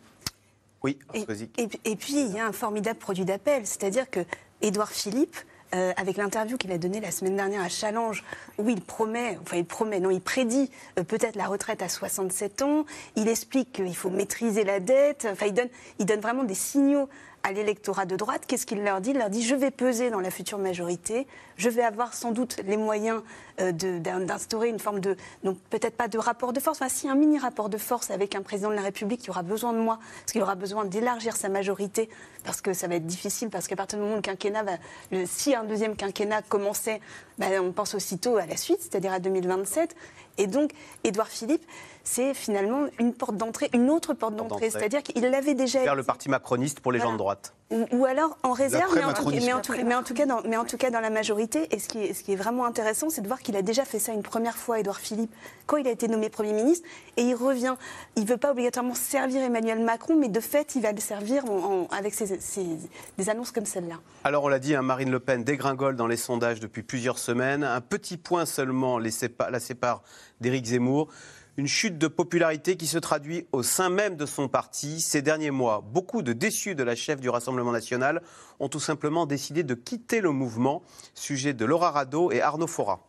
Oui, 0.84 0.98
Et, 1.14 1.64
et- 1.64 1.92
et 1.92 1.96
puis, 1.96 2.14
il 2.22 2.34
y 2.34 2.40
a 2.40 2.46
un 2.48 2.52
formidable 2.52 3.00
produit 3.00 3.26
d'appel, 3.26 3.66
c'est-à-dire 3.68 4.10
que 4.10 4.22
Édouard 4.62 4.90
Philippe, 4.90 5.36
euh, 5.74 5.94
avec 5.96 6.18
l'interview 6.18 6.58
qu'il 6.58 6.72
a 6.72 6.78
donnée 6.78 7.00
la 7.00 7.12
semaine 7.12 7.36
dernière 7.38 7.62
à 7.62 7.70
Challenge, 7.70 8.24
où 8.58 8.68
il 8.70 8.82
promet, 8.82 9.38
enfin 9.42 9.56
il 9.58 9.66
promet, 9.66 10.00
non, 10.02 10.10
il 10.10 10.20
prédit 10.20 10.70
euh, 11.00 11.04
peut-être 11.04 11.36
la 11.38 11.46
retraite 11.48 11.82
à 11.82 11.88
67 11.88 12.62
ans, 12.62 12.86
il 13.16 13.30
explique 13.30 13.72
qu'il 13.72 13.96
faut 13.96 14.10
maîtriser 14.10 14.64
la 14.66 14.80
dette, 14.82 15.28
enfin 15.32 15.46
il 15.46 15.54
donne, 15.54 15.70
il 16.00 16.06
donne 16.06 16.20
vraiment 16.20 16.44
des 16.44 16.56
signaux 16.56 17.08
à 17.44 17.52
l'électorat 17.52 18.06
de 18.06 18.16
droite. 18.16 18.44
Qu'est-ce 18.48 18.66
qu'il 18.66 18.84
leur 18.84 19.02
dit 19.02 19.12
Il 19.12 19.18
leur 19.18 19.30
dit 19.30 19.44
je 19.44 19.56
vais 19.56 19.72
peser 19.72 20.10
dans 20.10 20.20
la 20.20 20.32
future 20.32 20.58
majorité, 20.58 21.28
je 21.58 21.70
vais 21.70 21.84
avoir 21.84 22.14
sans 22.14 22.32
doute 22.32 22.58
les 22.66 22.78
moyens 22.78 23.22
euh, 23.60 23.72
d'instaurer 23.72 24.70
une 24.70 24.80
forme 24.80 25.00
de, 25.00 25.16
donc 25.44 25.58
peut-être 25.70 25.96
pas 25.96 26.08
de 26.08 26.18
rapport 26.18 26.54
de 26.54 26.60
force, 26.60 26.78
enfin 26.82 26.90
si 26.90 27.08
un 27.10 27.16
mini 27.16 27.40
rapport 27.40 27.70
de 27.70 27.78
force 27.78 28.12
avec 28.12 28.36
un 28.36 28.42
président 28.42 28.70
de 28.70 28.76
la 28.76 28.82
République 28.82 29.22
qui 29.22 29.30
aura 29.30 29.44
besoin 29.44 29.74
de 29.74 29.80
moi, 29.80 30.00
parce 30.22 30.32
qu'il 30.32 30.42
aura 30.42 30.56
besoin 30.56 30.86
d'élargir 30.86 31.36
sa 31.36 31.50
majorité, 31.50 32.10
parce 32.44 32.62
que 32.62 32.74
ça 32.74 32.88
va 32.88 32.96
être 32.96 33.06
difficile, 33.06 33.50
parce 33.50 33.68
qu'à 33.68 33.76
partir 33.76 33.98
du 33.98 34.04
moment 34.04 34.16
où 34.16 34.18
le 34.18 34.22
quinquennat 34.22 34.64
va, 34.64 35.26
si 35.26 35.56
un 35.56 35.64
deuxième 35.64 35.96
quinquennat 35.96 36.42
commençait, 36.44 37.02
ben, 37.38 37.60
on 37.62 37.72
pense 37.72 37.96
aussitôt 37.96 38.38
à 38.38 38.46
la 38.46 38.58
suite, 38.58 38.82
c'est-à-dire 38.82 39.14
à 39.14 39.20
2027. 39.20 39.96
Et 40.42 40.48
donc, 40.48 40.72
Édouard 41.04 41.28
Philippe, 41.28 41.64
c'est 42.04 42.34
finalement 42.34 42.88
une 42.98 43.14
porte 43.14 43.38
d'entrée, 43.38 43.70
une 43.74 43.92
autre 43.92 44.16
porte 44.16 44.36
d'entrée, 44.36 44.72
c'est-à-dire 44.72 45.04
qu'il 45.04 45.22
l'avait 45.22 45.54
déjà 45.54 45.84
Vers 45.84 45.96
le 45.96 46.02
parti 46.02 46.30
macroniste 46.30 46.80
pour 46.80 46.92
les 46.92 47.00
gens 47.00 47.14
de 47.14 47.18
droite. 47.18 47.54
Ou, 47.72 48.06
alors 48.06 48.38
en 48.44 48.52
réserve, 48.52 48.94
mais 48.96 49.04
en, 49.04 49.14
tout, 49.14 50.14
cas 50.14 50.26
dans, 50.26 50.42
mais 50.44 50.58
en 50.58 50.66
tout 50.66 50.78
cas 50.78 50.90
dans 50.90 51.00
la 51.00 51.10
majorité. 51.10 51.74
Et 51.74 51.80
ce 51.80 51.88
qui 51.88 52.00
est, 52.04 52.14
ce 52.14 52.24
qui 52.24 52.34
est 52.34 52.36
vraiment 52.36 52.66
intéressant, 52.66 53.10
c'est 53.10 53.22
de 53.22 53.28
voir 53.28 53.40
qu'il 53.40 53.56
a 53.56 53.62
déjà 53.62 53.86
fait 53.86 54.00
ça 54.00 54.12
une 54.12 54.24
première 54.24 54.58
fois, 54.58 54.80
Édouard 54.80 55.00
Philippe, 55.00 55.34
quand 55.66 55.78
il 55.78 55.88
a 55.88 55.92
été 55.92 56.08
nommé 56.08 56.30
Premier 56.30 56.54
ministre, 56.54 56.88
et 57.18 57.24
il 57.24 57.36
revient. 57.36 57.76
Il 58.16 58.24
ne 58.24 58.28
veut 58.28 58.38
pas 58.38 58.52
obligatoirement 58.52 58.94
servir 58.94 59.42
Emmanuel 59.42 59.80
Macron, 59.80 60.16
mais 60.16 60.28
de 60.28 60.40
fait, 60.40 60.76
il 60.76 60.82
va 60.82 60.92
le 60.92 61.00
servir 61.00 61.44
avec 61.92 62.14
des 63.18 63.30
annonces 63.30 63.52
comme 63.52 63.66
celle-là. 63.66 63.96
Alors 64.24 64.44
on 64.44 64.50
l'a 64.50 64.60
dit, 64.60 64.76
hein, 64.76 64.82
Marine 64.82 65.12
Le 65.12 65.20
Pen 65.20 65.44
dégringole 65.44 65.96
dans 65.96 66.08
les 66.08 66.18
sondages 66.18 66.60
depuis 66.60 66.84
plusieurs 66.84 67.20
semaines. 67.20 67.64
Un 67.64 67.82
petit 67.82 68.18
point 68.18 68.46
seulement 68.46 69.00
la 69.00 69.60
sépare 69.60 70.04
d'Éric 70.42 70.66
Zemmour 70.66 71.08
une 71.62 71.68
chute 71.68 72.00
de 72.00 72.08
popularité 72.08 72.76
qui 72.76 72.88
se 72.88 72.98
traduit 72.98 73.46
au 73.52 73.62
sein 73.62 73.90
même 73.90 74.16
de 74.16 74.26
son 74.26 74.48
parti. 74.48 75.00
Ces 75.00 75.22
derniers 75.22 75.52
mois, 75.52 75.86
beaucoup 75.94 76.24
de 76.24 76.34
déçus 76.34 76.74
de 76.74 76.82
la 76.82 76.96
chef 76.96 77.22
du 77.22 77.30
Rassemblement 77.30 77.72
national 77.72 78.24
ont 78.60 78.68
tout 78.68 78.80
simplement 78.80 79.28
décidé 79.28 79.62
de 79.62 79.76
quitter 79.76 80.22
le 80.22 80.32
mouvement. 80.32 80.82
Sujet 81.14 81.54
de 81.54 81.64
Laura 81.64 81.92
Rado 81.92 82.32
et 82.32 82.42
Arnaud 82.42 82.66
Fora. 82.66 83.08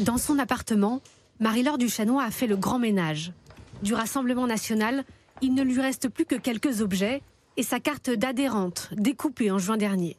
Dans 0.00 0.18
son 0.18 0.40
appartement, 0.40 1.00
Marie-Laure 1.38 1.78
Duchanois 1.78 2.24
a 2.24 2.32
fait 2.32 2.48
le 2.48 2.56
grand 2.56 2.80
ménage. 2.80 3.32
Du 3.84 3.94
Rassemblement 3.94 4.48
national, 4.48 5.04
il 5.40 5.54
ne 5.54 5.62
lui 5.62 5.80
reste 5.80 6.08
plus 6.08 6.24
que 6.24 6.34
quelques 6.34 6.80
objets 6.80 7.22
et 7.56 7.62
sa 7.62 7.78
carte 7.78 8.10
d'adhérente, 8.10 8.90
découpée 8.96 9.52
en 9.52 9.58
juin 9.58 9.76
dernier. 9.76 10.16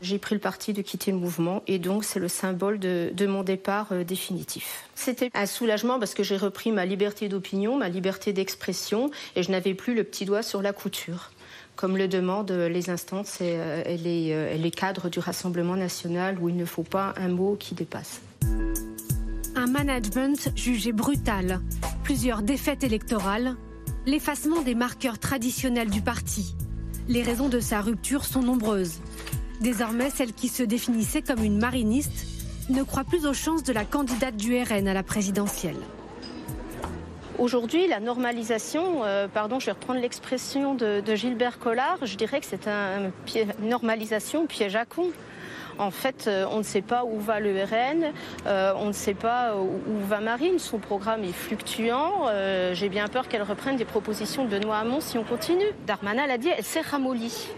J'ai 0.00 0.18
pris 0.18 0.34
le 0.34 0.40
parti 0.40 0.72
de 0.72 0.82
quitter 0.82 1.10
le 1.10 1.18
mouvement 1.18 1.62
et 1.66 1.78
donc 1.78 2.04
c'est 2.04 2.20
le 2.20 2.28
symbole 2.28 2.78
de, 2.78 3.26
mon 3.26 3.42
départ 3.42 3.88
euh, 3.92 4.04
définitif. 4.04 4.88
C'était 4.94 5.30
un 5.34 5.46
soulagement 5.46 5.98
parce 5.98 6.14
que 6.14 6.22
j'ai 6.22 6.36
repris 6.36 6.70
ma 6.70 6.86
liberté 6.86 7.28
d'opinion, 7.28 7.76
ma 7.76 7.88
liberté 7.88 8.32
d'expression 8.32 9.10
et 9.34 9.42
je 9.42 9.50
n'avais 9.50 9.74
plus 9.74 9.94
le 9.94 10.04
petit 10.04 10.24
doigt 10.24 10.42
sur 10.42 10.62
la 10.62 10.72
couture 10.72 11.30
comme 11.78 11.96
le 11.96 12.08
demandent 12.08 12.50
les 12.50 12.90
instances 12.90 13.40
et, 13.40 13.54
euh, 13.56 13.84
euh, 13.86 14.56
les 14.56 14.70
cadres 14.72 15.08
du 15.08 15.20
Rassemblement 15.20 15.76
national 15.76 16.36
où 16.40 16.48
il 16.48 16.56
ne 16.56 16.64
faut 16.64 16.82
pas 16.82 17.14
un 17.16 17.28
mot 17.28 17.54
qui 17.54 17.76
dépasse. 17.76 18.20
Un 19.54 19.66
management 19.68 20.50
jugé 20.56 20.90
brutal, 20.90 21.60
plusieurs 22.02 22.42
défaites 22.42 22.82
électorales, 22.82 23.54
l'effacement 24.06 24.62
des 24.62 24.74
marqueurs 24.74 25.20
traditionnels 25.20 25.88
du 25.88 26.02
parti. 26.02 26.56
Les 27.06 27.22
raisons 27.22 27.48
de 27.48 27.60
sa 27.60 27.80
rupture 27.80 28.24
sont 28.24 28.42
nombreuses. 28.42 29.00
Désormais, 29.60 30.10
celle 30.10 30.32
qui 30.32 30.48
se 30.48 30.62
définissait 30.62 31.22
comme 31.22 31.42
une 31.42 31.58
mariniste 31.58 32.26
ne 32.70 32.82
croit 32.82 33.04
plus 33.04 33.26
aux 33.26 33.34
chances 33.34 33.64
de 33.64 33.72
la 33.72 33.84
candidate 33.84 34.36
du 34.36 34.56
RN 34.56 34.86
à 34.86 34.94
la 34.94 35.02
présidentielle. 35.02 35.76
Aujourd'hui, 37.38 37.86
la 37.88 37.98
normalisation, 37.98 39.04
euh, 39.04 39.26
pardon, 39.26 39.58
je 39.58 39.66
vais 39.66 39.72
reprendre 39.72 40.00
l'expression 40.00 40.74
de, 40.74 41.02
Gilbert 41.14 41.58
Collard, 41.58 41.98
je 42.02 42.16
dirais 42.16 42.40
que 42.40 42.46
c'est 42.46 42.68
un, 42.68 43.10
une 43.36 43.68
normalisation 43.68 44.46
piège 44.46 44.76
à 44.76 44.84
con. 44.84 45.10
En 45.78 45.92
fait, 45.92 46.26
euh, 46.26 46.44
on 46.50 46.58
ne 46.58 46.62
sait 46.64 46.82
pas 46.82 47.04
où 47.04 47.20
va 47.20 47.38
le 47.38 47.52
RN, 47.62 48.12
euh, 48.46 48.72
on 48.76 48.86
ne 48.86 48.92
sait 48.92 49.14
pas 49.14 49.54
où 49.56 50.06
va 50.06 50.18
Marine. 50.18 50.58
Son 50.58 50.78
programme 50.78 51.22
est 51.22 51.32
fluctuant. 51.32 52.26
J'ai 52.72 52.88
bien 52.88 53.06
peur 53.06 53.28
qu'elle 53.28 53.42
reprenne 53.42 53.76
des 53.76 53.84
propositions 53.84 54.44
de 54.44 54.50
Benoît 54.50 54.78
Hamon 54.78 55.00
si 55.00 55.18
on 55.18 55.24
continue. 55.24 55.70
Darmanin 55.86 56.26
l'a 56.26 56.38
dit, 56.38 56.48
elle 56.48 56.64
s'est 56.64 56.80
ramollie 56.80 57.48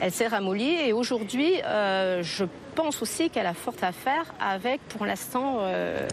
elle 0.00 0.12
s'est 0.12 0.26
ramollie 0.26 0.74
et 0.86 0.92
aujourd'hui, 0.92 1.52
euh, 1.64 2.22
je 2.22 2.44
pense 2.74 3.00
aussi 3.00 3.30
qu'elle 3.30 3.46
a 3.46 3.54
fort 3.54 3.74
à 3.80 3.92
faire 3.92 4.34
avec, 4.40 4.80
pour 4.88 5.06
l'instant, 5.06 5.58
euh, 5.60 6.06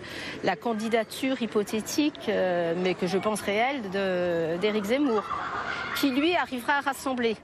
la 0.44 0.56
candidature 0.56 1.42
hypothétique, 1.42 2.30
euh, 2.30 2.74
mais 2.82 2.94
que 2.94 3.08
je 3.08 3.18
pense 3.18 3.42
réelle, 3.42 3.82
d'Éric 4.62 4.86
Zemmour, 4.86 5.24
qui 5.98 6.12
lui 6.12 6.36
arrivera 6.36 6.74
à 6.74 6.82
rassembler. 6.82 7.36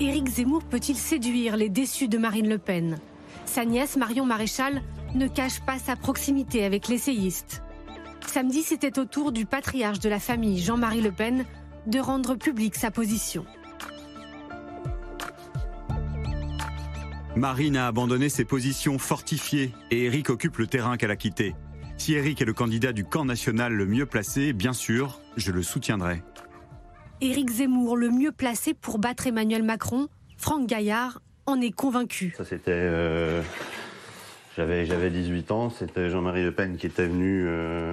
Éric 0.00 0.28
Zemmour 0.28 0.64
peut-il 0.64 0.96
séduire 0.96 1.56
les 1.56 1.68
déçus 1.68 2.08
de 2.08 2.18
Marine 2.18 2.48
Le 2.48 2.58
Pen? 2.58 2.98
Sa 3.46 3.64
nièce 3.64 3.96
Marion 3.96 4.26
Maréchal 4.26 4.82
ne 5.14 5.28
cache 5.28 5.60
pas 5.60 5.78
sa 5.78 5.94
proximité 5.94 6.64
avec 6.64 6.88
l'essayiste. 6.88 7.62
Samedi, 8.26 8.62
c'était 8.62 8.98
au 8.98 9.04
tour 9.04 9.30
du 9.30 9.46
patriarche 9.46 10.00
de 10.00 10.08
la 10.08 10.18
famille, 10.18 10.60
Jean-Marie 10.60 11.02
Le 11.02 11.12
Pen, 11.12 11.44
de 11.86 12.00
rendre 12.00 12.34
publique 12.34 12.74
sa 12.74 12.90
position. 12.90 13.44
Marine 17.36 17.76
a 17.76 17.88
abandonné 17.88 18.28
ses 18.28 18.44
positions 18.44 18.96
fortifiées 18.96 19.72
et 19.90 20.04
Eric 20.04 20.30
occupe 20.30 20.58
le 20.58 20.68
terrain 20.68 20.96
qu'elle 20.96 21.10
a 21.10 21.16
quitté. 21.16 21.56
Si 21.96 22.14
Eric 22.14 22.40
est 22.40 22.44
le 22.44 22.52
candidat 22.52 22.92
du 22.92 23.04
camp 23.04 23.24
national 23.24 23.72
le 23.72 23.86
mieux 23.86 24.06
placé, 24.06 24.52
bien 24.52 24.72
sûr, 24.72 25.20
je 25.36 25.50
le 25.50 25.64
soutiendrai. 25.64 26.22
Éric 27.20 27.50
Zemmour, 27.50 27.96
le 27.96 28.10
mieux 28.10 28.30
placé 28.30 28.72
pour 28.72 28.98
battre 28.98 29.26
Emmanuel 29.26 29.64
Macron, 29.64 30.06
Franck 30.36 30.68
Gaillard 30.68 31.22
en 31.46 31.60
est 31.60 31.72
convaincu. 31.72 32.34
Ça 32.36 32.44
c'était 32.44 32.70
euh, 32.70 33.42
j'avais 34.56 34.86
j'avais 34.86 35.10
18 35.10 35.50
ans, 35.50 35.70
c'était 35.70 36.10
Jean-Marie 36.10 36.44
Le 36.44 36.52
Pen 36.52 36.76
qui 36.76 36.86
était 36.86 37.06
venu 37.06 37.46
euh, 37.48 37.92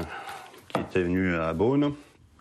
qui 0.74 0.82
était 0.82 1.02
venu 1.02 1.34
à 1.34 1.54
Beaune. 1.54 1.94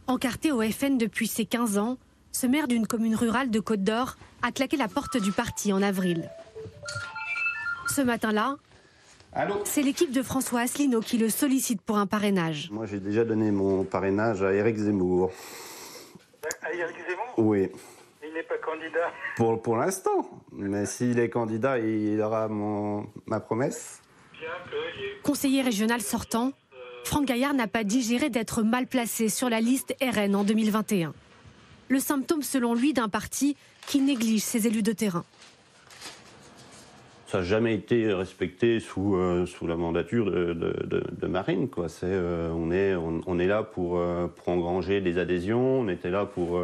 Encarté 0.07 0.53
au 0.53 0.61
FN 0.62 0.98
depuis 0.98 1.28
ses 1.28 1.46
15 1.46 1.78
ans, 1.78 1.96
ce 2.32 2.46
maire 2.46 2.68
d'une 2.68 2.86
commune 2.86 3.14
rurale 3.14 3.51
de 3.51 3.61
Côte 3.61 3.84
d'Or 3.84 4.16
a 4.42 4.53
claqué 4.53 4.76
la 4.76 4.88
porte 4.88 5.16
du 5.16 5.32
parti 5.32 5.72
en 5.72 5.80
avril. 5.80 6.28
Ce 7.88 8.00
matin-là, 8.00 8.56
c'est 9.64 9.82
l'équipe 9.82 10.12
de 10.12 10.22
François 10.22 10.60
Asselineau 10.60 11.00
qui 11.00 11.18
le 11.18 11.28
sollicite 11.28 11.80
pour 11.80 11.98
un 11.98 12.06
parrainage. 12.06 12.68
Moi, 12.70 12.86
j'ai 12.86 13.00
déjà 13.00 13.24
donné 13.24 13.50
mon 13.50 13.84
parrainage 13.84 14.42
à 14.42 14.52
Éric 14.52 14.76
Zemmour. 14.76 15.30
À 16.62 16.72
Éric 16.72 16.96
Zemmour 16.96 17.34
Oui. 17.38 17.68
Il 18.22 18.32
n'est 18.34 18.42
pas 18.42 18.58
candidat 18.58 19.12
Pour, 19.36 19.60
pour 19.62 19.76
l'instant. 19.76 20.28
Mais 20.52 20.86
s'il 20.86 21.18
est 21.18 21.30
candidat, 21.30 21.78
il 21.78 22.20
aura 22.20 22.48
mon, 22.48 23.06
ma 23.26 23.40
promesse. 23.40 24.00
Conseiller 25.22 25.62
régional 25.62 26.00
sortant, 26.00 26.52
Franck 27.04 27.26
Gaillard 27.26 27.54
n'a 27.54 27.66
pas 27.66 27.84
digéré 27.84 28.30
d'être 28.30 28.62
mal 28.62 28.86
placé 28.86 29.28
sur 29.28 29.50
la 29.50 29.60
liste 29.60 29.94
RN 30.00 30.34
en 30.34 30.44
2021. 30.44 31.12
Le 31.88 31.98
symptôme, 31.98 32.42
selon 32.42 32.74
lui, 32.74 32.92
d'un 32.92 33.08
parti 33.08 33.56
qui 33.86 34.00
néglige 34.00 34.42
ses 34.42 34.66
élus 34.66 34.82
de 34.82 34.92
terrain 34.92 35.24
ça 37.30 37.38
n'a 37.38 37.44
jamais 37.44 37.74
été 37.74 38.12
respecté 38.12 38.80
sous, 38.80 39.14
euh, 39.14 39.46
la 39.62 39.76
mandature 39.76 40.32
de, 40.32 41.26
Marine. 41.28 41.68
Euh, 42.02 42.50
on, 42.50 43.38
est, 43.38 43.46
là 43.46 43.62
pour, 43.62 43.98
euh, 43.98 44.26
pour, 44.26 44.48
engranger 44.48 45.00
des 45.00 45.16
adhésions, 45.16 45.80
on 45.80 45.88
était 45.88 46.10
là 46.10 46.26
pour, 46.26 46.60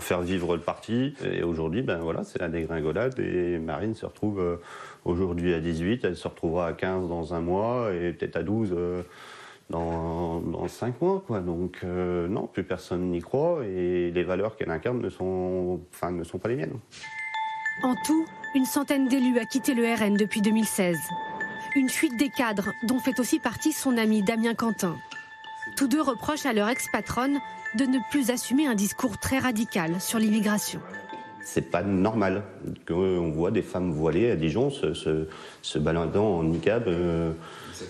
faire 0.00 0.20
vivre 0.22 0.56
le 0.56 0.62
parti. 0.62 1.14
Et 1.32 1.44
aujourd'hui, 1.44 1.82
ben, 1.82 1.98
voilà, 1.98 2.24
c'est 2.24 2.40
la 2.40 2.48
dégringolade 2.48 3.20
et 3.20 3.58
Marine 3.60 3.94
se 3.94 4.04
retrouve 4.04 4.58
aujourd'hui 5.04 5.54
à 5.54 5.60
18, 5.60 6.04
elle 6.04 6.16
se 6.16 6.26
retrouvera 6.26 6.66
à 6.66 6.72
15 6.72 7.08
dans 7.08 7.32
un 7.32 7.40
mois 7.40 7.92
et 7.94 8.12
peut-être 8.12 8.34
à 8.34 8.42
12 8.42 8.74
dans, 9.70 10.40
dans 10.40 10.66
5 10.66 11.00
mois. 11.00 11.22
Donc 11.46 11.84
non, 11.84 12.48
plus 12.48 12.64
personne 12.64 13.12
n'y 13.12 13.20
croit 13.20 13.64
et 13.64 14.10
les 14.10 14.24
valeurs 14.24 14.56
qu'elle 14.56 14.72
incarne 14.72 15.00
ne 15.00 15.08
sont, 15.08 15.80
enfin, 15.92 16.10
ne 16.10 16.24
sont 16.24 16.38
pas 16.38 16.48
les 16.48 16.56
miennes. 16.56 16.80
En 17.82 17.94
tout, 17.94 18.26
une 18.54 18.66
centaine 18.66 19.08
d'élus 19.08 19.38
a 19.38 19.46
quitté 19.46 19.72
le 19.72 19.84
RN 19.84 20.14
depuis 20.14 20.42
2016. 20.42 20.98
Une 21.76 21.88
fuite 21.88 22.16
des 22.18 22.28
cadres 22.28 22.72
dont 22.82 22.98
fait 22.98 23.18
aussi 23.20 23.38
partie 23.38 23.72
son 23.72 23.96
ami 23.96 24.22
Damien 24.22 24.54
Quentin. 24.54 24.96
Tous 25.76 25.88
deux 25.88 26.02
reprochent 26.02 26.44
à 26.44 26.52
leur 26.52 26.68
ex-patronne 26.68 27.38
de 27.78 27.84
ne 27.84 27.98
plus 28.10 28.30
assumer 28.30 28.66
un 28.66 28.74
discours 28.74 29.16
très 29.16 29.38
radical 29.38 29.98
sur 29.98 30.18
l'immigration. 30.18 30.80
C'est 31.42 31.70
pas 31.70 31.82
normal 31.82 32.42
qu'on 32.86 33.30
voit 33.30 33.50
des 33.50 33.62
femmes 33.62 33.92
voilées 33.92 34.30
à 34.30 34.36
Dijon 34.36 34.70
se, 34.70 34.92
se, 35.62 35.78
baladant 35.78 36.36
en 36.36 36.42
niqab. 36.42 36.86
Euh, 36.86 37.32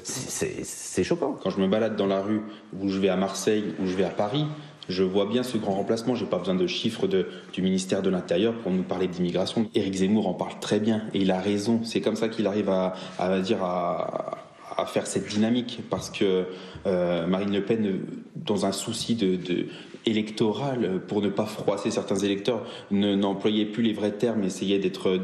c'est 0.04 1.02
choquant. 1.02 1.32
Quand 1.32 1.50
je 1.50 1.58
me 1.58 1.66
balade 1.66 1.96
dans 1.96 2.06
la 2.06 2.20
rue, 2.20 2.42
où 2.78 2.88
je 2.88 3.00
vais 3.00 3.08
à 3.08 3.16
Marseille, 3.16 3.74
ou 3.80 3.86
je 3.86 3.96
vais 3.96 4.04
à 4.04 4.10
Paris, 4.10 4.46
je 4.90 5.02
vois 5.02 5.26
bien 5.26 5.42
ce 5.42 5.56
grand 5.56 5.72
remplacement. 5.72 6.14
J'ai 6.14 6.26
pas 6.26 6.38
besoin 6.38 6.54
de 6.54 6.66
chiffres 6.66 7.06
du 7.06 7.62
ministère 7.62 8.02
de 8.02 8.10
l'Intérieur 8.10 8.54
pour 8.54 8.72
nous 8.72 8.82
parler 8.82 9.08
d'immigration. 9.08 9.68
Éric 9.74 9.94
Zemmour 9.94 10.28
en 10.28 10.34
parle 10.34 10.58
très 10.60 10.80
bien 10.80 11.04
et 11.14 11.20
il 11.20 11.30
a 11.30 11.40
raison. 11.40 11.80
C'est 11.84 12.00
comme 12.00 12.16
ça 12.16 12.28
qu'il 12.28 12.46
arrive 12.46 12.68
à, 12.68 12.94
dire 13.40 13.62
à, 13.62 14.36
faire 14.86 15.06
cette 15.06 15.28
dynamique 15.28 15.80
parce 15.90 16.08
que 16.08 16.46
euh, 16.86 17.26
Marine 17.26 17.52
Le 17.52 17.62
Pen, 17.62 18.00
dans 18.34 18.64
un 18.64 18.72
souci 18.72 19.14
de, 19.14 19.66
électoral 20.06 21.02
pour 21.06 21.20
ne 21.20 21.28
pas 21.28 21.44
froisser 21.44 21.90
certains 21.90 22.16
électeurs, 22.16 22.64
n'employait 22.90 23.66
plus 23.66 23.82
les 23.82 23.92
vrais 23.92 24.12
termes, 24.12 24.42
essayait 24.42 24.78
d'être 24.78 25.18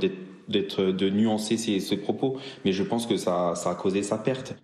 d'être 0.49 0.85
de 0.85 1.11
nuancer 1.11 1.57
ses, 1.57 1.97
propos, 1.97 2.37
mais 2.65 2.73
je 2.73 2.83
pense 2.83 3.07
que 3.07 3.17
ça, 3.17 3.55
ça 3.57 3.71
a 3.71 3.75
causé 3.75 4.03
sa 4.03 4.19
perte. 4.19 4.55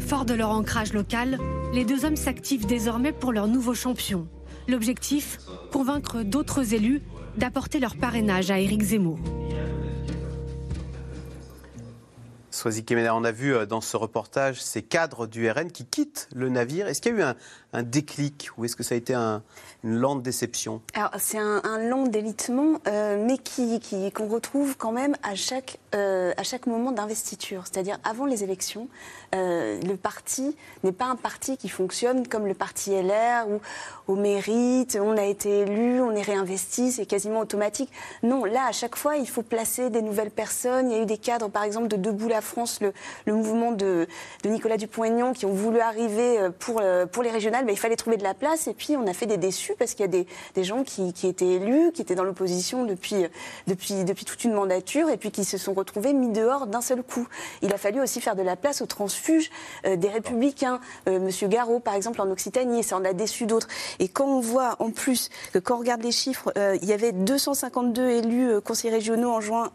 Fort 0.00 0.24
de 0.24 0.34
leur 0.34 0.50
ancrage 0.50 0.92
local, 0.92 1.38
les 1.72 1.84
deux 1.84 2.04
hommes 2.04 2.16
s'activent 2.16 2.66
désormais 2.66 3.12
pour 3.12 3.32
leur 3.32 3.46
nouveau 3.46 3.74
champion. 3.74 4.26
L'objectif 4.66 5.38
Convaincre 5.72 6.22
d'autres 6.22 6.74
élus 6.74 7.00
d'apporter 7.36 7.78
leur 7.78 7.96
parrainage 7.96 8.50
à 8.50 8.58
Éric 8.58 8.82
Zemmour. 8.82 9.18
Soisy 12.60 12.84
Keméner, 12.84 13.08
on 13.14 13.24
a 13.24 13.32
vu 13.32 13.54
euh, 13.54 13.64
dans 13.64 13.80
ce 13.80 13.96
reportage 13.96 14.60
ces 14.60 14.82
cadres 14.82 15.26
du 15.26 15.50
RN 15.50 15.72
qui 15.72 15.86
quittent 15.86 16.28
le 16.34 16.50
navire. 16.50 16.88
Est-ce 16.88 17.00
qu'il 17.00 17.16
y 17.16 17.22
a 17.22 17.30
eu 17.30 17.34
un, 17.72 17.82
déclic 17.84 18.50
ou 18.58 18.64
est-ce 18.66 18.76
que 18.76 18.82
ça 18.82 18.94
a 18.96 18.98
été 18.98 19.14
un- 19.14 19.42
une 19.82 19.96
lente 19.96 20.22
déception? 20.22 20.82
C'est 21.18 21.38
un, 21.38 21.62
un 21.64 21.78
long 21.88 22.06
délitement, 22.06 22.80
euh, 22.86 23.24
mais 23.26 23.38
qui, 23.38 23.80
qui- 23.80 24.10
qu'on 24.12 24.26
retrouve 24.28 24.76
quand 24.76 24.92
même 24.92 25.14
à 25.22 25.36
chaque, 25.36 25.78
euh, 25.94 26.32
à 26.36 26.42
chaque 26.42 26.66
moment 26.66 26.92
d'investiture. 26.92 27.62
C'est-à-dire, 27.64 27.98
avant 28.04 28.26
les 28.26 28.44
élections, 28.44 28.88
le 29.32 29.94
parti 29.94 30.54
n'est 30.84 30.92
pas 30.92 31.06
un 31.06 31.14
parti 31.16 31.56
qui 31.56 31.68
fonctionne 31.68 32.26
comme 32.28 32.46
le 32.46 32.54
parti 32.54 32.90
LR, 32.92 33.48
où 33.48 33.60
au 34.12 34.16
mérite, 34.16 34.98
on 35.00 35.16
a 35.16 35.22
été 35.24 35.60
élu, 35.60 36.00
on 36.02 36.10
est 36.10 36.22
réinvesti, 36.22 36.90
c'est 36.92 37.06
quasiment 37.06 37.38
automatique. 37.40 37.90
Non, 38.24 38.44
là, 38.44 38.66
à 38.68 38.72
chaque 38.72 38.96
fois, 38.96 39.16
il 39.16 39.28
faut 39.28 39.42
placer 39.42 39.88
des 39.88 40.02
nouvelles 40.02 40.32
personnes. 40.32 40.90
Il 40.90 40.96
y 40.96 40.98
a 40.98 41.02
eu 41.02 41.06
des 41.06 41.18
cadres, 41.18 41.48
par 41.48 41.62
exemple, 41.62 41.86
de 41.88 41.96
Debout 41.96 42.28
la 42.28 42.40
France, 42.50 42.80
le, 42.80 42.92
mouvement 43.32 43.72
de, 43.72 44.06
Nicolas 44.44 44.76
Dupont-Aignan, 44.76 45.32
qui 45.32 45.46
ont 45.46 45.52
voulu 45.52 45.80
arriver 45.80 46.38
euh, 46.38 46.50
pour, 46.50 46.80
euh, 46.80 47.06
pour 47.06 47.22
les 47.22 47.30
régionales, 47.30 47.64
il 47.68 47.78
fallait 47.78 47.96
trouver 47.96 48.16
de 48.16 48.24
la 48.24 48.34
place. 48.34 48.66
Et 48.66 48.74
puis, 48.74 48.96
on 48.96 49.06
a 49.06 49.12
fait 49.12 49.26
des 49.26 49.36
déçus 49.36 49.74
parce 49.78 49.94
qu'il 49.94 50.04
y 50.04 50.08
a 50.08 50.12
des, 50.12 50.26
des 50.54 50.64
gens 50.64 50.82
qui, 50.82 51.12
qui 51.12 51.26
étaient 51.26 51.46
élus, 51.46 51.92
qui 51.92 52.02
étaient 52.02 52.14
dans 52.14 52.24
l'opposition 52.24 52.84
depuis, 52.84 53.24
euh, 53.24 53.28
depuis, 53.66 54.04
depuis 54.04 54.24
toute 54.24 54.44
une 54.44 54.52
mandature, 54.52 55.10
et 55.10 55.16
puis 55.16 55.30
qui 55.30 55.44
se 55.44 55.58
sont 55.58 55.74
retrouvés 55.74 56.12
mis 56.12 56.30
dehors 56.30 56.66
d'un 56.66 56.80
seul 56.80 57.02
coup. 57.02 57.26
Il 57.62 57.72
a 57.72 57.78
fallu 57.78 58.00
aussi 58.00 58.20
faire 58.20 58.36
de 58.36 58.42
la 58.42 58.56
place 58.56 58.82
aux 58.82 58.86
transfuges 58.86 59.50
euh, 59.86 59.96
des 59.96 60.08
républicains. 60.08 60.80
Euh, 61.08 61.20
Monsieur 61.20 61.48
Garot, 61.48 61.80
par 61.80 61.94
exemple, 61.94 62.20
en 62.20 62.30
Occitanie, 62.30 62.80
et 62.80 62.82
ça 62.82 62.96
en 62.96 63.04
a 63.04 63.12
déçu 63.12 63.46
d'autres. 63.46 63.68
Et 63.98 64.08
quand 64.08 64.26
on 64.26 64.40
voit 64.40 64.76
en 64.78 64.90
plus 64.90 65.30
que 65.52 65.58
quand 65.58 65.76
on 65.76 65.78
regarde 65.78 66.02
les 66.02 66.12
chiffres, 66.12 66.52
il 66.56 66.84
y 66.84 66.92
avait 66.92 67.12
252 67.12 68.08
élus 68.08 68.60
conseillers 68.60 68.94
régionaux 68.94 69.30
en 69.30 69.40
juin, 69.40 69.70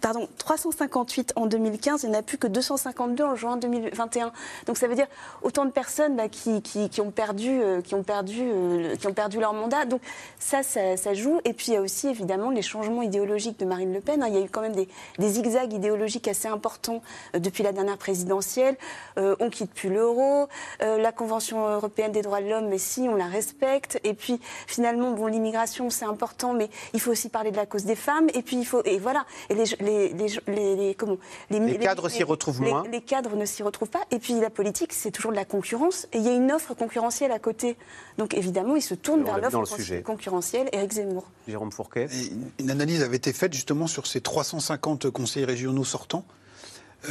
pardon, 0.00 0.28
358 0.38 1.32
en 1.36 1.46
2015, 1.46 1.93
il 2.02 2.10
n'y 2.10 2.16
en 2.16 2.18
a 2.18 2.22
plus 2.22 2.38
que 2.38 2.46
252 2.46 3.24
en 3.24 3.34
juin 3.36 3.56
2021. 3.56 4.32
Donc 4.66 4.76
ça 4.78 4.86
veut 4.88 4.94
dire 4.94 5.06
autant 5.42 5.64
de 5.64 5.70
personnes 5.70 6.16
bah, 6.16 6.28
qui, 6.28 6.60
qui, 6.62 6.88
qui 6.90 7.00
ont 7.00 7.10
perdu, 7.10 7.60
euh, 7.62 7.80
qui 7.80 7.94
ont 7.94 8.02
perdu, 8.02 8.40
euh, 8.42 8.96
qui 8.96 9.06
ont 9.06 9.12
perdu 9.14 9.38
leur 9.40 9.52
mandat. 9.52 9.84
Donc 9.84 10.00
ça, 10.38 10.62
ça, 10.62 10.96
ça 10.96 11.14
joue. 11.14 11.40
Et 11.44 11.52
puis 11.52 11.66
il 11.68 11.74
y 11.74 11.76
a 11.76 11.80
aussi 11.80 12.08
évidemment 12.08 12.50
les 12.50 12.62
changements 12.62 13.02
idéologiques 13.02 13.58
de 13.58 13.64
Marine 13.64 13.92
Le 13.92 14.00
Pen. 14.00 14.22
hein. 14.22 14.26
Il 14.28 14.34
y 14.34 14.38
a 14.38 14.40
eu 14.44 14.48
quand 14.48 14.60
même 14.62 14.74
des, 14.74 14.88
des 15.18 15.28
zigzags 15.28 15.72
idéologiques 15.72 16.28
assez 16.28 16.48
importants 16.48 17.02
euh, 17.34 17.38
depuis 17.38 17.62
la 17.62 17.72
dernière 17.72 17.98
présidentielle. 17.98 18.76
Euh, 19.18 19.36
on 19.40 19.50
quitte 19.50 19.72
plus 19.72 19.88
l'euro, 19.90 20.48
la 20.80 21.12
Convention 21.12 21.66
européenne 21.68 22.12
des 22.12 22.22
droits 22.22 22.40
de 22.40 22.48
l'homme, 22.48 22.68
mais 22.68 22.78
si 22.78 23.02
on 23.02 23.14
la 23.14 23.26
respecte. 23.26 24.00
Et 24.04 24.14
puis 24.14 24.40
finalement, 24.66 25.12
bon, 25.12 25.26
l'immigration 25.26 25.90
c'est 25.90 26.04
important, 26.04 26.52
mais 26.54 26.68
il 26.92 27.00
faut 27.00 27.10
aussi 27.10 27.28
parler 27.28 27.50
de 27.50 27.56
la 27.56 27.66
cause 27.66 27.84
des 27.84 27.94
femmes. 27.94 28.28
Et 28.34 28.42
puis 28.42 28.56
il 28.56 28.64
faut 28.64 28.82
et 28.84 28.98
voilà. 28.98 29.24
Et 29.50 29.54
les 29.54 29.64
les 29.80 30.08
les, 30.12 30.28
les, 30.46 30.76
les- 30.76 30.94
comment 30.94 31.16
Les 31.50 31.58
cadres 31.88 32.08
s'y 32.08 32.22
retrouvent 32.22 32.62
les- 32.62 32.70
moins. 32.70 32.84
Les 32.90 33.00
cadres 33.00 33.36
ne 33.36 33.44
s'y 33.44 33.62
retrouvent 33.62 33.88
pas. 33.90 34.02
Et 34.10 34.18
puis 34.18 34.38
la 34.40 34.50
politique, 34.50 34.92
c'est 34.92 35.10
toujours 35.10 35.30
de 35.32 35.36
la 35.36 35.44
concurrence. 35.44 36.06
Et 36.12 36.18
il 36.18 36.24
y 36.24 36.28
a 36.28 36.34
une 36.34 36.50
offre 36.52 36.74
concurrentielle 36.74 37.30
à 37.32 37.38
côté. 37.38 37.76
Donc 38.18 38.34
évidemment, 38.34 38.76
ils 38.76 38.82
se 38.82 38.94
tournent 38.94 39.24
vers 39.24 39.38
l'offre 39.38 39.60
le 39.60 39.66
sujet. 39.66 40.02
concurrentielle. 40.02 40.68
Éric 40.72 40.92
Zemmour. 40.92 41.30
Jérôme 41.48 41.72
Fourquet 41.72 42.08
Et 42.12 42.62
Une 42.62 42.70
analyse 42.70 43.02
avait 43.02 43.16
été 43.16 43.32
faite 43.32 43.52
justement 43.52 43.86
sur 43.86 44.06
ces 44.06 44.20
350 44.20 45.10
conseillers 45.10 45.46
régionaux 45.46 45.84
sortants. 45.84 46.24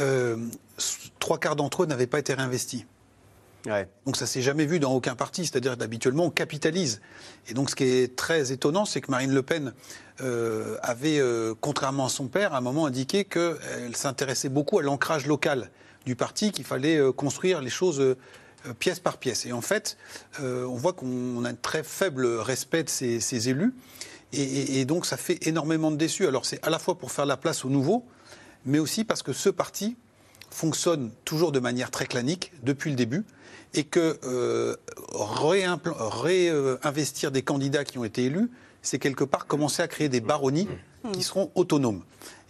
Euh, 0.00 0.36
trois 1.20 1.38
quarts 1.38 1.56
d'entre 1.56 1.84
eux 1.84 1.86
n'avaient 1.86 2.06
pas 2.08 2.18
été 2.18 2.34
réinvestis. 2.34 2.84
Donc 4.04 4.16
ça 4.16 4.26
s'est 4.26 4.42
jamais 4.42 4.66
vu 4.66 4.78
dans 4.78 4.92
aucun 4.92 5.14
parti, 5.14 5.46
c'est-à-dire 5.46 5.76
d'habituellement 5.76 6.24
on 6.26 6.30
capitalise. 6.30 7.00
Et 7.48 7.54
donc 7.54 7.70
ce 7.70 7.74
qui 7.74 7.84
est 7.84 8.14
très 8.14 8.52
étonnant, 8.52 8.84
c'est 8.84 9.00
que 9.00 9.10
Marine 9.10 9.32
Le 9.32 9.42
Pen 9.42 9.72
euh, 10.20 10.76
avait, 10.82 11.18
euh, 11.18 11.54
contrairement 11.60 12.06
à 12.06 12.08
son 12.10 12.28
père, 12.28 12.52
à 12.52 12.58
un 12.58 12.60
moment 12.60 12.84
indiqué 12.86 13.24
qu'elle 13.24 13.96
s'intéressait 13.96 14.50
beaucoup 14.50 14.78
à 14.78 14.82
l'ancrage 14.82 15.26
local 15.26 15.70
du 16.04 16.14
parti, 16.14 16.52
qu'il 16.52 16.64
fallait 16.66 16.98
euh, 16.98 17.10
construire 17.12 17.62
les 17.62 17.70
choses 17.70 18.16
pièce 18.78 18.98
par 19.00 19.18
pièce. 19.18 19.44
Et 19.44 19.52
en 19.52 19.60
fait, 19.60 19.98
on 20.40 20.74
voit 20.74 20.94
qu'on 20.94 21.44
a 21.44 21.50
un 21.50 21.54
très 21.54 21.82
faible 21.82 22.24
respect 22.26 22.82
de 22.84 22.88
ces, 22.88 23.48
élus. 23.50 23.74
Et, 24.32 24.42
et- 24.42 24.80
et 24.80 24.84
donc 24.86 25.04
ça 25.04 25.18
fait 25.18 25.46
énormément 25.46 25.90
de 25.90 25.96
déçus. 25.96 26.26
Alors 26.26 26.46
c'est 26.46 26.66
à 26.66 26.70
la 26.70 26.78
fois 26.78 26.96
pour 26.96 27.12
faire 27.12 27.26
la 27.26 27.36
place 27.36 27.64
aux 27.66 27.68
nouveaux, 27.68 28.06
mais 28.64 28.78
aussi 28.78 29.04
parce 29.04 29.22
que 29.22 29.34
ce 29.34 29.50
parti 29.50 29.96
fonctionne 30.54 31.10
toujours 31.24 31.52
de 31.52 31.60
manière 31.60 31.90
très 31.90 32.06
clanique 32.06 32.52
depuis 32.62 32.90
le 32.90 32.96
début 32.96 33.24
et 33.74 33.84
que 33.84 34.18
euh, 34.24 34.76
réinvestir 35.12 37.30
des 37.30 37.42
candidats 37.42 37.84
qui 37.84 37.98
ont 37.98 38.04
été 38.04 38.24
élus, 38.24 38.50
c'est 38.80 38.98
quelque 38.98 39.24
part 39.24 39.46
commencer 39.46 39.82
à 39.82 39.88
créer 39.88 40.08
des 40.08 40.20
baronnies 40.20 40.68
qui 41.12 41.22
seront 41.22 41.50
autonomes. 41.54 42.02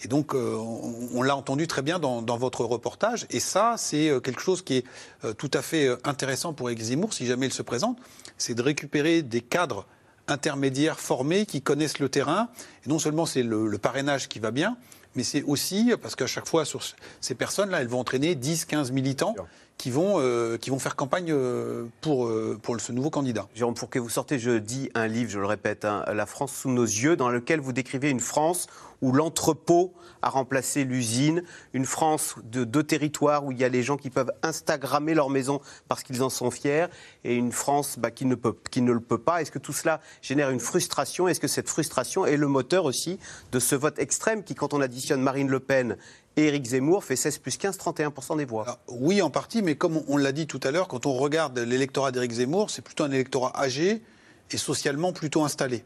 Et 0.04 0.08
donc, 0.08 0.34
euh, 0.34 0.54
on, 0.54 1.08
on 1.14 1.22
l'a 1.22 1.34
entendu 1.34 1.66
très 1.66 1.82
bien 1.82 1.98
dans, 1.98 2.22
dans 2.22 2.36
votre 2.36 2.64
reportage, 2.64 3.26
et 3.30 3.40
ça, 3.40 3.74
c'est 3.78 4.10
euh, 4.10 4.20
quelque 4.20 4.40
chose 4.40 4.62
qui 4.62 4.76
est 4.76 4.84
euh, 5.24 5.32
tout 5.32 5.50
à 5.54 5.62
fait 5.62 5.88
intéressant 6.04 6.52
pour 6.52 6.70
Zemmour, 6.70 7.14
si 7.14 7.26
jamais 7.26 7.46
il 7.46 7.52
se 7.52 7.62
présente, 7.62 7.98
c'est 8.36 8.54
de 8.54 8.62
récupérer 8.62 9.22
des 9.22 9.40
cadres 9.40 9.86
intermédiaires 10.28 11.00
formés 11.00 11.46
qui 11.46 11.62
connaissent 11.62 11.98
le 11.98 12.08
terrain. 12.08 12.48
Et 12.84 12.88
non 12.88 12.98
seulement 12.98 13.26
c'est 13.26 13.42
le, 13.42 13.66
le 13.66 13.78
parrainage 13.78 14.28
qui 14.28 14.38
va 14.38 14.50
bien, 14.50 14.76
mais 15.16 15.22
c'est 15.24 15.42
aussi, 15.42 15.92
parce 16.00 16.16
qu'à 16.16 16.26
chaque 16.26 16.46
fois, 16.48 16.64
sur 16.64 16.82
ce- 16.82 16.94
ces 17.20 17.34
personnes-là, 17.34 17.80
elles 17.80 17.88
vont 17.88 18.00
entraîner 18.00 18.34
10, 18.34 18.64
15 18.64 18.90
militants 18.92 19.34
qui 19.76 19.90
vont, 19.90 20.14
euh, 20.20 20.56
qui 20.56 20.70
vont 20.70 20.78
faire 20.78 20.94
campagne 20.96 21.30
euh, 21.32 21.84
pour, 22.00 22.26
euh, 22.26 22.58
pour 22.62 22.80
ce 22.80 22.92
nouveau 22.92 23.10
candidat. 23.10 23.48
Jérôme 23.54 23.76
Fourquet, 23.76 23.98
vous 23.98 24.08
sortez 24.08 24.38
jeudi 24.38 24.88
un 24.94 25.06
livre, 25.08 25.30
je 25.30 25.40
le 25.40 25.46
répète, 25.46 25.84
hein, 25.84 26.04
La 26.14 26.26
France 26.26 26.52
sous 26.54 26.70
nos 26.70 26.84
yeux, 26.84 27.16
dans 27.16 27.28
lequel 27.28 27.60
vous 27.60 27.72
décrivez 27.72 28.10
une 28.10 28.20
France 28.20 28.66
où 29.04 29.12
l'entrepôt 29.12 29.92
a 30.22 30.30
remplacé 30.30 30.84
l'usine, 30.84 31.42
une 31.74 31.84
France 31.84 32.36
de 32.42 32.64
deux 32.64 32.82
territoires 32.82 33.44
où 33.44 33.52
il 33.52 33.58
y 33.58 33.64
a 33.64 33.68
les 33.68 33.82
gens 33.82 33.98
qui 33.98 34.08
peuvent 34.08 34.32
Instagrammer 34.42 35.12
leur 35.12 35.28
maison 35.28 35.60
parce 35.88 36.02
qu'ils 36.02 36.22
en 36.22 36.30
sont 36.30 36.50
fiers, 36.50 36.86
et 37.22 37.34
une 37.34 37.52
France 37.52 37.96
bah, 37.98 38.10
qui, 38.10 38.24
ne 38.24 38.34
peut, 38.34 38.56
qui 38.70 38.80
ne 38.80 38.92
le 38.92 39.00
peut 39.00 39.18
pas. 39.18 39.42
Est-ce 39.42 39.50
que 39.50 39.58
tout 39.58 39.74
cela 39.74 40.00
génère 40.22 40.48
une 40.48 40.58
frustration? 40.58 41.28
Est-ce 41.28 41.38
que 41.38 41.48
cette 41.48 41.68
frustration 41.68 42.24
est 42.24 42.38
le 42.38 42.48
moteur 42.48 42.86
aussi 42.86 43.18
de 43.52 43.58
ce 43.58 43.74
vote 43.74 43.98
extrême 43.98 44.42
qui, 44.42 44.54
quand 44.54 44.72
on 44.72 44.80
additionne 44.80 45.20
Marine 45.20 45.48
Le 45.48 45.60
Pen 45.60 45.98
et 46.38 46.46
Éric 46.46 46.64
Zemmour, 46.64 47.04
fait 47.04 47.16
16 47.16 47.38
plus 47.38 47.58
15, 47.58 47.76
31% 47.76 48.38
des 48.38 48.46
voix? 48.46 48.78
Oui, 48.88 49.20
en 49.20 49.28
partie, 49.28 49.60
mais 49.60 49.74
comme 49.74 50.00
on 50.08 50.16
l'a 50.16 50.32
dit 50.32 50.46
tout 50.46 50.60
à 50.62 50.70
l'heure, 50.70 50.88
quand 50.88 51.04
on 51.04 51.12
regarde 51.12 51.58
l'électorat 51.58 52.10
d'Éric 52.10 52.32
Zemmour, 52.32 52.70
c'est 52.70 52.82
plutôt 52.82 53.04
un 53.04 53.10
électorat 53.10 53.52
âgé 53.60 54.02
et 54.50 54.56
socialement 54.56 55.12
plutôt 55.12 55.44
installé. 55.44 55.84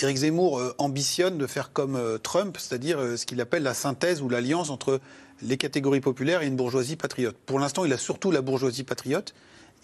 Éric 0.00 0.18
Zemmour 0.18 0.58
euh, 0.58 0.74
ambitionne 0.78 1.38
de 1.38 1.46
faire 1.46 1.72
comme 1.72 1.96
euh, 1.96 2.18
Trump, 2.18 2.56
c'est-à-dire 2.58 2.98
euh, 2.98 3.16
ce 3.16 3.26
qu'il 3.26 3.40
appelle 3.40 3.62
la 3.62 3.74
synthèse 3.74 4.22
ou 4.22 4.28
l'alliance 4.28 4.70
entre 4.70 5.00
les 5.42 5.56
catégories 5.56 6.00
populaires 6.00 6.42
et 6.42 6.46
une 6.46 6.56
bourgeoisie 6.56 6.96
patriote. 6.96 7.36
Pour 7.46 7.58
l'instant, 7.58 7.84
il 7.84 7.92
a 7.92 7.98
surtout 7.98 8.30
la 8.30 8.40
bourgeoisie 8.40 8.84
patriote. 8.84 9.34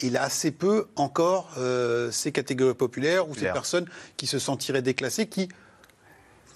Il 0.03 0.17
a 0.17 0.23
assez 0.23 0.51
peu 0.51 0.87
encore 0.97 1.51
euh, 1.59 2.11
ces 2.11 2.33
catégories 2.33 2.75
populaires 2.75 3.29
ou 3.29 3.35
ces 3.35 3.47
personnes 3.53 3.87
qui 4.17 4.27
se 4.27 4.39
sentiraient 4.39 4.83
déclassées, 4.83 5.27
qui 5.27 5.49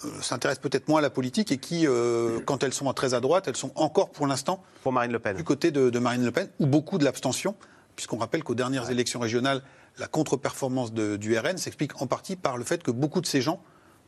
euh, 0.03 0.09
s'intéressent 0.21 0.61
peut-être 0.61 0.87
moins 0.87 0.99
à 0.99 1.01
la 1.01 1.11
politique 1.11 1.51
et 1.51 1.57
qui, 1.57 1.85
euh, 1.85 2.39
quand 2.45 2.63
elles 2.63 2.73
sont 2.73 2.91
très 2.93 3.13
à 3.13 3.19
droite, 3.19 3.47
elles 3.47 3.55
sont 3.55 3.71
encore 3.75 4.09
pour 4.09 4.25
l'instant 4.25 4.63
pour 4.81 4.91
Marine 4.91 5.11
Le 5.11 5.19
Pen. 5.19 5.35
du 5.35 5.43
côté 5.43 5.69
de, 5.69 5.91
de 5.91 5.99
Marine 5.99 6.25
Le 6.25 6.31
Pen, 6.31 6.49
ou 6.59 6.65
beaucoup 6.65 6.97
de 6.97 7.03
l'abstention, 7.03 7.55
puisqu'on 7.95 8.17
rappelle 8.17 8.43
qu'aux 8.43 8.55
dernières 8.55 8.89
élections 8.89 9.19
régionales, 9.19 9.61
la 9.97 10.07
contre-performance 10.07 10.93
de- 10.93 11.15
du 11.17 11.37
RN 11.37 11.57
s'explique 11.57 12.01
en 12.01 12.07
partie 12.07 12.35
par 12.35 12.57
le 12.57 12.63
fait 12.63 12.83
que 12.83 12.91
beaucoup 12.91 13.21
de 13.21 13.25
ces 13.27 13.41
gens 13.41 13.61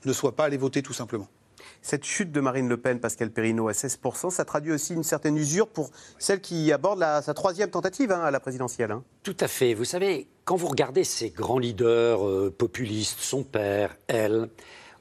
ne 0.05 0.13
soient 0.13 0.35
pas 0.35 0.45
allés 0.45 0.57
voter 0.57 0.81
tout 0.81 0.93
simplement. 0.93 1.27
Cette 1.81 2.03
chute 2.05 2.31
de 2.31 2.39
Marine 2.39 2.67
Le 2.69 2.77
Pen, 2.77 2.99
Pascal 2.99 3.31
Perrineau, 3.31 3.67
à 3.67 3.73
16%, 3.73 4.29
ça 4.29 4.45
traduit 4.45 4.71
aussi 4.71 4.93
une 4.93 5.03
certaine 5.03 5.35
usure 5.37 5.67
pour 5.67 5.89
celle 6.17 6.39
qui 6.41 6.71
aborde 6.71 6.99
la- 6.99 7.21
sa 7.21 7.33
troisième 7.33 7.69
tentative 7.69 8.11
hein, 8.11 8.21
à 8.21 8.31
la 8.31 8.39
présidentielle. 8.39 8.91
hein. 8.91 9.03
Tout 9.23 9.35
à 9.39 9.47
fait. 9.47 9.73
Vous 9.73 9.85
savez, 9.85 10.27
quand 10.45 10.55
vous 10.55 10.67
regardez 10.67 11.03
ces 11.03 11.29
grands 11.29 11.59
leaders 11.59 12.25
euh, 12.27 12.53
populistes, 12.55 13.19
son 13.19 13.43
père, 13.43 13.95
elle, 14.07 14.49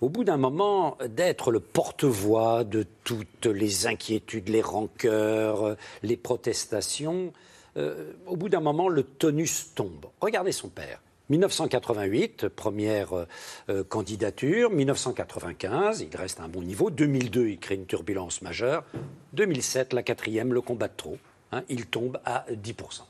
au 0.01 0.09
bout 0.09 0.25
d'un 0.25 0.37
moment, 0.39 0.97
d'être 1.09 1.51
le 1.51 1.61
porte-voix 1.61 2.65
de 2.65 2.87
toutes 3.05 3.47
les 3.47 3.87
inquiétudes, 3.87 4.49
les 4.49 4.63
rancœurs, 4.63 5.77
les 6.03 6.17
protestations, 6.17 7.33
euh, 7.77 8.13
au 8.27 8.37
bout 8.37 8.49
d'un 8.49 8.61
moment, 8.61 8.89
le 8.89 9.03
tonus 9.03 9.75
tombe. 9.75 10.07
Regardez 10.21 10.53
son 10.53 10.69
père. 10.69 11.01
1988, 11.29 12.49
première 12.49 13.13
euh, 13.13 13.27
euh, 13.69 13.85
candidature. 13.85 14.71
1995, 14.71 16.01
il 16.01 16.17
reste 16.17 16.41
à 16.41 16.45
un 16.45 16.49
bon 16.49 16.63
niveau. 16.63 16.91
2002, 16.91 17.49
il 17.49 17.59
crée 17.59 17.75
une 17.75 17.87
turbulence 17.87 18.43
majeure. 18.43 18.85
2007, 19.33 19.93
la 19.93 20.03
quatrième, 20.03 20.53
le 20.53 20.61
combat 20.61 20.89
de 20.89 20.97
trop. 20.97 21.19
Hein, 21.53 21.63
il 21.69 21.87
tombe 21.87 22.21
à 22.25 22.47
10%. 22.51 23.03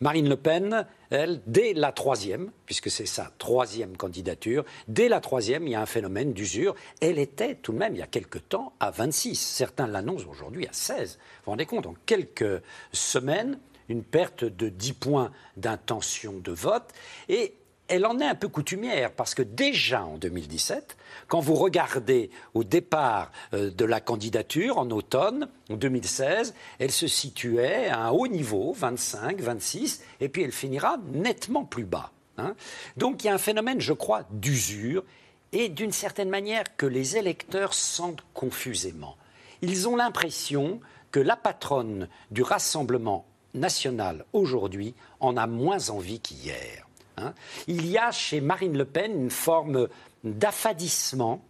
Marine 0.00 0.28
Le 0.28 0.36
Pen, 0.36 0.86
elle, 1.10 1.40
dès 1.46 1.72
la 1.72 1.92
troisième, 1.92 2.50
puisque 2.66 2.90
c'est 2.90 3.06
sa 3.06 3.30
troisième 3.38 3.96
candidature, 3.96 4.64
dès 4.88 5.08
la 5.08 5.20
troisième, 5.20 5.66
il 5.66 5.70
y 5.70 5.74
a 5.74 5.80
un 5.80 5.86
phénomène 5.86 6.32
d'usure. 6.32 6.74
Elle 7.00 7.18
était 7.18 7.54
tout 7.54 7.72
de 7.72 7.78
même, 7.78 7.94
il 7.94 7.98
y 7.98 8.02
a 8.02 8.08
quelque 8.08 8.38
temps, 8.38 8.72
à 8.80 8.90
26. 8.90 9.36
Certains 9.36 9.86
l'annoncent 9.86 10.26
aujourd'hui 10.28 10.66
à 10.66 10.72
16. 10.72 11.18
Vous 11.18 11.30
vous 11.44 11.50
rendez 11.52 11.66
compte, 11.66 11.86
en 11.86 11.94
quelques 12.06 12.60
semaines, 12.92 13.58
une 13.88 14.02
perte 14.02 14.44
de 14.44 14.68
10 14.68 14.92
points 14.94 15.30
d'intention 15.56 16.34
de 16.38 16.52
vote. 16.52 16.90
Et 17.28 17.54
elle 17.88 18.06
en 18.06 18.18
est 18.18 18.26
un 18.26 18.34
peu 18.34 18.48
coutumière, 18.48 19.12
parce 19.12 19.34
que 19.34 19.42
déjà 19.42 20.04
en 20.04 20.16
2017, 20.16 20.96
quand 21.28 21.40
vous 21.40 21.54
regardez 21.54 22.30
au 22.54 22.64
départ 22.64 23.30
euh, 23.52 23.70
de 23.70 23.84
la 23.84 24.00
candidature 24.00 24.78
en 24.78 24.90
automne, 24.90 25.48
en 25.68 25.74
2016, 25.74 26.54
elle 26.78 26.90
se 26.90 27.06
situait 27.06 27.88
à 27.88 28.00
un 28.00 28.10
haut 28.10 28.26
niveau, 28.26 28.72
25, 28.72 29.40
26, 29.40 30.02
et 30.20 30.28
puis 30.30 30.42
elle 30.42 30.52
finira 30.52 30.96
nettement 31.12 31.64
plus 31.64 31.84
bas. 31.84 32.10
hein. 32.38 32.54
Donc 32.96 33.22
il 33.22 33.26
y 33.26 33.30
a 33.30 33.34
un 33.34 33.38
phénomène, 33.38 33.80
je 33.80 33.92
crois, 33.92 34.22
d'usure, 34.30 35.04
et 35.52 35.68
d'une 35.68 35.92
certaine 35.92 36.30
manière 36.30 36.76
que 36.76 36.86
les 36.86 37.16
électeurs 37.16 37.74
sentent 37.74 38.24
confusément. 38.32 39.16
Ils 39.62 39.88
ont 39.88 39.94
l'impression 39.94 40.80
que 41.10 41.20
la 41.20 41.36
patronne 41.36 42.08
du 42.30 42.42
Rassemblement 42.42 43.24
national 43.54 44.24
aujourd'hui 44.32 44.94
en 45.20 45.36
a 45.36 45.46
moins 45.46 45.90
envie 45.90 46.20
qu'hier. 46.20 46.86
hein. 47.16 47.32
Il 47.66 47.86
y 47.86 47.98
a 47.98 48.10
chez 48.10 48.40
Marine 48.40 48.76
Le 48.76 48.84
Pen 48.84 49.12
une 49.12 49.30
forme 49.30 49.88
d'affadissement, 50.22 51.42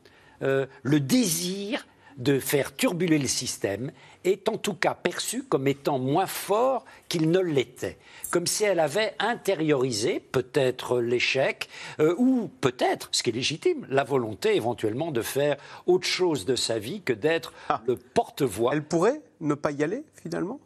euh, 0.42 0.66
le 0.82 1.00
désir 1.00 1.86
de 2.16 2.38
faire 2.38 2.76
turbuler 2.76 3.18
le 3.18 3.26
système 3.26 3.90
est 4.22 4.48
en 4.48 4.56
tout 4.56 4.74
cas 4.74 4.94
perçu 4.94 5.42
comme 5.42 5.66
étant 5.66 5.98
moins 5.98 6.26
fort 6.26 6.84
qu'il 7.08 7.30
ne 7.30 7.40
l'était, 7.40 7.98
comme 8.30 8.46
si 8.46 8.64
elle 8.64 8.78
avait 8.78 9.14
intériorisé 9.18 10.20
peut-être 10.20 11.00
l'échec 11.00 11.68
euh, 12.00 12.14
ou 12.16 12.48
peut-être, 12.60 13.08
ce 13.10 13.22
qui 13.22 13.30
est 13.30 13.32
légitime, 13.34 13.86
la 13.90 14.04
volonté 14.04 14.54
éventuellement 14.54 15.10
de 15.10 15.22
faire 15.22 15.56
autre 15.86 16.06
chose 16.06 16.44
de 16.44 16.56
sa 16.56 16.78
vie 16.78 17.02
que 17.02 17.12
d'être 17.12 17.52
le 17.86 17.96
porte-voix. 17.96 18.74
Elle 18.74 18.84
pourrait 18.84 19.20
ne 19.40 19.54
pas 19.54 19.72
y 19.72 19.82
aller 19.82 20.04
finalement? 20.22 20.60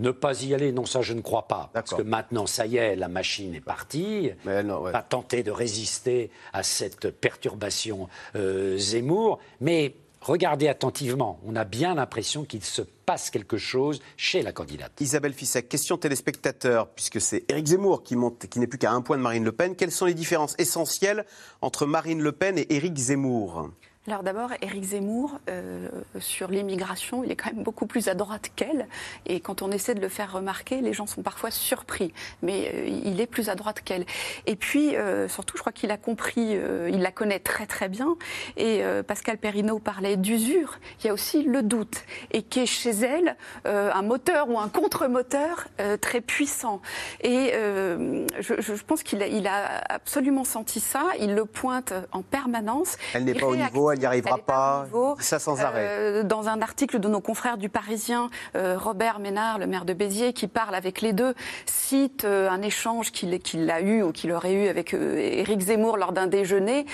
Ne 0.00 0.10
pas 0.10 0.42
y 0.42 0.54
aller, 0.54 0.72
non, 0.72 0.84
ça 0.86 1.02
je 1.02 1.12
ne 1.12 1.20
crois 1.20 1.48
pas. 1.48 1.70
Parce 1.72 1.94
que 1.94 2.02
maintenant, 2.02 2.46
ça 2.46 2.66
y 2.66 2.76
est, 2.76 2.96
la 2.96 3.08
machine 3.08 3.54
est 3.54 3.60
partie. 3.60 4.30
Va 4.44 5.02
tenter 5.02 5.42
de 5.42 5.50
résister 5.50 6.30
à 6.52 6.62
cette 6.62 7.10
perturbation 7.10 8.08
euh, 8.34 8.76
Zemmour. 8.78 9.38
Mais 9.60 9.94
regardez 10.20 10.68
attentivement, 10.68 11.40
on 11.46 11.56
a 11.56 11.64
bien 11.64 11.94
l'impression 11.94 12.44
qu'il 12.44 12.64
se 12.64 12.82
passe 12.82 13.30
quelque 13.30 13.56
chose 13.56 14.00
chez 14.16 14.42
la 14.42 14.52
candidate. 14.52 14.92
Isabelle 15.00 15.32
Fissek, 15.32 15.68
question 15.68 15.96
téléspectateur, 15.96 16.88
puisque 16.88 17.20
c'est 17.20 17.44
Éric 17.48 17.66
Zemmour 17.66 18.02
qui, 18.02 18.16
monte, 18.16 18.46
qui 18.46 18.58
n'est 18.58 18.66
plus 18.66 18.78
qu'à 18.78 18.92
un 18.92 19.00
point 19.00 19.16
de 19.16 19.22
Marine 19.22 19.44
Le 19.44 19.52
Pen. 19.52 19.76
Quelles 19.76 19.92
sont 19.92 20.06
les 20.06 20.14
différences 20.14 20.54
essentielles 20.58 21.24
entre 21.62 21.86
Marine 21.86 22.20
Le 22.20 22.32
Pen 22.32 22.58
et 22.58 22.74
Éric 22.74 22.96
Zemmour? 22.96 23.70
Alors 24.08 24.22
d'abord, 24.22 24.50
Éric 24.62 24.84
Zemmour, 24.84 25.40
euh, 25.50 25.88
sur 26.20 26.48
l'immigration, 26.48 27.24
il 27.24 27.32
est 27.32 27.36
quand 27.36 27.52
même 27.52 27.64
beaucoup 27.64 27.86
plus 27.86 28.06
à 28.06 28.14
droite 28.14 28.52
qu'elle. 28.54 28.86
Et 29.26 29.40
quand 29.40 29.62
on 29.62 29.72
essaie 29.72 29.94
de 29.94 30.00
le 30.00 30.08
faire 30.08 30.32
remarquer, 30.32 30.80
les 30.80 30.92
gens 30.92 31.06
sont 31.06 31.22
parfois 31.22 31.50
surpris. 31.50 32.12
Mais 32.40 32.70
euh, 32.72 33.00
il 33.04 33.20
est 33.20 33.26
plus 33.26 33.48
à 33.48 33.56
droite 33.56 33.80
qu'elle. 33.80 34.06
Et 34.46 34.54
puis, 34.54 34.94
euh, 34.94 35.28
surtout, 35.28 35.56
je 35.56 35.62
crois 35.62 35.72
qu'il 35.72 35.90
a 35.90 35.96
compris, 35.96 36.50
euh, 36.52 36.88
il 36.92 37.00
la 37.00 37.10
connaît 37.10 37.40
très 37.40 37.66
très 37.66 37.88
bien. 37.88 38.16
Et 38.56 38.84
euh, 38.84 39.02
Pascal 39.02 39.38
Perrineau 39.38 39.80
parlait 39.80 40.16
d'usure. 40.16 40.78
Il 41.00 41.08
y 41.08 41.10
a 41.10 41.12
aussi 41.12 41.42
le 41.42 41.62
doute. 41.62 42.04
Et 42.30 42.42
qui 42.42 42.60
est 42.60 42.66
chez 42.66 42.90
elle 42.90 43.36
euh, 43.66 43.90
un 43.92 44.02
moteur 44.02 44.48
ou 44.48 44.60
un 44.60 44.68
contre-moteur 44.68 45.66
euh, 45.80 45.96
très 45.96 46.20
puissant. 46.20 46.80
Et 47.22 47.50
euh, 47.54 48.24
je, 48.38 48.60
je 48.60 48.84
pense 48.84 49.02
qu'il 49.02 49.20
a, 49.20 49.26
il 49.26 49.48
a 49.48 49.82
absolument 49.88 50.44
senti 50.44 50.78
ça. 50.78 51.02
Il 51.18 51.34
le 51.34 51.44
pointe 51.44 51.92
en 52.12 52.22
permanence. 52.22 52.98
Elle 53.12 53.24
n'est 53.24 53.34
pas 53.34 53.46
au 53.46 53.56
niveau, 53.56 53.95
elle 53.96 54.00
n'y 54.00 54.06
arrivera 54.06 54.38
pas 54.38 54.82
niveau. 54.84 55.16
Ça 55.20 55.38
sans 55.38 55.60
arrêt. 55.60 55.86
Euh, 55.88 56.22
dans 56.22 56.48
un 56.48 56.60
article 56.62 56.98
de 57.00 57.08
nos 57.08 57.20
confrères 57.20 57.56
du 57.58 57.68
Parisien, 57.68 58.30
euh, 58.56 58.76
Robert 58.78 59.18
Ménard, 59.18 59.58
le 59.58 59.66
maire 59.66 59.84
de 59.84 59.92
Béziers, 59.92 60.32
qui 60.32 60.46
parle 60.48 60.74
avec 60.74 61.00
les 61.00 61.12
deux, 61.12 61.34
cite 61.66 62.24
euh, 62.24 62.48
un 62.50 62.62
échange 62.62 63.12
qu'il 63.12 63.38
qu'il 63.40 63.70
a 63.70 63.80
eu 63.80 64.02
ou 64.02 64.12
qu'il 64.12 64.32
aurait 64.32 64.52
eu 64.52 64.68
avec 64.68 64.94
Éric 64.94 65.60
Zemmour 65.60 65.96
lors 65.96 66.12
d'un 66.12 66.26
déjeuner. 66.26 66.86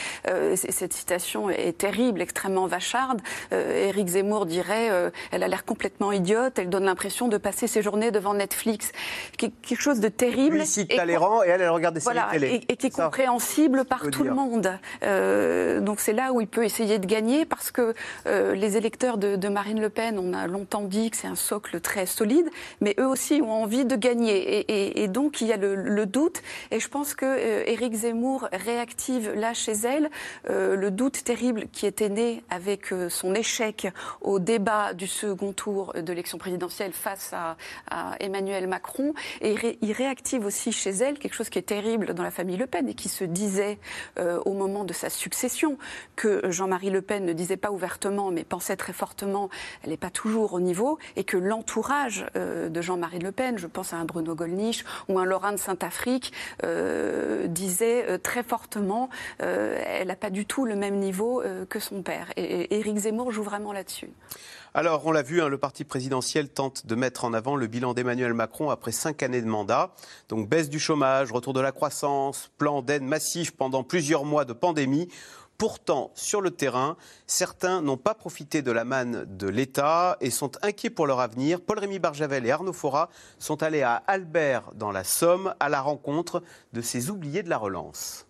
Cette 0.54 0.92
citation 0.92 1.50
est 1.50 1.76
terrible, 1.78 2.20
extrêmement 2.22 2.66
vacharde. 2.66 3.20
Éric 3.50 4.08
Zemmour 4.08 4.46
dirait 4.46 4.90
Elle 5.30 5.42
a 5.42 5.48
l'air 5.48 5.64
complètement 5.64 6.12
idiote, 6.12 6.58
elle 6.58 6.68
donne 6.70 6.84
l'impression 6.84 7.28
de 7.28 7.36
passer 7.36 7.66
ses 7.66 7.82
journées 7.82 8.10
devant 8.10 8.34
Netflix. 8.34 8.92
Qu- 9.38 9.50
Quelque 9.62 9.80
chose 9.80 10.00
de 10.00 10.08
terrible. 10.08 10.56
Lui, 10.56 10.62
il 10.62 10.66
cite 10.66 10.94
Talleyrand 10.94 11.42
et 11.42 11.48
elle, 11.48 11.60
elle 11.62 11.70
regarde 11.70 11.94
des 11.94 12.00
séries 12.00 12.14
voilà, 12.16 12.30
télé. 12.32 12.62
et, 12.68 12.72
et 12.72 12.76
qui 12.76 12.86
est 12.86 12.90
compréhensible 12.90 13.84
par 13.84 14.10
tout 14.10 14.24
le 14.24 14.32
monde. 14.34 14.78
Euh, 15.02 15.80
donc 15.80 16.00
c'est 16.00 16.12
là 16.12 16.32
où 16.32 16.40
il 16.40 16.46
peut 16.46 16.64
essayer 16.64 16.91
de 16.98 17.06
gagner 17.06 17.44
parce 17.44 17.70
que 17.70 17.94
euh, 18.26 18.54
les 18.54 18.76
électeurs 18.76 19.18
de, 19.18 19.48
Marine 19.48 19.80
Le 19.80 19.90
Pen, 19.90 20.18
on 20.18 20.32
a 20.32 20.46
longtemps 20.46 20.82
dit 20.82 21.10
que 21.10 21.16
c'est 21.16 21.26
un 21.26 21.36
socle 21.36 21.80
très 21.80 22.06
solide, 22.06 22.48
mais 22.80 22.94
eux 22.98 23.06
aussi 23.06 23.42
ont 23.42 23.52
envie 23.52 23.84
de 23.84 23.96
gagner. 23.96 25.02
Et, 25.02 25.08
donc 25.08 25.40
il 25.40 25.48
y 25.48 25.52
a 25.52 25.56
le, 25.56 26.06
doute. 26.06 26.42
Et 26.70 26.80
je 26.80 26.88
pense 26.88 27.14
que 27.14 27.26
euh, 27.26 27.64
Éric 27.66 27.94
Zemmour 27.94 28.48
réactive 28.52 29.32
là 29.34 29.52
chez 29.54 29.72
elle 29.72 30.10
euh, 30.48 30.74
le 30.74 30.90
doute 30.90 31.24
terrible 31.24 31.66
qui 31.72 31.86
était 31.86 32.08
né 32.08 32.42
avec 32.50 32.94
son 33.08 33.34
échec 33.34 33.88
au 34.20 34.38
débat 34.38 34.94
du 34.94 35.06
second 35.06 35.52
tour 35.52 35.92
de 35.94 36.00
l'élection 36.00 36.38
présidentielle 36.38 36.92
face 36.92 37.32
à, 37.32 37.56
Emmanuel 38.20 38.66
Macron. 38.66 39.14
Et 39.40 39.52
il 39.52 39.58
ré- 39.58 39.78
il 39.82 39.92
réactive 39.92 40.46
aussi 40.46 40.72
chez 40.72 40.90
elle 40.90 41.18
quelque 41.18 41.34
chose 41.34 41.50
qui 41.50 41.58
est 41.58 41.62
terrible 41.62 42.14
dans 42.14 42.22
la 42.22 42.30
famille 42.30 42.56
Le 42.56 42.66
Pen 42.66 42.88
et 42.88 42.94
qui 42.94 43.08
se 43.08 43.24
disait 43.24 43.78
au 44.18 44.52
moment 44.52 44.84
de 44.84 44.92
sa 44.92 45.10
succession, 45.10 45.78
que 46.16 46.50
Jean-Marie 46.50 46.81
Le 46.90 47.02
Pen 47.02 47.24
ne 47.24 47.32
disait 47.32 47.56
pas 47.56 47.70
ouvertement, 47.70 48.30
mais 48.30 48.44
pensait 48.44 48.76
très 48.76 48.92
fortement, 48.92 49.50
elle 49.82 49.90
n'est 49.90 49.96
pas 49.96 50.10
toujours 50.10 50.52
au 50.52 50.60
niveau, 50.60 50.98
et 51.16 51.24
que 51.24 51.36
l'entourage 51.36 52.26
euh, 52.36 52.68
de 52.68 52.80
Jean-Marie 52.80 53.18
Le 53.18 53.32
Pen, 53.32 53.58
je 53.58 53.66
pense 53.66 53.92
à 53.92 53.96
un 53.96 54.04
Bruno 54.04 54.34
Gollnisch 54.34 54.84
ou 55.08 55.18
un 55.18 55.24
Laurent 55.24 55.52
de 55.52 55.56
Saint-Afrique, 55.56 56.32
euh, 56.64 57.46
disait 57.46 58.06
euh, 58.08 58.18
très 58.18 58.42
fortement, 58.42 59.08
elle 59.38 60.08
n'a 60.08 60.16
pas 60.16 60.30
du 60.30 60.46
tout 60.46 60.64
le 60.64 60.76
même 60.76 60.96
niveau 60.96 61.42
que 61.68 61.78
son 61.78 62.02
père. 62.02 62.28
Et 62.36 62.78
Éric 62.78 62.98
Zemmour 62.98 63.30
joue 63.30 63.42
vraiment 63.42 63.72
là-dessus. 63.72 64.10
Alors, 64.74 65.04
on 65.04 65.12
l'a 65.12 65.20
vu, 65.20 65.42
hein, 65.42 65.48
le 65.48 65.58
parti 65.58 65.84
présidentiel 65.84 66.48
tente 66.48 66.86
de 66.86 66.94
mettre 66.94 67.26
en 67.26 67.34
avant 67.34 67.56
le 67.56 67.66
bilan 67.66 67.92
d'Emmanuel 67.92 68.32
Macron 68.32 68.70
après 68.70 68.90
cinq 68.90 69.22
années 69.22 69.42
de 69.42 69.46
mandat. 69.46 69.94
Donc, 70.30 70.48
baisse 70.48 70.70
du 70.70 70.78
chômage, 70.78 71.30
retour 71.30 71.52
de 71.52 71.60
la 71.60 71.72
croissance, 71.72 72.50
plan 72.56 72.80
d'aide 72.80 73.02
massif 73.02 73.50
pendant 73.50 73.84
plusieurs 73.84 74.24
mois 74.24 74.46
de 74.46 74.54
pandémie. 74.54 75.08
Pourtant, 75.62 76.10
sur 76.16 76.40
le 76.40 76.50
terrain, 76.50 76.96
certains 77.28 77.82
n'ont 77.82 77.96
pas 77.96 78.14
profité 78.16 78.62
de 78.62 78.72
la 78.72 78.82
manne 78.82 79.24
de 79.26 79.46
l'État 79.46 80.16
et 80.20 80.30
sont 80.30 80.50
inquiets 80.60 80.90
pour 80.90 81.06
leur 81.06 81.20
avenir. 81.20 81.60
Paul-Rémy 81.60 82.00
Barjavel 82.00 82.44
et 82.46 82.50
Arnaud 82.50 82.72
Fora 82.72 83.10
sont 83.38 83.62
allés 83.62 83.82
à 83.82 84.02
Albert, 84.08 84.72
dans 84.74 84.90
la 84.90 85.04
Somme, 85.04 85.54
à 85.60 85.68
la 85.68 85.80
rencontre 85.80 86.42
de 86.72 86.80
ces 86.80 87.10
oubliés 87.10 87.44
de 87.44 87.48
la 87.48 87.58
relance. 87.58 88.26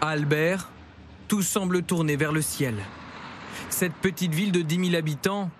À 0.00 0.08
Albert, 0.08 0.70
tout 1.28 1.42
semble 1.42 1.84
tourner 1.84 2.16
vers 2.16 2.32
le 2.32 2.42
ciel. 2.42 2.74
Cette 3.68 3.94
petite 3.94 4.34
ville 4.34 4.50
de 4.50 4.62
10 4.62 4.86
000 4.90 4.96
habitants 4.96 5.50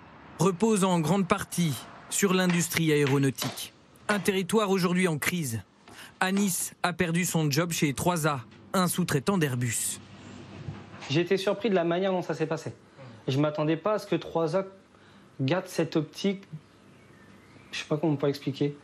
repose 0.40 0.82
en 0.82 0.98
grande 0.98 1.28
partie 1.28 1.76
sur 2.08 2.34
l'industrie 2.34 2.92
aéronautique. 2.92 3.74
Un 4.08 4.18
territoire 4.18 4.70
aujourd'hui 4.70 5.06
en 5.06 5.18
crise. 5.18 5.62
Anis 6.22 6.74
a 6.82 6.92
perdu 6.92 7.24
son 7.24 7.50
job 7.50 7.72
chez 7.72 7.92
3A, 7.92 8.40
un 8.74 8.88
sous-traitant 8.88 9.38
d'Airbus. 9.38 9.98
J'ai 11.08 11.22
été 11.22 11.38
surpris 11.38 11.70
de 11.70 11.74
la 11.74 11.84
manière 11.84 12.12
dont 12.12 12.20
ça 12.20 12.34
s'est 12.34 12.46
passé. 12.46 12.74
Je 13.26 13.38
ne 13.38 13.42
m'attendais 13.42 13.76
pas 13.76 13.94
à 13.94 13.98
ce 13.98 14.06
que 14.06 14.16
3A 14.16 14.66
garde 15.40 15.66
cette 15.66 15.96
optique, 15.96 16.42
je 17.72 17.78
sais 17.78 17.86
pas 17.86 17.96
comment 17.96 18.12
on 18.12 18.16
peut 18.16 18.28
expliquer, 18.28 18.76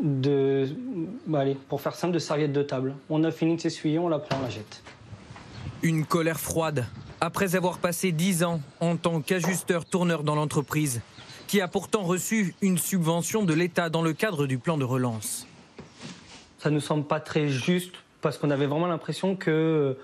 de, 0.00 0.66
bah 1.26 1.40
allez, 1.40 1.56
pour 1.68 1.82
faire 1.82 1.94
simple, 1.94 2.14
de 2.14 2.18
serviette 2.18 2.52
de 2.52 2.62
table. 2.62 2.94
On 3.10 3.22
a 3.24 3.30
fini 3.30 3.56
de 3.56 3.60
s'essuyer, 3.60 3.98
on 3.98 4.08
la 4.08 4.18
prend, 4.18 4.38
on 4.38 4.42
la 4.42 4.50
jette. 4.50 4.82
Une 5.82 6.06
colère 6.06 6.40
froide, 6.40 6.86
après 7.20 7.54
avoir 7.54 7.78
passé 7.78 8.12
10 8.12 8.44
ans 8.44 8.62
en 8.80 8.96
tant 8.96 9.20
qu'ajusteur-tourneur 9.20 10.22
dans 10.22 10.34
l'entreprise, 10.34 11.02
qui 11.48 11.60
a 11.60 11.68
pourtant 11.68 12.02
reçu 12.02 12.54
une 12.62 12.78
subvention 12.78 13.44
de 13.44 13.52
l'État 13.52 13.90
dans 13.90 14.02
le 14.02 14.14
cadre 14.14 14.46
du 14.46 14.58
plan 14.58 14.78
de 14.78 14.84
relance. 14.84 15.45
Ça 16.58 16.70
nous 16.70 16.80
semble 16.80 17.04
pas 17.04 17.20
très 17.20 17.48
juste 17.48 17.94
parce 18.20 18.38
qu'on 18.38 18.50
avait 18.50 18.66
vraiment 18.66 18.86
l'impression 18.86 19.36
que 19.36 19.96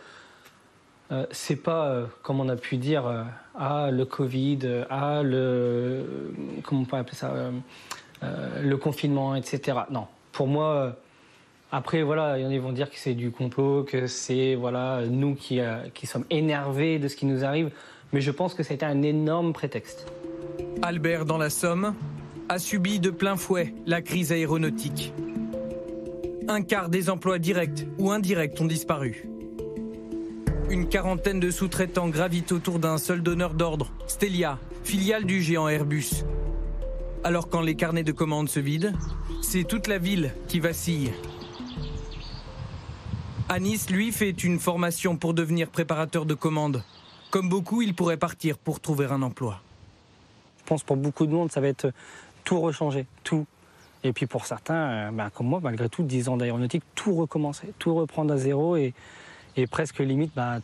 euh, 1.12 1.26
c'est 1.30 1.56
pas, 1.56 1.88
euh, 1.88 2.06
comme 2.22 2.40
on 2.40 2.48
a 2.48 2.56
pu 2.56 2.76
dire, 2.76 3.06
euh, 3.06 3.24
ah 3.58 3.90
le 3.90 4.04
Covid, 4.04 4.60
euh, 4.64 4.84
ah 4.88 5.22
le, 5.22 6.32
comment 6.62 6.82
on 6.82 6.84
peut 6.84 6.96
appeler 6.96 7.16
ça, 7.16 7.34
euh, 7.34 8.62
le 8.62 8.76
confinement, 8.76 9.34
etc. 9.34 9.78
Non, 9.90 10.06
pour 10.32 10.46
moi, 10.46 10.96
après 11.70 12.02
voilà, 12.02 12.38
il 12.38 12.44
y 12.44 12.46
en 12.46 12.50
a 12.50 12.58
vont 12.58 12.72
dire 12.72 12.90
que 12.90 12.96
c'est 12.96 13.14
du 13.14 13.30
complot, 13.30 13.82
que 13.82 14.06
c'est 14.06 14.54
voilà 14.54 15.02
nous 15.06 15.34
qui, 15.34 15.60
qui 15.94 16.06
sommes 16.06 16.24
énervés 16.30 16.98
de 16.98 17.08
ce 17.08 17.16
qui 17.16 17.26
nous 17.26 17.44
arrive, 17.44 17.70
mais 18.12 18.20
je 18.20 18.30
pense 18.30 18.54
que 18.54 18.62
c'était 18.62 18.86
un 18.86 19.02
énorme 19.02 19.52
prétexte. 19.52 20.10
Albert, 20.80 21.24
dans 21.24 21.38
la 21.38 21.50
Somme, 21.50 21.94
a 22.48 22.58
subi 22.58 23.00
de 23.00 23.10
plein 23.10 23.36
fouet 23.36 23.74
la 23.86 24.00
crise 24.00 24.32
aéronautique. 24.32 25.12
Un 26.48 26.62
quart 26.62 26.88
des 26.88 27.08
emplois 27.08 27.38
directs 27.38 27.86
ou 27.98 28.10
indirects 28.10 28.60
ont 28.60 28.66
disparu. 28.66 29.28
Une 30.70 30.88
quarantaine 30.88 31.38
de 31.38 31.50
sous-traitants 31.50 32.08
gravitent 32.08 32.52
autour 32.52 32.78
d'un 32.78 32.98
seul 32.98 33.22
donneur 33.22 33.54
d'ordre, 33.54 33.92
Stelia, 34.06 34.58
filiale 34.82 35.24
du 35.24 35.40
géant 35.40 35.68
Airbus. 35.68 36.24
Alors 37.24 37.48
quand 37.48 37.60
les 37.60 37.76
carnets 37.76 38.02
de 38.02 38.12
commandes 38.12 38.48
se 38.48 38.58
vident, 38.58 38.92
c'est 39.40 39.64
toute 39.64 39.86
la 39.86 39.98
ville 39.98 40.34
qui 40.48 40.58
vacille. 40.58 41.12
Anis, 43.48 43.90
lui, 43.90 44.10
fait 44.10 44.30
une 44.30 44.58
formation 44.58 45.16
pour 45.16 45.34
devenir 45.34 45.68
préparateur 45.68 46.26
de 46.26 46.34
commandes. 46.34 46.82
Comme 47.30 47.48
beaucoup, 47.48 47.82
il 47.82 47.94
pourrait 47.94 48.16
partir 48.16 48.58
pour 48.58 48.80
trouver 48.80 49.06
un 49.06 49.22
emploi. 49.22 49.60
Je 50.58 50.64
pense 50.64 50.82
pour 50.82 50.96
beaucoup 50.96 51.26
de 51.26 51.32
monde, 51.32 51.52
ça 51.52 51.60
va 51.60 51.68
être 51.68 51.92
tout 52.44 52.60
rechanger, 52.60 53.06
tout. 53.24 53.46
Et 54.04 54.12
puis 54.12 54.26
pour 54.26 54.46
certains, 54.46 54.74
euh, 54.74 55.10
bah, 55.12 55.30
comme 55.32 55.46
moi, 55.46 55.60
malgré 55.62 55.88
tout, 55.88 56.02
10 56.02 56.28
ans 56.28 56.36
d'aéronautique, 56.36 56.82
tout 56.94 57.14
recommencer, 57.14 57.72
tout 57.78 57.94
reprendre 57.94 58.34
à 58.34 58.36
zéro 58.36 58.76
et, 58.76 58.94
presque 59.70 59.98
limite, 60.00 60.32
bah, 60.34 60.58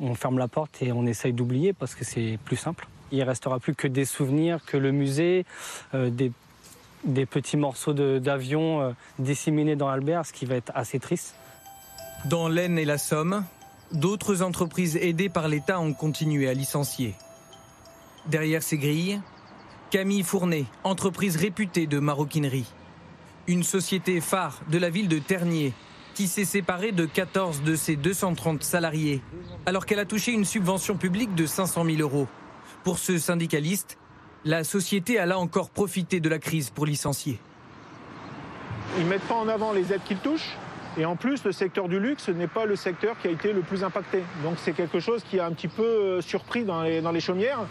on 0.00 0.14
ferme 0.14 0.38
la 0.38 0.48
porte 0.48 0.82
et 0.82 0.92
on 0.92 1.06
essaye 1.06 1.32
d'oublier 1.32 1.72
parce 1.72 1.94
que 1.94 2.04
c'est 2.04 2.38
plus 2.44 2.56
simple. 2.56 2.86
Il 3.12 3.22
restera 3.24 3.58
plus 3.58 3.74
que 3.74 3.88
des 3.88 4.04
souvenirs, 4.04 4.64
que 4.64 4.76
le 4.76 4.92
musée, 4.92 5.44
euh, 5.94 6.10
des, 6.10 6.32
petits 7.26 7.56
morceaux 7.56 7.92
d'avion 7.92 8.82
euh, 8.82 8.92
disséminés 9.18 9.74
dans 9.74 9.88
Albert, 9.88 10.26
ce 10.26 10.32
qui 10.32 10.44
va 10.44 10.54
être 10.54 10.70
assez 10.74 11.00
triste. 11.00 11.34
Dans 12.26 12.48
l'Aisne 12.48 12.78
et 12.78 12.84
la 12.84 12.98
Somme, 12.98 13.44
d'autres 13.90 14.42
entreprises 14.42 14.96
aidées 14.96 15.30
par 15.30 15.48
l'État 15.48 15.80
ont 15.80 15.94
continué 15.94 16.48
à 16.48 16.54
licencier. 16.54 17.14
Derrière 18.26 18.62
ces 18.62 18.78
grilles, 18.78 19.20
Camille 19.90 20.22
Fournet, 20.22 20.66
entreprise 20.84 21.34
réputée 21.34 21.88
de 21.88 21.98
maroquinerie. 21.98 22.72
Une 23.48 23.64
société 23.64 24.20
phare 24.20 24.60
de 24.70 24.78
la 24.78 24.88
ville 24.88 25.08
de 25.08 25.18
Ternier, 25.18 25.72
qui 26.14 26.28
s'est 26.28 26.44
séparée 26.44 26.92
de 26.92 27.06
14 27.06 27.62
de 27.64 27.74
ses 27.74 27.96
230 27.96 28.62
salariés, 28.62 29.20
alors 29.66 29.86
qu'elle 29.86 29.98
a 29.98 30.04
touché 30.04 30.30
une 30.30 30.44
subvention 30.44 30.96
publique 30.96 31.34
de 31.34 31.44
500 31.44 31.84
000 31.84 31.98
euros. 32.02 32.28
Pour 32.84 33.00
ce 33.00 33.18
syndicaliste, 33.18 33.98
la 34.44 34.62
société 34.62 35.18
a 35.18 35.26
là 35.26 35.40
encore 35.40 35.70
profité 35.70 36.20
de 36.20 36.28
la 36.28 36.38
crise 36.38 36.70
pour 36.70 36.86
licencier. 36.86 37.40
Ils 38.96 39.04
ne 39.04 39.08
mettent 39.08 39.26
pas 39.26 39.34
en 39.34 39.48
avant 39.48 39.72
les 39.72 39.92
aides 39.92 40.04
qu'ils 40.04 40.18
touchent. 40.18 40.56
Et 40.98 41.04
en 41.04 41.16
plus, 41.16 41.42
le 41.42 41.50
secteur 41.50 41.88
du 41.88 41.98
luxe 41.98 42.28
n'est 42.28 42.46
pas 42.46 42.64
le 42.64 42.76
secteur 42.76 43.16
qui 43.20 43.26
a 43.26 43.32
été 43.32 43.52
le 43.52 43.62
plus 43.62 43.82
impacté. 43.82 44.22
Donc 44.44 44.54
c'est 44.58 44.72
quelque 44.72 45.00
chose 45.00 45.24
qui 45.28 45.40
a 45.40 45.46
un 45.46 45.52
petit 45.52 45.68
peu 45.68 45.82
euh, 45.82 46.20
surpris 46.20 46.64
dans 46.64 46.82
les, 46.82 47.00
dans 47.00 47.12
les 47.12 47.20
chaumières. 47.20 47.66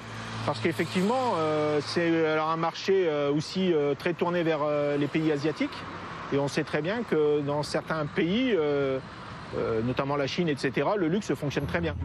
Parce 0.46 0.60
qu'effectivement, 0.60 1.34
euh, 1.38 1.80
c'est 1.86 2.26
alors 2.26 2.50
un 2.50 2.58
marché 2.58 3.06
euh, 3.08 3.32
aussi 3.32 3.72
euh, 3.74 3.94
très 3.94 4.14
tourné 4.14 4.44
vers 4.44 4.60
euh, 4.64 4.98
les 4.98 5.08
pays 5.08 5.32
asiatiques. 5.32 5.70
Et 6.34 6.38
on 6.38 6.48
sait 6.48 6.64
très 6.64 6.82
bien 6.82 7.04
que 7.04 7.42
dans 7.42 7.64
certains 7.64 8.06
pays, 8.06 8.54
euh, 8.56 9.00
euh, 9.58 9.82
notamment 9.82 10.16
la 10.16 10.28
Chine, 10.28 10.48
etc., 10.48 10.88
le 10.98 11.08
luxe 11.08 11.34
fonctionne 11.34 11.66
très 11.66 11.82
bien. 11.82 11.96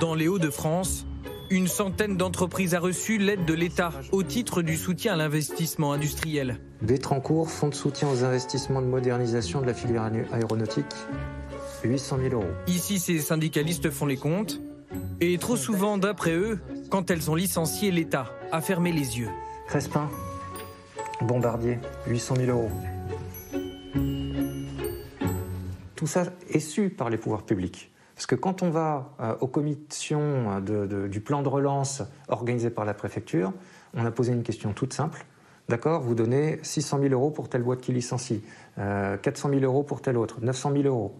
Dans 0.00 0.14
les 0.14 0.26
Hauts-de-France, 0.28 1.04
une 1.50 1.66
centaine 1.68 2.16
d'entreprises 2.16 2.74
a 2.74 2.80
reçu 2.80 3.18
l'aide 3.18 3.44
de 3.44 3.54
l'État 3.54 3.90
au 4.10 4.22
titre 4.22 4.62
du 4.62 4.76
soutien 4.76 5.12
à 5.14 5.16
l'investissement 5.16 5.92
industriel. 5.92 6.58
Bétrancourt, 6.80 7.50
fonds 7.50 7.68
de 7.68 7.74
soutien 7.74 8.08
aux 8.08 8.24
investissements 8.24 8.80
de 8.80 8.86
modernisation 8.86 9.60
de 9.60 9.66
la 9.66 9.74
filière 9.74 10.04
aé- 10.04 10.24
aéronautique, 10.32 10.86
800 11.84 12.18
000 12.30 12.34
euros. 12.34 12.50
Ici, 12.68 12.98
ces 12.98 13.18
syndicalistes 13.18 13.90
font 13.90 14.06
les 14.06 14.16
comptes. 14.16 14.60
Et 15.20 15.38
trop 15.38 15.56
souvent, 15.56 15.98
d'après 15.98 16.32
eux, 16.34 16.58
quand 16.90 17.10
elles 17.10 17.30
ont 17.30 17.34
licencié, 17.34 17.90
l'État 17.90 18.26
a 18.50 18.60
fermé 18.60 18.92
les 18.92 19.18
yeux. 19.18 19.28
Crespin, 19.68 20.08
Bombardier, 21.20 21.78
800 22.06 22.36
000 22.36 22.50
euros. 22.50 22.70
Tout 25.94 26.06
ça 26.06 26.24
est 26.50 26.58
su 26.60 26.90
par 26.90 27.10
les 27.10 27.16
pouvoirs 27.16 27.44
publics. 27.44 27.92
Parce 28.16 28.26
que 28.26 28.34
quand 28.34 28.62
on 28.62 28.70
va 28.70 29.14
euh, 29.20 29.34
aux 29.40 29.46
commissions 29.46 30.60
de- 30.60 31.08
du 31.08 31.20
plan 31.20 31.42
de 31.42 31.48
relance 31.48 32.02
organisé 32.28 32.70
par 32.70 32.84
la 32.84 32.94
préfecture, 32.94 33.52
on 33.94 34.04
a 34.04 34.10
posé 34.10 34.32
une 34.32 34.42
question 34.42 34.72
toute 34.72 34.92
simple. 34.92 35.24
D'accord, 35.68 36.02
vous 36.02 36.14
donnez 36.14 36.58
600 36.62 36.98
000 37.00 37.12
euros 37.14 37.30
pour 37.30 37.48
telle 37.48 37.62
boîte 37.62 37.80
qui 37.80 37.92
licencie, 37.92 38.42
euh, 38.78 39.16
400 39.16 39.48
000 39.50 39.60
euros 39.62 39.82
pour 39.84 40.02
telle 40.02 40.18
autre, 40.18 40.40
900 40.42 40.72
000 40.72 40.84
euros. 40.84 41.14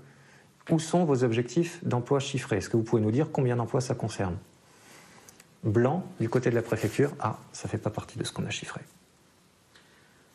Où 0.71 0.79
sont 0.79 1.05
vos 1.05 1.25
objectifs 1.25 1.85
d'emploi 1.85 2.21
chiffrés 2.21 2.59
Est-ce 2.59 2.69
que 2.69 2.77
vous 2.77 2.83
pouvez 2.83 3.03
nous 3.03 3.11
dire 3.11 3.29
combien 3.33 3.57
d'emplois 3.57 3.81
ça 3.81 3.95
concerne? 3.95 4.37
Blanc, 5.65 6.05
du 6.21 6.29
côté 6.29 6.51
de 6.51 6.55
la 6.55 6.63
préfecture, 6.63 7.13
ah, 7.21 7.39
ça 7.53 7.69
ne 7.69 7.71
fait 7.71 7.79
pas 7.79 7.91
partie 7.91 8.19
de 8.19 8.25
ce 8.25 8.33
qu'on 8.33 8.45
a 8.45 8.51
chiffré. 8.51 8.81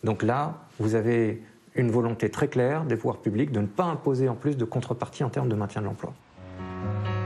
Donc 0.04 0.24
là, 0.24 0.56
vous 0.80 0.96
avez 0.96 1.44
une 1.76 1.92
volonté 1.92 2.30
très 2.30 2.48
claire 2.48 2.86
des 2.86 2.96
pouvoirs 2.96 3.18
publics 3.18 3.52
de 3.52 3.60
ne 3.60 3.68
pas 3.68 3.84
imposer 3.86 4.30
en 4.30 4.36
plus 4.36 4.58
de 4.58 4.66
contrepartie 4.66 5.24
en 5.24 5.30
termes 5.30 5.50
de 5.50 5.56
maintien 5.56 5.82
de 5.82 5.88
l'emploi. 5.88 6.14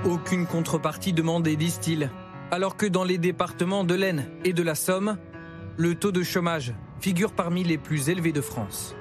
Aucune 0.05 0.45
contrepartie 0.45 1.13
demandée, 1.13 1.55
disent-ils. 1.55 2.09
Alors 2.49 2.75
que 2.75 2.85
dans 2.85 3.03
les 3.03 3.17
départements 3.17 3.83
de 3.83 3.93
l'Aisne 3.93 4.25
et 4.43 4.53
de 4.53 4.63
la 4.63 4.75
Somme, 4.75 5.17
le 5.77 5.95
taux 5.95 6.11
de 6.11 6.23
chômage 6.23 6.73
figure 6.99 7.31
parmi 7.31 7.63
les 7.63 7.77
plus 7.77 8.09
élevés 8.09 8.33
de 8.33 8.41
France. 8.41 8.95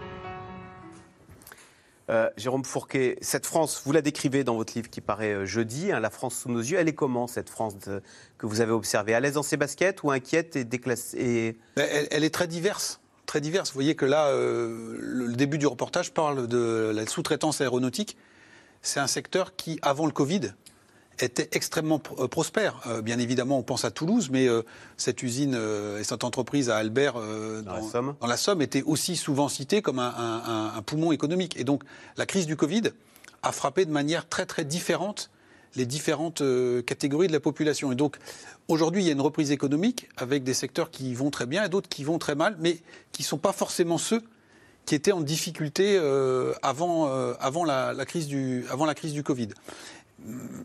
Euh, 2.11 2.29
Jérôme 2.37 2.65
Fourquet, 2.65 3.17
cette 3.21 3.47
France, 3.47 3.83
vous 3.85 3.93
la 3.93 4.03
décrivez 4.03 4.43
dans 4.43 4.57
votre 4.57 4.73
livre 4.75 4.91
qui 4.91 5.01
paraît 5.01 5.33
euh, 5.33 5.47
jeudi, 5.47 5.93
hein, 5.93 6.01
La 6.01 6.11
France 6.11 6.37
sous 6.37 6.51
nos 6.51 6.59
yeux. 6.59 6.77
Elle 6.79 6.89
est 6.89 6.95
comment, 6.95 7.29
cette 7.29 7.49
France 7.49 7.75
que 8.37 8.47
vous 8.47 8.61
avez 8.61 8.73
observée? 8.73 9.15
À 9.15 9.21
l'aise 9.21 9.35
dans 9.35 9.45
ses 9.45 9.57
baskets 9.57 10.03
ou 10.03 10.11
inquiète 10.11 10.57
et 10.57 10.65
déclassée 10.65 11.57
Elle, 11.77 12.25
est 12.25 12.35
très 12.35 12.49
diverse. 12.49 13.01
Très. 13.27 13.41
Vous 13.41 13.75
voyez 13.75 13.95
que 13.95 14.07
là, 14.07 14.27
euh, 14.27 14.97
le 14.99 15.33
début 15.35 15.57
du 15.57 15.69
reportage 15.69 16.13
parle 16.13 16.49
de 16.49 16.91
la 16.93 17.07
sous-traitance 17.07 17.61
aéronautique. 17.61 18.17
C'est 18.83 18.99
un 18.99 19.07
secteur 19.07 19.55
qui, 19.55 19.79
avant 19.83 20.07
le 20.07 20.13
Covid, 20.13 20.53
était 21.25 21.49
extrêmement 21.53 21.99
pr- 21.99 22.25
euh, 22.25 22.29
prospère. 22.29 22.81
Euh, 22.87 23.03
bien 23.03 23.19
évidemment, 23.19 23.59
on 23.59 23.63
pense 23.63 23.85
à 23.85 23.91
Toulouse, 23.91 24.29
mais 24.31 24.49
euh, 24.49 24.63
cette 24.97 25.23
usine 25.23 25.59
et 25.99 26.05
cette 26.05 26.25
entreprise 26.25 26.71
à 26.71 26.77
Albert 26.77 27.15
dans, 27.63 27.73
dans 28.21 28.27
la 28.27 28.37
Somme 28.37 28.63
était 28.63 28.83
aussi 28.83 29.17
souvent 29.17 29.49
citée 29.49 29.83
comme 29.83 29.99
un, 29.99 30.09
un- 30.17 30.43
un- 30.47 30.73
un 30.77 30.83
poumon 30.83 31.13
économique. 31.13 31.57
Et 31.59 31.65
donc, 31.65 31.83
la 32.17 32.27
crise 32.27 32.47
du 32.47 32.57
Covid 32.57 32.83
a 33.43 33.53
frappé 33.53 33.85
de 33.87 33.91
manière 33.93 34.29
très 34.29 34.47
très 34.47 34.65
différente 34.65 35.31
les 35.77 35.87
différentes 35.87 36.43
catégories 36.85 37.29
de 37.29 37.33
la 37.33 37.39
population. 37.41 37.93
Et 37.93 37.95
donc, 37.95 38.17
aujourd'hui, 38.67 39.03
il 39.03 39.07
y 39.07 39.09
a 39.11 39.13
une 39.13 39.21
reprise 39.21 39.53
économique 39.53 40.09
avec 40.17 40.43
des 40.43 40.53
secteurs 40.55 40.91
qui 40.91 41.15
vont 41.15 41.31
très 41.31 41.47
bien 41.47 41.65
et 41.65 41.69
d'autres 41.69 41.89
qui 41.89 42.03
vont 42.03 42.19
très 42.19 42.35
mal, 42.35 42.57
mais 42.59 42.79
qui 43.13 43.23
ne 43.23 43.27
sont 43.27 43.39
pas 43.39 43.53
forcément 43.53 43.97
ceux 43.97 44.21
qui 44.85 44.97
étaient 44.97 45.13
en 45.13 45.21
difficulté 45.21 45.97
avant, 46.63 47.07
avant, 47.39 47.65
la, 47.65 47.93
la 47.93 48.05
crise 48.05 48.27
du, 48.27 48.65
avant 48.71 48.85
la 48.85 48.95
crise 48.95 49.13
du 49.13 49.23
Covid. 49.23 49.49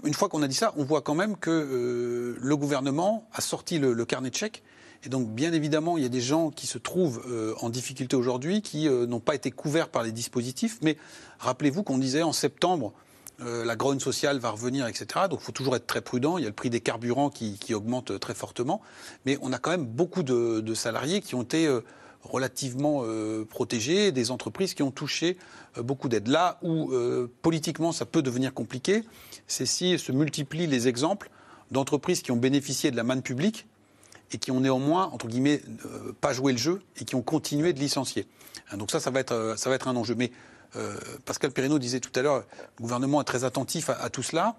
Une 0.04 0.14
fois 0.14 0.30
qu'on 0.30 0.44
a 0.44 0.48
dit 0.48 0.56
ça, 0.56 0.74
on 0.78 0.84
voit 0.84 1.02
quand 1.02 1.16
même 1.16 1.38
que 1.38 1.50
euh, 1.50 2.38
le 2.40 2.58
gouvernement 2.58 3.28
a 3.34 3.42
sorti 3.42 3.80
le, 3.80 4.06
carnet 4.06 4.30
de 4.30 4.36
chèques. 4.36 4.64
Et 5.04 5.10
donc, 5.10 5.30
bien 5.30 5.54
évidemment, 5.54 5.98
il 5.98 6.04
y 6.04 6.06
a 6.06 6.10
des 6.10 6.22
gens 6.22 6.50
qui 6.50 6.68
se 6.68 6.78
trouvent 6.78 7.24
euh, 7.28 7.54
en 7.62 7.70
difficulté 7.70 8.16
aujourd'hui, 8.16 8.62
qui 8.62 8.88
euh, 8.88 9.06
n'ont 9.06 9.20
pas 9.20 9.36
été 9.36 9.52
couverts 9.52 9.90
par 9.90 10.04
les 10.04 10.12
dispositifs. 10.12 10.80
Mais 10.82 10.98
rappelez-vous 11.40 11.84
qu'on 11.84 11.98
disait 11.98 12.24
en 12.24 12.34
septembre, 12.34 12.94
la 13.40 13.76
grogne 13.76 14.00
sociale 14.00 14.40
va 14.40 14.50
revenir, 14.52 14.88
etc. 14.88 15.26
Donc 15.30 15.40
il 15.42 15.44
faut 15.44 15.52
toujours 15.52 15.76
être 15.76 15.86
très 15.86 16.00
prudent. 16.00 16.38
Il 16.38 16.44
y 16.44 16.46
a 16.46 16.50
le 16.50 16.56
prix 16.56 16.70
des 16.70 16.80
carburants 16.80 17.30
qui, 17.30 17.58
qui 17.60 17.74
augmente 17.74 18.18
très 18.18 18.34
fortement. 18.34 18.82
Mais 19.26 19.38
on 19.42 19.52
a 19.52 19.58
quand 19.58 19.72
même 19.72 19.86
beaucoup 19.86 20.24
de, 20.24 20.74
salariés 20.74 21.20
qui 21.20 21.36
ont 21.36 21.42
été 21.42 21.70
relativement 22.24 23.04
protégés, 23.50 24.14
des 24.14 24.32
entreprises 24.32 24.74
qui 24.74 24.84
ont 24.84 24.92
touché 24.92 25.38
beaucoup 25.84 26.08
d'aides. 26.08 26.30
Là 26.30 26.60
où 26.62 26.94
politiquement 27.42 27.92
ça 27.92 28.06
peut 28.06 28.22
devenir 28.22 28.54
compliqué, 28.54 29.04
c'est 29.48 29.66
si 29.66 29.98
se 30.00 30.12
multiplient 30.12 30.68
les 30.68 30.88
exemples 30.88 31.30
d'entreprises 31.72 32.22
qui 32.22 32.32
ont 32.32 32.38
bénéficié 32.38 32.92
de 32.92 32.96
la 32.96 33.04
manne 33.04 33.22
publique 33.22 33.68
et 34.32 34.38
qui 34.38 34.52
ont 34.52 34.60
néanmoins, 34.60 35.06
entre 35.06 35.28
guillemets, 35.28 35.62
euh, 35.86 36.14
pas 36.20 36.34
joué 36.34 36.52
le 36.52 36.58
jeu 36.58 36.82
et 37.00 37.06
qui 37.06 37.16
ont 37.16 37.22
continué 37.22 37.74
de 37.74 37.80
licencier. 37.80 38.28
Hein, 38.72 38.78
Donc 38.78 38.92
ça, 38.92 39.00
ça 39.00 39.12
va 39.12 39.20
être, 39.20 39.34
euh, 39.34 39.56
ça 39.56 39.70
va 39.70 39.76
être 39.76 39.88
un 39.88 39.96
enjeu. 39.96 40.16
Mais 40.16 40.32
euh, 40.76 40.98
Pascal 41.26 41.52
Perrineau 41.52 41.80
disait 41.80 42.00
tout 42.00 42.12
à 42.16 42.22
l'heure, 42.22 42.44
le 42.78 42.82
gouvernement 42.82 43.22
est 43.22 43.26
très 43.26 43.44
attentif 43.44 43.90
à, 43.90 44.10
tout 44.10 44.24
cela. 44.24 44.56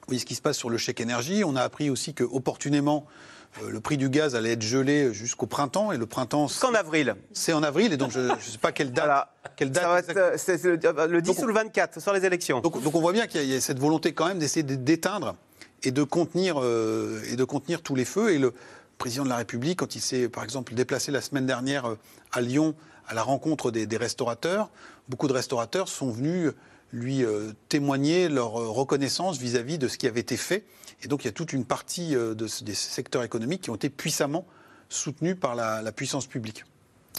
Vous 0.00 0.06
voyez 0.08 0.20
ce 0.20 0.26
qui 0.26 0.34
se 0.34 0.42
passe 0.42 0.56
sur 0.56 0.70
le 0.70 0.78
chèque 0.78 1.00
énergie. 1.00 1.44
On 1.44 1.56
a 1.56 1.62
appris 1.62 1.90
aussi 1.90 2.14
que, 2.14 2.24
opportunément, 2.24 3.06
euh, 3.06 3.37
le 3.68 3.80
prix 3.80 3.96
du 3.96 4.08
gaz 4.08 4.34
allait 4.36 4.52
être 4.52 4.62
gelé 4.62 5.12
jusqu'au 5.12 5.46
printemps. 5.46 5.90
Et 5.92 5.96
le 5.96 6.06
printemps. 6.06 6.48
C'est 6.48 6.66
en 6.66 6.74
avril. 6.74 7.16
C'est 7.32 7.52
en 7.52 7.62
avril. 7.62 7.92
Et 7.92 7.96
donc, 7.96 8.10
je 8.12 8.20
ne 8.20 8.38
sais 8.40 8.58
pas 8.58 8.72
quelle 8.72 8.92
date. 8.92 9.28
Quelle 9.56 9.72
euh, 9.76 10.34
c'est 10.36 10.62
le, 10.64 10.78
le 11.08 11.22
10 11.22 11.38
ou 11.42 11.46
le 11.46 11.54
24, 11.54 12.00
sur 12.00 12.12
les 12.12 12.24
élections. 12.24 12.60
donc, 12.60 12.80
donc 12.82 12.94
on 12.94 13.00
voit 13.00 13.12
bien 13.12 13.26
qu'il 13.26 13.40
y 13.40 13.42
a- 13.42 13.46
il 13.46 13.52
y, 13.52 13.56
a 13.56 13.60
cette 13.60 13.78
volonté 13.80 14.12
quand 14.12 14.26
même 14.26 14.38
d'essayer 14.38 14.62
de- 14.62 14.76
d'éteindre 14.76 15.34
et 15.82 15.90
de 15.90 16.02
contenir 16.04 16.56
euh, 16.62 17.20
et 17.30 17.36
de 17.36 17.44
contenir 17.44 17.82
tous 17.82 17.94
les 17.96 18.04
feux. 18.04 18.32
Et 18.32 18.38
le 18.38 18.52
président 18.98 19.24
de 19.24 19.28
la 19.28 19.36
République, 19.36 19.78
quand 19.80 19.94
il 19.96 20.00
s'est 20.00 20.28
par 20.28 20.44
exemple 20.44 20.74
déplacé 20.74 21.10
la 21.10 21.20
semaine 21.20 21.46
dernière 21.46 21.86
euh, 21.88 21.98
à 22.32 22.40
Lyon 22.40 22.74
à 23.08 23.14
la 23.14 23.22
rencontre 23.22 23.70
des, 23.70 23.86
des 23.86 23.96
restaurateurs, 23.96 24.70
beaucoup 25.08 25.26
de 25.28 25.32
restaurateurs 25.32 25.88
sont 25.88 26.10
venus 26.10 26.52
lui 26.92 27.24
euh, 27.24 27.52
témoigner 27.68 28.28
leur 28.28 28.60
euh, 28.60 28.68
reconnaissance 28.68 29.38
vis-à-vis 29.38 29.78
de 29.78 29.88
ce 29.88 29.98
qui 29.98 30.06
avait 30.06 30.20
été 30.20 30.36
fait. 30.36 30.64
Et 31.02 31.08
donc 31.08 31.24
il 31.24 31.26
y 31.26 31.28
a 31.28 31.32
toute 31.32 31.52
une 31.52 31.64
partie 31.64 32.14
euh, 32.14 32.34
des 32.34 32.74
secteurs 32.74 33.22
économiques 33.22 33.62
qui 33.62 33.70
ont 33.70 33.76
été 33.76 33.90
puissamment 33.90 34.46
soutenus 34.88 35.36
par 35.38 35.54
la, 35.54 35.92
puissance 35.92 36.26
publique. 36.26 36.64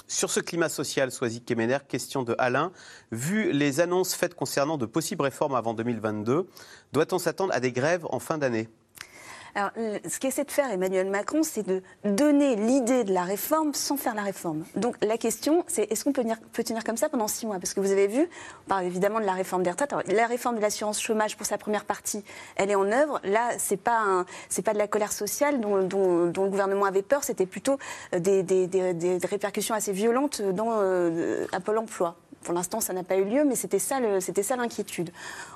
Sur 0.07 0.31
ce 0.31 0.39
climat 0.39 0.69
social, 0.69 1.11
Soisy 1.11 1.41
Kemener, 1.41 1.77
question 1.87 2.23
de 2.23 2.35
Alain. 2.39 2.71
Vu 3.11 3.51
les 3.51 3.79
annonces 3.79 4.15
faites 4.15 4.33
concernant 4.33 4.77
de 4.77 4.87
possibles 4.87 5.21
réformes 5.21 5.53
avant 5.53 5.75
2022, 5.75 6.47
doit-on 6.93 7.19
s'attendre 7.19 7.53
à 7.53 7.59
des 7.59 7.71
grèves 7.71 8.07
en 8.09 8.17
fin 8.17 8.39
d'année? 8.39 8.69
Alors, 9.55 9.71
euh, 9.77 9.99
ce 10.07 10.19
qu'essaie 10.19 10.43
de 10.43 10.51
faire 10.51 10.71
Emmanuel 10.71 11.09
Macron, 11.09 11.43
c'est 11.43 11.63
de 11.65 11.81
donner 12.03 12.55
l'idée 12.55 13.03
de 13.03 13.13
la 13.13 13.23
réforme 13.23 13.73
sans 13.73 13.97
faire 13.97 14.15
la 14.15 14.21
réforme. 14.21 14.63
Donc 14.75 14.95
la 15.03 15.17
question, 15.17 15.63
c'est 15.67 15.91
est-ce 15.91 16.03
qu'on 16.03 16.13
peut 16.13 16.23
tenir, 16.63 16.83
comme 16.83 16.97
ça 16.97 17.09
pendant 17.09 17.27
six 17.27 17.45
mois? 17.45 17.57
Parce 17.59 17.73
que 17.73 17.79
vous 17.79 17.91
avez 17.91 18.07
vu, 18.07 18.29
on 18.65 18.69
parle 18.69 18.85
évidemment 18.85 19.19
de 19.19 19.25
la 19.25 19.33
réforme 19.33 19.63
des 19.63 19.71
retraites. 19.71 19.93
La 20.07 20.27
réforme 20.27 20.57
de 20.57 20.61
l'assurance 20.61 21.01
chômage 21.01 21.35
pour 21.37 21.45
sa 21.45 21.57
première 21.57 21.85
partie, 21.85 22.23
elle 22.55 22.69
est 22.71 22.75
en 22.75 22.91
œuvre. 22.91 23.19
Là, 23.23 23.49
c'est 23.57 23.77
pas 23.77 24.25
pas 24.63 24.73
de 24.73 24.77
la 24.77 24.87
colère 24.87 25.11
sociale 25.13 25.59
dont, 25.61 25.75
le 25.77 26.49
gouvernement 26.49 26.85
avait 26.85 27.01
peur. 27.01 27.23
C'était 27.23 27.45
plutôt 27.45 27.77
euh, 28.13 28.19
des, 28.19 28.43
des- 28.43 28.67
des- 28.67 28.93
des 28.93 29.17
répercussions 29.25 29.73
assez 29.73 29.91
violentes 29.91 30.41
dans 30.41 30.69
euh, 30.73 31.45
à 31.51 31.59
Pôle 31.59 31.77
Emploi. 31.79 32.15
Pour 32.43 32.53
l'instant, 32.53 32.79
ça 32.79 32.93
n'a 32.93 33.03
pas 33.03 33.17
eu 33.17 33.25
lieu, 33.25 33.43
mais 33.43 33.55
c'était 33.55 33.79
ça, 33.79 33.99
l'inquiétude. 33.99 35.11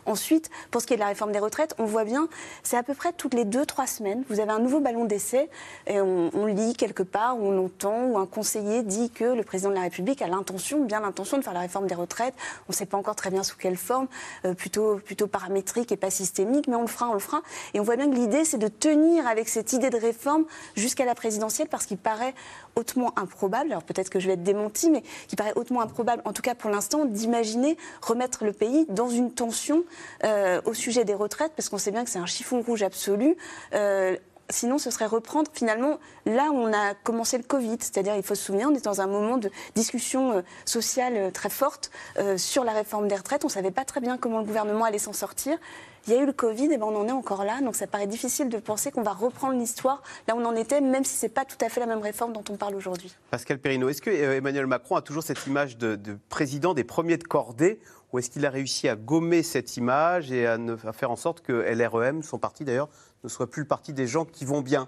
Ensuite, 0.05 0.49
pour 0.69 0.81
ce 0.81 0.87
qui 0.87 0.93
est 0.93 0.97
de 0.97 1.01
la 1.01 1.07
réforme 1.07 1.31
des 1.31 1.39
retraites, 1.39 1.73
on 1.77 1.85
voit 1.85 2.03
bien, 2.03 2.27
c'est 2.61 2.77
à 2.77 2.83
peu 2.83 2.93
près 2.93 3.13
toutes 3.13 3.33
les 3.33 3.45
deux, 3.45 3.65
trois 3.65 3.87
semaines, 3.87 4.23
vous 4.29 4.39
avez 4.41 4.51
un 4.51 4.59
nouveau 4.59 4.79
ballon 4.79 5.05
d'essai, 5.05 5.49
et 5.87 6.01
on, 6.01 6.45
lit 6.45 6.73
quelque 6.73 7.03
part, 7.03 7.37
on 7.37 7.65
entend, 7.65 8.05
ou 8.07 8.17
un 8.17 8.25
conseiller 8.25 8.83
dit 8.83 9.09
que 9.09 9.23
le 9.23 9.43
président 9.43 9.69
de 9.69 9.75
la 9.75 9.81
République 9.81 10.21
a 10.21 10.27
l'intention, 10.27 10.83
bien 10.83 10.99
l'intention 10.99 11.37
de 11.37 11.43
faire 11.43 11.53
la 11.53 11.61
réforme 11.61 11.87
des 11.87 11.95
retraites. 11.95 12.35
On 12.67 12.71
ne 12.71 12.75
sait 12.75 12.85
pas 12.85 12.97
encore 12.97 13.15
très 13.15 13.31
bien 13.31 13.43
sous 13.43 13.57
quelle 13.57 13.77
forme, 13.77 14.07
euh, 14.45 14.53
plutôt, 14.53 14.97
plutôt 14.97 15.27
paramétrique 15.27 15.91
et 15.91 15.97
pas 15.97 16.11
systémique, 16.11 16.67
mais 16.67 16.75
on 16.75 16.81
le 16.81 16.87
fera, 16.87 17.09
on 17.09 17.13
le 17.13 17.19
fera. 17.19 17.41
Et 17.73 17.79
on 17.79 17.83
voit 17.83 17.95
bien 17.95 18.09
que 18.09 18.15
l'idée, 18.15 18.43
c'est 18.43 18.57
de 18.57 18.67
tenir 18.67 19.25
avec 19.25 19.47
cette 19.47 19.71
idée 19.73 19.89
de 19.89 19.97
réforme 19.97 20.45
jusqu'à 20.75 21.05
la 21.05 21.15
présidentielle, 21.15 21.69
parce 21.69 21.85
qu'il 21.85 21.97
paraît 21.97 22.35
hautement 22.75 23.17
improbable, 23.17 23.71
alors 23.71 23.83
peut-être 23.83 24.09
que 24.09 24.19
je 24.19 24.27
vais 24.27 24.33
être 24.33 24.43
démenti, 24.43 24.89
mais 24.89 25.03
qui 25.27 25.35
paraît 25.35 25.53
hautement 25.55 25.81
improbable, 25.81 26.21
en 26.25 26.33
tout 26.33 26.41
cas 26.41 26.55
pour 26.55 26.69
l'instant, 26.69 27.05
d'imaginer 27.05 27.77
remettre 28.01 28.45
le 28.45 28.53
pays 28.53 28.85
dans 28.89 29.09
une 29.09 29.31
tension 29.31 29.83
euh, 30.23 30.61
au 30.65 30.73
sujet 30.73 31.05
des 31.05 31.13
retraites, 31.13 31.53
parce 31.55 31.69
qu'on 31.69 31.77
sait 31.77 31.91
bien 31.91 32.03
que 32.03 32.09
c'est 32.09 32.19
un 32.19 32.25
chiffon 32.25 32.61
rouge 32.61 32.83
absolu. 32.83 33.37
Euh, 33.73 34.15
Sinon, 34.49 34.77
ce 34.77 34.91
serait 34.91 35.05
reprendre 35.05 35.49
finalement 35.53 35.99
là 36.25 36.49
où 36.51 36.55
on 36.55 36.73
a 36.73 36.93
commencé 36.93 37.37
le 37.37 37.43
Covid. 37.43 37.77
C'est-à-dire, 37.79 38.17
il 38.17 38.23
faut 38.23 38.35
se 38.35 38.43
souvenir, 38.43 38.67
on 38.69 38.75
est 38.75 38.83
dans 38.83 38.99
un 38.99 39.07
moment 39.07 39.37
de 39.37 39.49
discussion 39.73 40.33
euh, 40.33 40.41
sociale 40.65 41.31
très 41.31 41.49
forte 41.49 41.91
sur 42.35 42.65
la 42.65 42.73
réforme 42.73 43.07
des 43.07 43.15
retraites. 43.15 43.45
On 43.45 43.47
ne 43.47 43.53
savait 43.53 43.71
pas 43.71 43.85
très 43.85 44.01
bien 44.01 44.17
comment 44.17 44.39
le 44.39 44.45
gouvernement 44.45 44.83
allait 44.83 44.99
s'en 44.99 45.13
sortir. 45.13 45.57
Il 46.05 46.13
y 46.13 46.17
a 46.17 46.21
eu 46.21 46.25
le 46.25 46.33
Covid, 46.33 46.65
et 46.65 46.77
ben 46.77 46.85
on 46.85 46.95
en 46.95 47.07
est 47.07 47.11
encore 47.11 47.45
là. 47.45 47.61
Donc 47.61 47.75
ça 47.75 47.87
paraît 47.87 48.07
difficile 48.07 48.49
de 48.49 48.57
penser 48.57 48.91
qu'on 48.91 49.03
va 49.03 49.13
reprendre 49.13 49.57
l'histoire 49.57 50.01
là 50.27 50.35
où 50.35 50.39
on 50.39 50.45
en 50.45 50.55
était, 50.55 50.81
même 50.81 51.05
si 51.05 51.15
ce 51.15 51.25
n'est 51.25 51.31
pas 51.31 51.45
tout 51.45 51.57
à 51.61 51.69
fait 51.69 51.79
la 51.79 51.85
même 51.85 52.01
réforme 52.01 52.33
dont 52.33 52.43
on 52.49 52.57
parle 52.57 52.75
aujourd'hui. 52.75 53.15
Pascal 53.31 53.59
Perrineau, 53.59 53.89
est-ce 53.89 54.01
que 54.01 54.09
euh, 54.09 54.37
Emmanuel 54.37 54.67
Macron 54.67 54.95
a 54.95 55.01
toujours 55.01 55.23
cette 55.23 55.47
image 55.47 55.77
de, 55.77 55.95
de 55.95 56.17
président 56.29 56.73
des 56.73 56.83
premiers 56.83 57.17
de 57.17 57.23
cordée 57.23 57.79
ou 58.11 58.19
est-ce 58.19 58.29
qu'il 58.29 58.45
a 58.45 58.49
réussi 58.49 58.87
à 58.87 58.95
gommer 58.95 59.41
cette 59.41 59.75
image 59.75 60.31
et 60.31 60.45
à 60.45 60.57
faire 60.93 61.09
en 61.09 61.15
sorte 61.15 61.41
que 61.41 61.51
LREM, 61.51 62.21
son 62.21 62.37
parti 62.37 62.63
d'ailleurs, 62.63 62.89
ne 63.23 63.29
soit 63.29 63.49
plus 63.49 63.63
le 63.63 63.67
parti 63.67 63.91
des 63.91 64.05
gens 64.05 64.23
qui 64.23 64.45
vont 64.45 64.61
bien? 64.61 64.87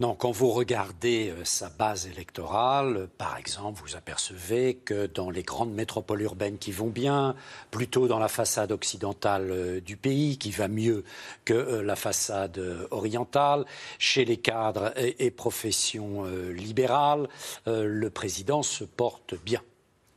Non, 0.00 0.14
quand 0.14 0.30
vous 0.30 0.50
regardez 0.50 1.30
euh, 1.30 1.44
sa 1.44 1.70
base 1.70 2.06
électorale, 2.06 2.96
euh, 2.96 3.06
par 3.18 3.36
exemple, 3.36 3.80
vous 3.82 3.96
apercevez 3.96 4.74
que 4.74 5.06
dans 5.06 5.28
les 5.28 5.42
grandes 5.42 5.72
métropoles 5.72 6.22
urbaines 6.22 6.56
qui 6.56 6.70
vont 6.70 6.86
bien, 6.86 7.34
plutôt 7.72 8.06
dans 8.06 8.20
la 8.20 8.28
façade 8.28 8.70
occidentale 8.70 9.50
euh, 9.50 9.80
du 9.80 9.96
pays, 9.96 10.38
qui 10.38 10.52
va 10.52 10.68
mieux 10.68 11.02
que 11.44 11.52
la 11.54 11.96
façade 11.96 12.60
orientale, 12.92 13.64
chez 13.98 14.24
les 14.24 14.36
cadres 14.36 14.92
et, 14.96 15.26
et 15.26 15.32
professions 15.32 16.24
libérales, 16.52 17.28
le 17.66 18.08
président 18.08 18.62
se 18.62 18.84
porte 18.84 19.34
bien 19.34 19.62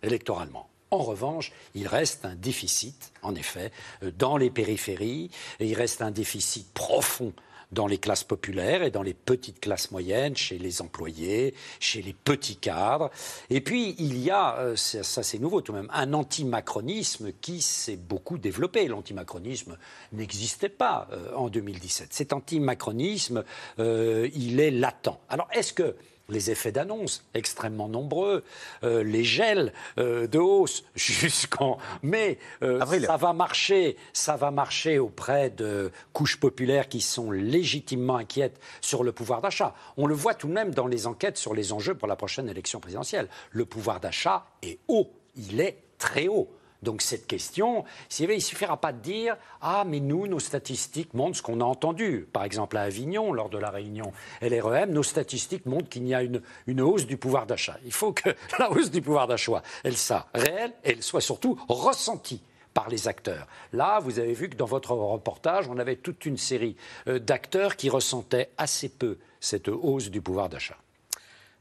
électoralement. 0.03 0.69
En 0.91 0.99
revanche, 0.99 1.51
il 1.73 1.87
reste 1.87 2.25
un 2.25 2.35
déficit, 2.35 3.13
en 3.21 3.33
effet, 3.35 3.71
dans 4.17 4.37
les 4.37 4.49
périphéries, 4.49 5.31
et 5.59 5.67
il 5.67 5.73
reste 5.73 6.01
un 6.01 6.11
déficit 6.11 6.71
profond 6.73 7.33
dans 7.71 7.87
les 7.87 7.97
classes 7.97 8.23
populaires 8.23 8.83
et 8.83 8.91
dans 8.91 9.03
les 9.03 9.13
petites 9.13 9.59
classes 9.59 9.91
moyennes, 9.91 10.35
chez 10.35 10.57
les 10.57 10.81
employés, 10.81 11.53
chez 11.79 12.01
les 12.01 12.13
petits 12.13 12.57
cadres. 12.57 13.09
Et 13.49 13.61
puis, 13.61 13.95
il 13.97 14.17
y 14.17 14.29
a, 14.29 14.57
euh, 14.57 14.75
ça 14.75 15.23
c'est 15.23 15.39
nouveau 15.39 15.61
tout 15.61 15.71
de 15.71 15.77
même, 15.77 15.89
un 15.93 16.13
antimacronisme 16.13 17.31
qui 17.41 17.61
s'est 17.61 17.97
beaucoup 17.97 18.37
développé. 18.37 18.87
L'antimacronisme 18.87 19.77
n'existait 20.11 20.69
pas 20.69 21.07
euh, 21.11 21.33
en 21.35 21.49
2017. 21.49 22.13
Cet 22.13 22.33
antimacronisme, 22.33 23.43
euh, 23.79 24.29
il 24.33 24.59
est 24.59 24.71
latent. 24.71 25.19
Alors, 25.29 25.47
est-ce 25.53 25.73
que 25.73 25.95
les 26.29 26.51
effets 26.51 26.71
d'annonce 26.71 27.23
extrêmement 27.33 27.89
nombreux, 27.89 28.43
euh, 28.83 29.03
les 29.03 29.23
gels 29.23 29.73
euh, 29.97 30.27
de 30.27 30.39
hausse 30.39 30.83
jusqu'en 30.95 31.77
mai, 32.03 32.39
euh, 32.63 32.79
ça 33.05 33.17
va 33.17 33.33
marcher, 33.33 33.97
ça 34.13 34.35
va 34.35 34.51
marcher 34.51 34.99
auprès 34.99 35.49
de 35.49 35.91
couches 36.13 36.39
populaires 36.39 36.89
qui 36.89 37.01
sont 37.01 37.31
légitimement 37.31 38.17
inquiètes 38.17 38.59
sur 38.81 39.03
le 39.03 39.11
pouvoir 39.11 39.41
d'achat. 39.41 39.75
On 39.97 40.07
le 40.07 40.15
voit 40.15 40.33
tout 40.33 40.47
de 40.47 40.53
même 40.53 40.73
dans 40.73 40.87
les 40.87 41.07
enquêtes 41.07 41.37
sur 41.37 41.53
les 41.53 41.73
enjeux 41.73 41.95
pour 41.95 42.07
la 42.07 42.15
prochaine 42.15 42.49
élection 42.49 42.79
présidentielle. 42.79 43.27
Le 43.51 43.65
pouvoir 43.65 43.99
d'achat 43.99 44.45
est 44.61 44.79
haut, 44.87 45.11
il 45.35 45.59
est 45.59 45.77
très 45.97 46.27
haut. 46.27 46.49
Donc 46.81 47.01
cette 47.01 47.27
question, 47.27 47.85
il 48.19 48.27
ne 48.27 48.39
suffira 48.39 48.77
pas 48.77 48.91
de 48.91 48.99
dire 48.99 49.37
Ah, 49.61 49.83
mais 49.85 49.99
nous, 49.99 50.27
nos 50.27 50.39
statistiques 50.39 51.13
montrent 51.13 51.37
ce 51.37 51.41
qu'on 51.41 51.61
a 51.61 51.63
entendu. 51.63 52.27
Par 52.33 52.43
exemple, 52.43 52.77
à 52.77 52.81
Avignon, 52.81 53.33
lors 53.33 53.49
de 53.49 53.57
la 53.57 53.69
réunion 53.69 54.11
LREM, 54.41 54.91
nos 54.91 55.03
statistiques 55.03 55.65
montrent 55.65 55.89
qu'il 55.89 56.07
y 56.07 56.15
a 56.15 56.23
une, 56.23 56.41
une 56.65 56.81
hausse 56.81 57.05
du 57.05 57.17
pouvoir 57.17 57.45
d'achat. 57.45 57.77
Il 57.85 57.93
faut 57.93 58.13
que 58.13 58.29
la 58.59 58.71
hausse 58.71 58.89
du 58.89 59.01
pouvoir 59.01 59.27
d'achat, 59.27 59.61
elle 59.83 59.97
soit 59.97 60.27
réelle 60.33 60.73
et 60.83 60.91
elle 60.91 61.03
soit 61.03 61.21
surtout 61.21 61.59
ressentie 61.69 62.41
par 62.73 62.89
les 62.89 63.07
acteurs. 63.07 63.47
Là, 63.73 63.99
vous 63.99 64.19
avez 64.19 64.33
vu 64.33 64.49
que 64.49 64.55
dans 64.55 64.65
votre 64.65 64.91
reportage, 64.91 65.67
on 65.67 65.77
avait 65.77 65.97
toute 65.97 66.25
une 66.25 66.37
série 66.37 66.75
euh, 67.07 67.19
d'acteurs 67.19 67.75
qui 67.75 67.89
ressentaient 67.89 68.49
assez 68.57 68.89
peu 68.89 69.17
cette 69.39 69.67
hausse 69.67 70.09
du 70.09 70.21
pouvoir 70.21 70.49
d'achat. 70.49 70.77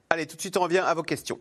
Allez, 0.09 0.27
tout 0.27 0.37
de 0.37 0.41
suite, 0.41 0.57
on 0.57 0.63
revient 0.63 0.79
à 0.79 0.95
vos 0.95 1.03
questions. 1.03 1.39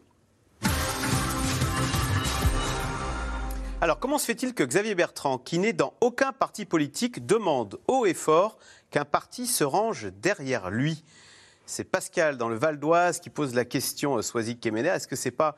Alors, 3.82 3.98
comment 3.98 4.18
se 4.18 4.26
fait-il 4.26 4.54
que 4.54 4.64
Xavier 4.64 4.94
Bertrand, 4.94 5.38
qui 5.38 5.58
n'est 5.58 5.72
dans 5.72 5.94
aucun 6.02 6.34
parti 6.34 6.66
politique, 6.66 7.26
demande 7.26 7.80
haut 7.88 8.06
et 8.06 8.14
fort 8.14 8.58
qu'un 8.92 9.06
parti 9.06 9.48
se 9.48 9.64
range 9.64 10.12
derrière 10.22 10.70
lui? 10.70 11.06
C'est 11.66 11.86
Pascal, 11.86 12.36
dans 12.36 12.50
le 12.50 12.58
Val 12.58 12.78
d'Oise, 12.78 13.22
qui 13.22 13.30
pose 13.30 13.56
la 13.56 13.64
question 13.64 14.22
Soisic 14.22 14.60
Keméner. 14.60 14.90
Est-ce 14.90 15.08
que 15.08 15.16
c'est 15.16 15.32
pas 15.32 15.56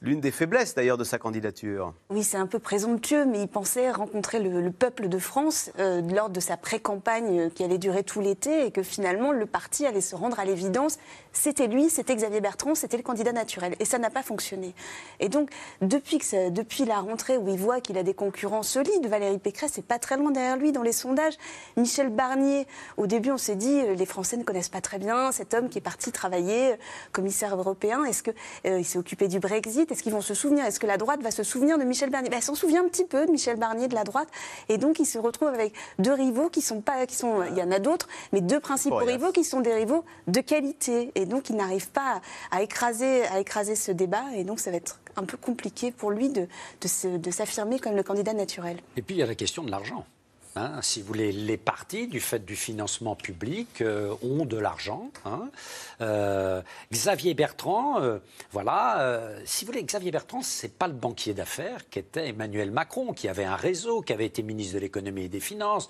l'une 0.00 0.20
des 0.20 0.30
faiblesses, 0.30 0.76
d'ailleurs, 0.76 0.98
de 0.98 1.02
sa 1.02 1.18
candidature? 1.18 1.94
Oui, 2.10 2.22
c'est 2.22 2.36
un 2.36 2.46
peu 2.46 2.60
présomptueux, 2.60 3.24
mais 3.24 3.42
il 3.42 3.48
pensait 3.48 3.90
rencontrer 3.90 4.38
le, 4.38 4.60
le 4.60 4.70
peuple 4.70 5.08
de 5.08 5.18
France 5.18 5.72
euh, 5.80 6.00
lors 6.02 6.30
de 6.30 6.38
sa 6.38 6.56
pré-campagne 6.56 7.40
euh, 7.40 7.50
qui 7.50 7.64
allait 7.64 7.78
durer 7.78 8.04
tout 8.04 8.20
l'été 8.20 8.66
et 8.66 8.70
que 8.70 8.84
finalement 8.84 9.32
le 9.32 9.46
parti 9.46 9.84
allait 9.84 10.00
se 10.00 10.14
rendre 10.14 10.38
à 10.38 10.44
l'évidence. 10.44 10.98
C'était 11.40 11.68
lui, 11.68 11.88
c'était 11.88 12.16
Xavier 12.16 12.40
Bertrand, 12.40 12.74
c'était 12.74 12.96
le 12.96 13.04
candidat 13.04 13.30
naturel. 13.30 13.76
Et 13.78 13.84
ça 13.84 13.98
n'a 13.98 14.10
pas 14.10 14.24
fonctionné. 14.24 14.74
Et 15.20 15.28
donc, 15.28 15.50
depuis, 15.82 16.18
que 16.18 16.24
ça- 16.24 16.50
depuis 16.50 16.84
la 16.84 16.98
rentrée 16.98 17.36
où 17.38 17.46
il 17.48 17.56
voit 17.56 17.80
qu'il 17.80 17.96
a 17.96 18.02
des 18.02 18.12
concurrents 18.12 18.64
solides, 18.64 19.06
Valérie 19.06 19.38
Pécresse 19.38 19.76
n'est 19.76 19.84
pas 19.84 20.00
très 20.00 20.16
loin 20.16 20.32
derrière 20.32 20.56
lui 20.56 20.72
dans 20.72 20.82
les 20.82 20.90
sondages. 20.92 21.34
Michel 21.76 22.08
Barnier, 22.08 22.66
au 22.96 23.06
début, 23.06 23.30
on 23.30 23.38
s'est 23.38 23.54
dit, 23.54 23.80
euh, 23.82 23.94
les 23.94 24.04
Français 24.04 24.36
ne 24.36 24.42
connaissent 24.42 24.68
pas 24.68 24.80
très 24.80 24.98
bien 24.98 25.30
cet 25.30 25.54
homme 25.54 25.68
qui 25.68 25.78
est 25.78 25.82
parti 25.82 26.10
travailler, 26.10 26.72
euh, 26.72 26.76
commissaire 27.12 27.54
européen. 27.56 28.02
Est-ce 28.04 28.24
qu'il 28.24 28.84
s'est 28.84 28.98
occupé 28.98 29.28
du 29.28 29.38
Brexit? 29.38 29.92
Est-ce 29.92 30.02
qu'ils 30.02 30.12
vont 30.12 30.20
se 30.20 30.34
souvenir? 30.34 30.64
Est-ce 30.64 30.80
que 30.80 30.88
la 30.88 30.96
droite 30.96 31.22
va 31.22 31.30
se 31.30 31.44
souvenir 31.44 31.78
de 31.78 31.84
Michel 31.84 32.10
Barnier? 32.10 32.30
Ben, 32.30 32.38
Elle 32.38 32.42
s'en 32.42 32.56
souvient 32.56 32.84
un 32.84 32.88
petit 32.88 33.04
peu 33.04 33.26
de 33.26 33.30
Michel 33.30 33.56
Barnier 33.58 33.86
de 33.86 33.94
la 33.94 34.02
droite. 34.02 34.28
Et 34.68 34.76
donc, 34.76 34.98
il 34.98 35.06
se 35.06 35.18
retrouve 35.18 35.48
avec 35.48 35.72
deux 36.00 36.14
rivaux 36.14 36.48
qui 36.48 36.62
sont 36.62 36.80
pas. 36.80 37.06
Qui 37.06 37.14
sont, 37.14 37.44
il 37.44 37.56
y 37.56 37.62
en 37.62 37.70
a 37.70 37.78
d'autres, 37.78 38.08
mais 38.32 38.40
deux 38.40 38.58
principaux 38.58 38.96
rivaux 39.06 39.30
qui 39.30 39.44
sont 39.44 39.60
des 39.60 39.72
rivaux 39.74 40.04
de 40.26 40.40
qualité. 40.40 41.12
Et 41.14 41.26
donc, 41.28 41.50
il 41.50 41.56
n'arrive 41.56 41.90
pas 41.90 42.20
à 42.50 42.62
écraser, 42.62 43.22
à 43.26 43.38
écraser 43.40 43.76
ce 43.76 43.92
débat. 43.92 44.24
Et 44.34 44.44
donc, 44.44 44.60
ça 44.60 44.70
va 44.70 44.76
être 44.78 44.98
un 45.16 45.24
peu 45.24 45.36
compliqué 45.36 45.90
pour 45.90 46.10
lui 46.10 46.28
de, 46.30 46.48
de 47.04 47.30
s'affirmer 47.30 47.78
comme 47.78 47.96
le 47.96 48.02
candidat 48.02 48.32
naturel. 48.32 48.78
Et 48.96 49.02
puis 49.02 49.14
il 49.14 49.18
y 49.18 49.22
a 49.22 49.26
la 49.26 49.34
question 49.34 49.62
de 49.62 49.70
l'argent. 49.70 50.04
Hein, 50.58 50.80
si 50.82 51.02
vous 51.02 51.06
voulez, 51.06 51.30
les 51.30 51.56
partis, 51.56 52.08
du 52.08 52.18
fait 52.18 52.44
du 52.44 52.56
financement 52.56 53.14
public, 53.14 53.80
euh, 53.80 54.12
ont 54.22 54.44
de 54.44 54.56
l'argent. 54.56 55.12
hein. 55.24 55.50
Euh, 56.00 56.62
Xavier 56.92 57.34
Bertrand, 57.34 58.02
euh, 58.02 58.18
voilà, 58.50 59.00
euh, 59.02 59.40
si 59.44 59.64
vous 59.64 59.70
voulez, 59.70 59.84
Xavier 59.84 60.10
Bertrand, 60.10 60.42
c'est 60.42 60.76
pas 60.76 60.88
le 60.88 60.94
banquier 60.94 61.32
d'affaires 61.32 61.88
qu'était 61.88 62.30
Emmanuel 62.30 62.72
Macron, 62.72 63.12
qui 63.12 63.28
avait 63.28 63.44
un 63.44 63.54
réseau, 63.54 64.02
qui 64.02 64.12
avait 64.12 64.26
été 64.26 64.42
ministre 64.42 64.74
de 64.74 64.80
l'économie 64.80 65.24
et 65.24 65.28
des 65.28 65.38
finances, 65.38 65.88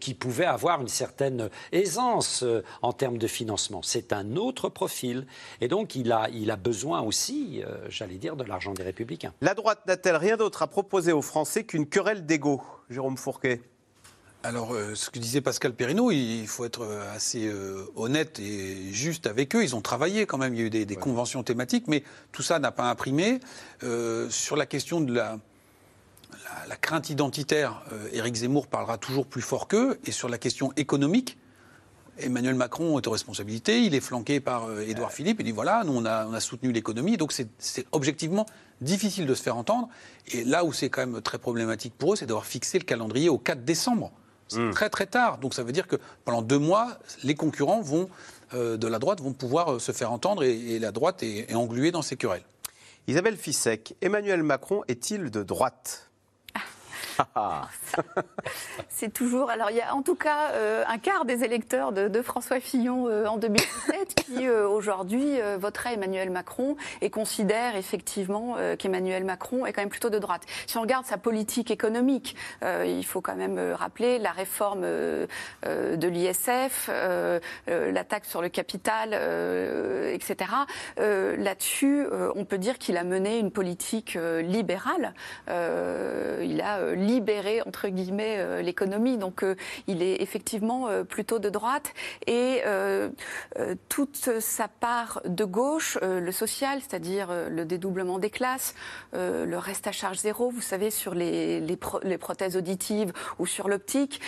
qui 0.00 0.14
pouvait 0.14 0.44
avoir 0.44 0.80
une 0.80 0.88
certaine 0.88 1.48
aisance 1.70 2.44
en 2.82 2.92
termes 2.92 3.18
de 3.18 3.28
financement. 3.28 3.80
C'est 3.82 4.12
un 4.12 4.34
autre 4.34 4.68
profil. 4.68 5.26
Et 5.60 5.68
donc, 5.68 5.94
il 5.94 6.10
a, 6.10 6.28
il 6.32 6.50
a 6.50 6.56
besoin 6.56 7.00
aussi, 7.00 7.62
j'allais 7.88 8.18
dire, 8.18 8.34
de 8.34 8.42
l'argent 8.44 8.72
des 8.72 8.82
républicains. 8.82 9.32
La 9.40 9.54
droite 9.54 9.86
n'a-t-elle 9.86 10.16
rien 10.16 10.36
d'autre 10.36 10.62
à 10.62 10.66
proposer 10.66 11.12
aux 11.12 11.22
Français 11.22 11.62
qu'une 11.64 11.86
querelle 11.86 12.26
d'ego 12.26 12.60
Jérôme 12.88 13.16
Fourquet? 13.16 13.60
Alors, 14.42 14.72
euh, 14.72 14.94
ce 14.94 15.10
que 15.10 15.18
disait 15.18 15.42
Pascal 15.42 15.74
Perrineau, 15.74 16.10
il 16.10 16.46
faut 16.46 16.64
être 16.64 16.82
euh, 16.82 17.14
assez 17.14 17.46
euh, 17.46 17.84
honnête 17.94 18.38
et 18.40 18.90
juste 18.90 19.26
avec 19.26 19.54
eux. 19.54 19.62
Ils 19.62 19.76
ont 19.76 19.82
travaillé 19.82 20.24
quand 20.24 20.38
même, 20.38 20.54
il 20.54 20.60
y 20.60 20.62
a 20.62 20.66
eu 20.66 20.70
des, 20.70 20.86
des 20.86 20.96
conventions 20.96 21.42
thématiques, 21.42 21.88
mais 21.88 22.02
tout 22.32 22.42
ça 22.42 22.58
n'a 22.58 22.72
pas 22.72 22.84
imprimé. 22.84 23.40
Euh, 23.82 24.30
sur 24.30 24.56
la 24.56 24.64
question 24.64 25.02
de 25.02 25.12
la, 25.12 25.38
la, 26.32 26.66
la 26.68 26.76
crainte 26.76 27.10
identitaire, 27.10 27.82
euh, 27.92 28.08
Éric 28.12 28.36
Zemmour 28.36 28.66
parlera 28.66 28.96
toujours 28.96 29.26
plus 29.26 29.42
fort 29.42 29.68
qu'eux. 29.68 29.98
Et 30.06 30.10
sur 30.10 30.30
la 30.30 30.38
question 30.38 30.72
économique, 30.76 31.36
Emmanuel 32.18 32.54
Macron 32.54 32.98
est 32.98 33.06
aux 33.06 33.10
responsabilités, 33.10 33.82
il 33.82 33.94
est 33.94 34.00
flanqué 34.00 34.40
par 34.40 34.68
euh, 34.68 34.80
Édouard 34.86 35.12
Philippe, 35.12 35.40
il 35.40 35.44
dit 35.44 35.52
voilà, 35.52 35.84
nous 35.84 35.92
on 35.92 36.04
a, 36.04 36.26
on 36.26 36.32
a 36.32 36.40
soutenu 36.40 36.72
l'économie, 36.72 37.16
donc 37.16 37.32
c'est 37.32 37.86
objectivement 37.92 38.46
difficile 38.80 39.26
de 39.26 39.34
se 39.34 39.42
faire 39.42 39.56
entendre. 39.56 39.88
Et 40.32 40.44
là 40.44 40.64
où 40.64 40.72
c'est 40.72 40.90
quand 40.90 41.06
même 41.06 41.20
très 41.22 41.38
problématique 41.38 41.94
pour 41.96 42.12
eux, 42.12 42.16
c'est 42.16 42.26
d'avoir 42.26 42.46
fixé 42.46 42.78
le 42.78 42.84
calendrier 42.84 43.28
au 43.28 43.38
4 43.38 43.64
décembre. 43.64 44.12
C'est 44.50 44.70
très 44.72 44.90
très 44.90 45.06
tard. 45.06 45.38
Donc 45.38 45.54
ça 45.54 45.62
veut 45.62 45.72
dire 45.72 45.86
que 45.86 45.96
pendant 46.24 46.42
deux 46.42 46.58
mois, 46.58 46.98
les 47.22 47.34
concurrents 47.34 47.80
vont, 47.80 48.08
euh, 48.54 48.76
de 48.76 48.86
la 48.86 48.98
droite 48.98 49.20
vont 49.20 49.32
pouvoir 49.32 49.74
euh, 49.74 49.78
se 49.78 49.92
faire 49.92 50.10
entendre 50.12 50.42
et, 50.42 50.74
et 50.74 50.78
la 50.78 50.92
droite 50.92 51.22
est, 51.22 51.50
est 51.50 51.54
engluée 51.54 51.92
dans 51.92 52.02
ces 52.02 52.16
querelles. 52.16 52.42
Isabelle 53.06 53.36
Fissek, 53.36 53.94
Emmanuel 54.02 54.42
Macron 54.42 54.82
est-il 54.88 55.30
de 55.30 55.42
droite? 55.42 56.09
C'est 58.88 59.12
toujours. 59.12 59.50
Alors, 59.50 59.70
il 59.70 59.76
y 59.76 59.80
a 59.80 59.94
en 59.94 60.02
tout 60.02 60.14
cas 60.14 60.50
euh, 60.52 60.84
un 60.86 60.98
quart 60.98 61.24
des 61.24 61.44
électeurs 61.44 61.92
de, 61.92 62.22
François 62.22 62.60
Fillon 62.60 63.08
euh, 63.08 63.26
en 63.26 63.36
2017 63.36 64.14
qui, 64.14 64.46
euh, 64.46 64.68
aujourd'hui, 64.68 65.38
voteraient 65.58 65.94
Emmanuel 65.94 66.30
Macron 66.30 66.76
et 67.00 67.10
considèrent 67.10 67.76
effectivement 67.76 68.56
qu'Emmanuel 68.78 69.24
Macron 69.24 69.66
est 69.66 69.72
quand 69.72 69.82
même 69.82 69.88
plutôt 69.88 70.10
de 70.10 70.18
droite. 70.18 70.42
Si 70.66 70.76
on 70.76 70.82
regarde 70.82 71.06
sa 71.06 71.16
politique 71.16 71.70
économique, 71.70 72.36
il 72.62 73.04
faut 73.04 73.20
quand 73.20 73.36
même 73.36 73.58
rappeler 73.74 74.18
la 74.18 74.30
réforme 74.30 74.82
de 74.82 75.28
l'ISF, 76.06 76.90
la 77.66 78.04
taxe 78.04 78.28
sur 78.28 78.42
le 78.42 78.48
capital, 78.48 79.14
etc. 80.12 80.50
Là-dessus, 80.96 82.06
on 82.34 82.44
peut 82.44 82.58
dire 82.58 82.78
qu'il 82.78 82.96
a 82.96 83.04
mené 83.04 83.38
une 83.38 83.50
politique 83.50 84.18
libérale. 84.42 85.14
Il 85.48 86.62
a 86.64 86.89
libéré, 86.94 87.62
entre 87.66 87.88
guillemets, 87.88 88.36
euh, 88.38 88.62
l'économie. 88.62 89.16
Donc, 89.16 89.42
euh, 89.42 89.54
il 89.86 90.02
est 90.02 90.22
effectivement 90.22 90.88
euh, 90.88 91.04
plutôt 91.04 91.38
de 91.38 91.48
droite. 91.48 91.92
Et 92.26 92.62
toute 93.88 94.40
sa 94.40 94.68
part 94.68 95.20
de 95.24 95.44
gauche, 95.44 95.98
le 96.02 96.32
social, 96.32 96.80
c'est-à-dire 96.80 97.28
le 97.48 97.64
dédoublement 97.64 98.18
des 98.18 98.30
classes, 98.30 98.74
le 99.12 99.56
reste 99.56 99.86
à 99.86 99.92
charge 99.92 100.18
zéro, 100.18 100.50
vous 100.50 100.60
savez, 100.60 100.90
sur 100.90 101.14
les, 101.14 101.60
les, 101.60 101.76
pro- 101.76 102.00
les 102.02 102.18
prothèses 102.18 102.56
auditives 102.56 103.12
ou 103.38 103.46
sur 103.46 103.68
l'optique, 103.68 104.20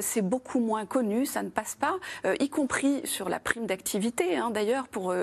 c'est 0.00 0.22
beaucoup 0.22 0.60
moins 0.60 0.86
connu, 0.86 1.26
ça 1.26 1.42
ne 1.42 1.48
passe 1.50 1.76
pas, 1.76 1.96
y 2.38 2.48
compris 2.48 3.00
sur 3.04 3.28
la 3.28 3.40
prime 3.40 3.66
d'activité, 3.66 4.36
hein, 4.36 4.50
d'ailleurs, 4.50 4.88
pour 4.88 5.14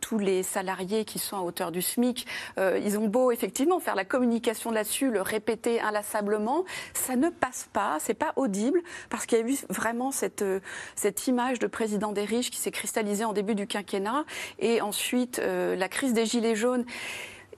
tous 0.00 0.18
les 0.18 0.42
salariés 0.42 1.04
qui 1.04 1.18
sont 1.18 1.36
à 1.36 1.40
hauteur 1.40 1.72
du 1.72 1.82
SMIC. 1.82 2.26
Ils 2.58 2.98
ont 2.98 3.08
beau 3.08 3.30
effectivement 3.30 3.80
faire 3.80 3.94
la 3.94 4.04
communication 4.04 4.70
là-dessus, 4.70 5.10
le 5.10 5.22
répéter 5.22 5.80
inlassablement, 5.92 6.64
ça 6.94 7.16
ne 7.16 7.28
passe 7.28 7.68
pas, 7.72 7.98
c'est 8.00 8.14
pas 8.14 8.32
audible, 8.36 8.80
parce 9.10 9.26
qu'il 9.26 9.38
y 9.38 9.42
a 9.42 9.46
eu 9.46 9.56
vraiment 9.68 10.10
cette, 10.10 10.42
euh, 10.42 10.60
cette 10.96 11.26
image 11.26 11.58
de 11.58 11.66
président 11.66 12.12
des 12.12 12.24
riches 12.24 12.50
qui 12.50 12.58
s'est 12.58 12.70
cristallisée 12.70 13.24
en 13.24 13.32
début 13.32 13.54
du 13.54 13.66
quinquennat, 13.66 14.24
et 14.58 14.80
ensuite 14.80 15.38
euh, 15.38 15.76
la 15.76 15.88
crise 15.88 16.14
des 16.14 16.26
gilets 16.26 16.56
jaunes. 16.56 16.84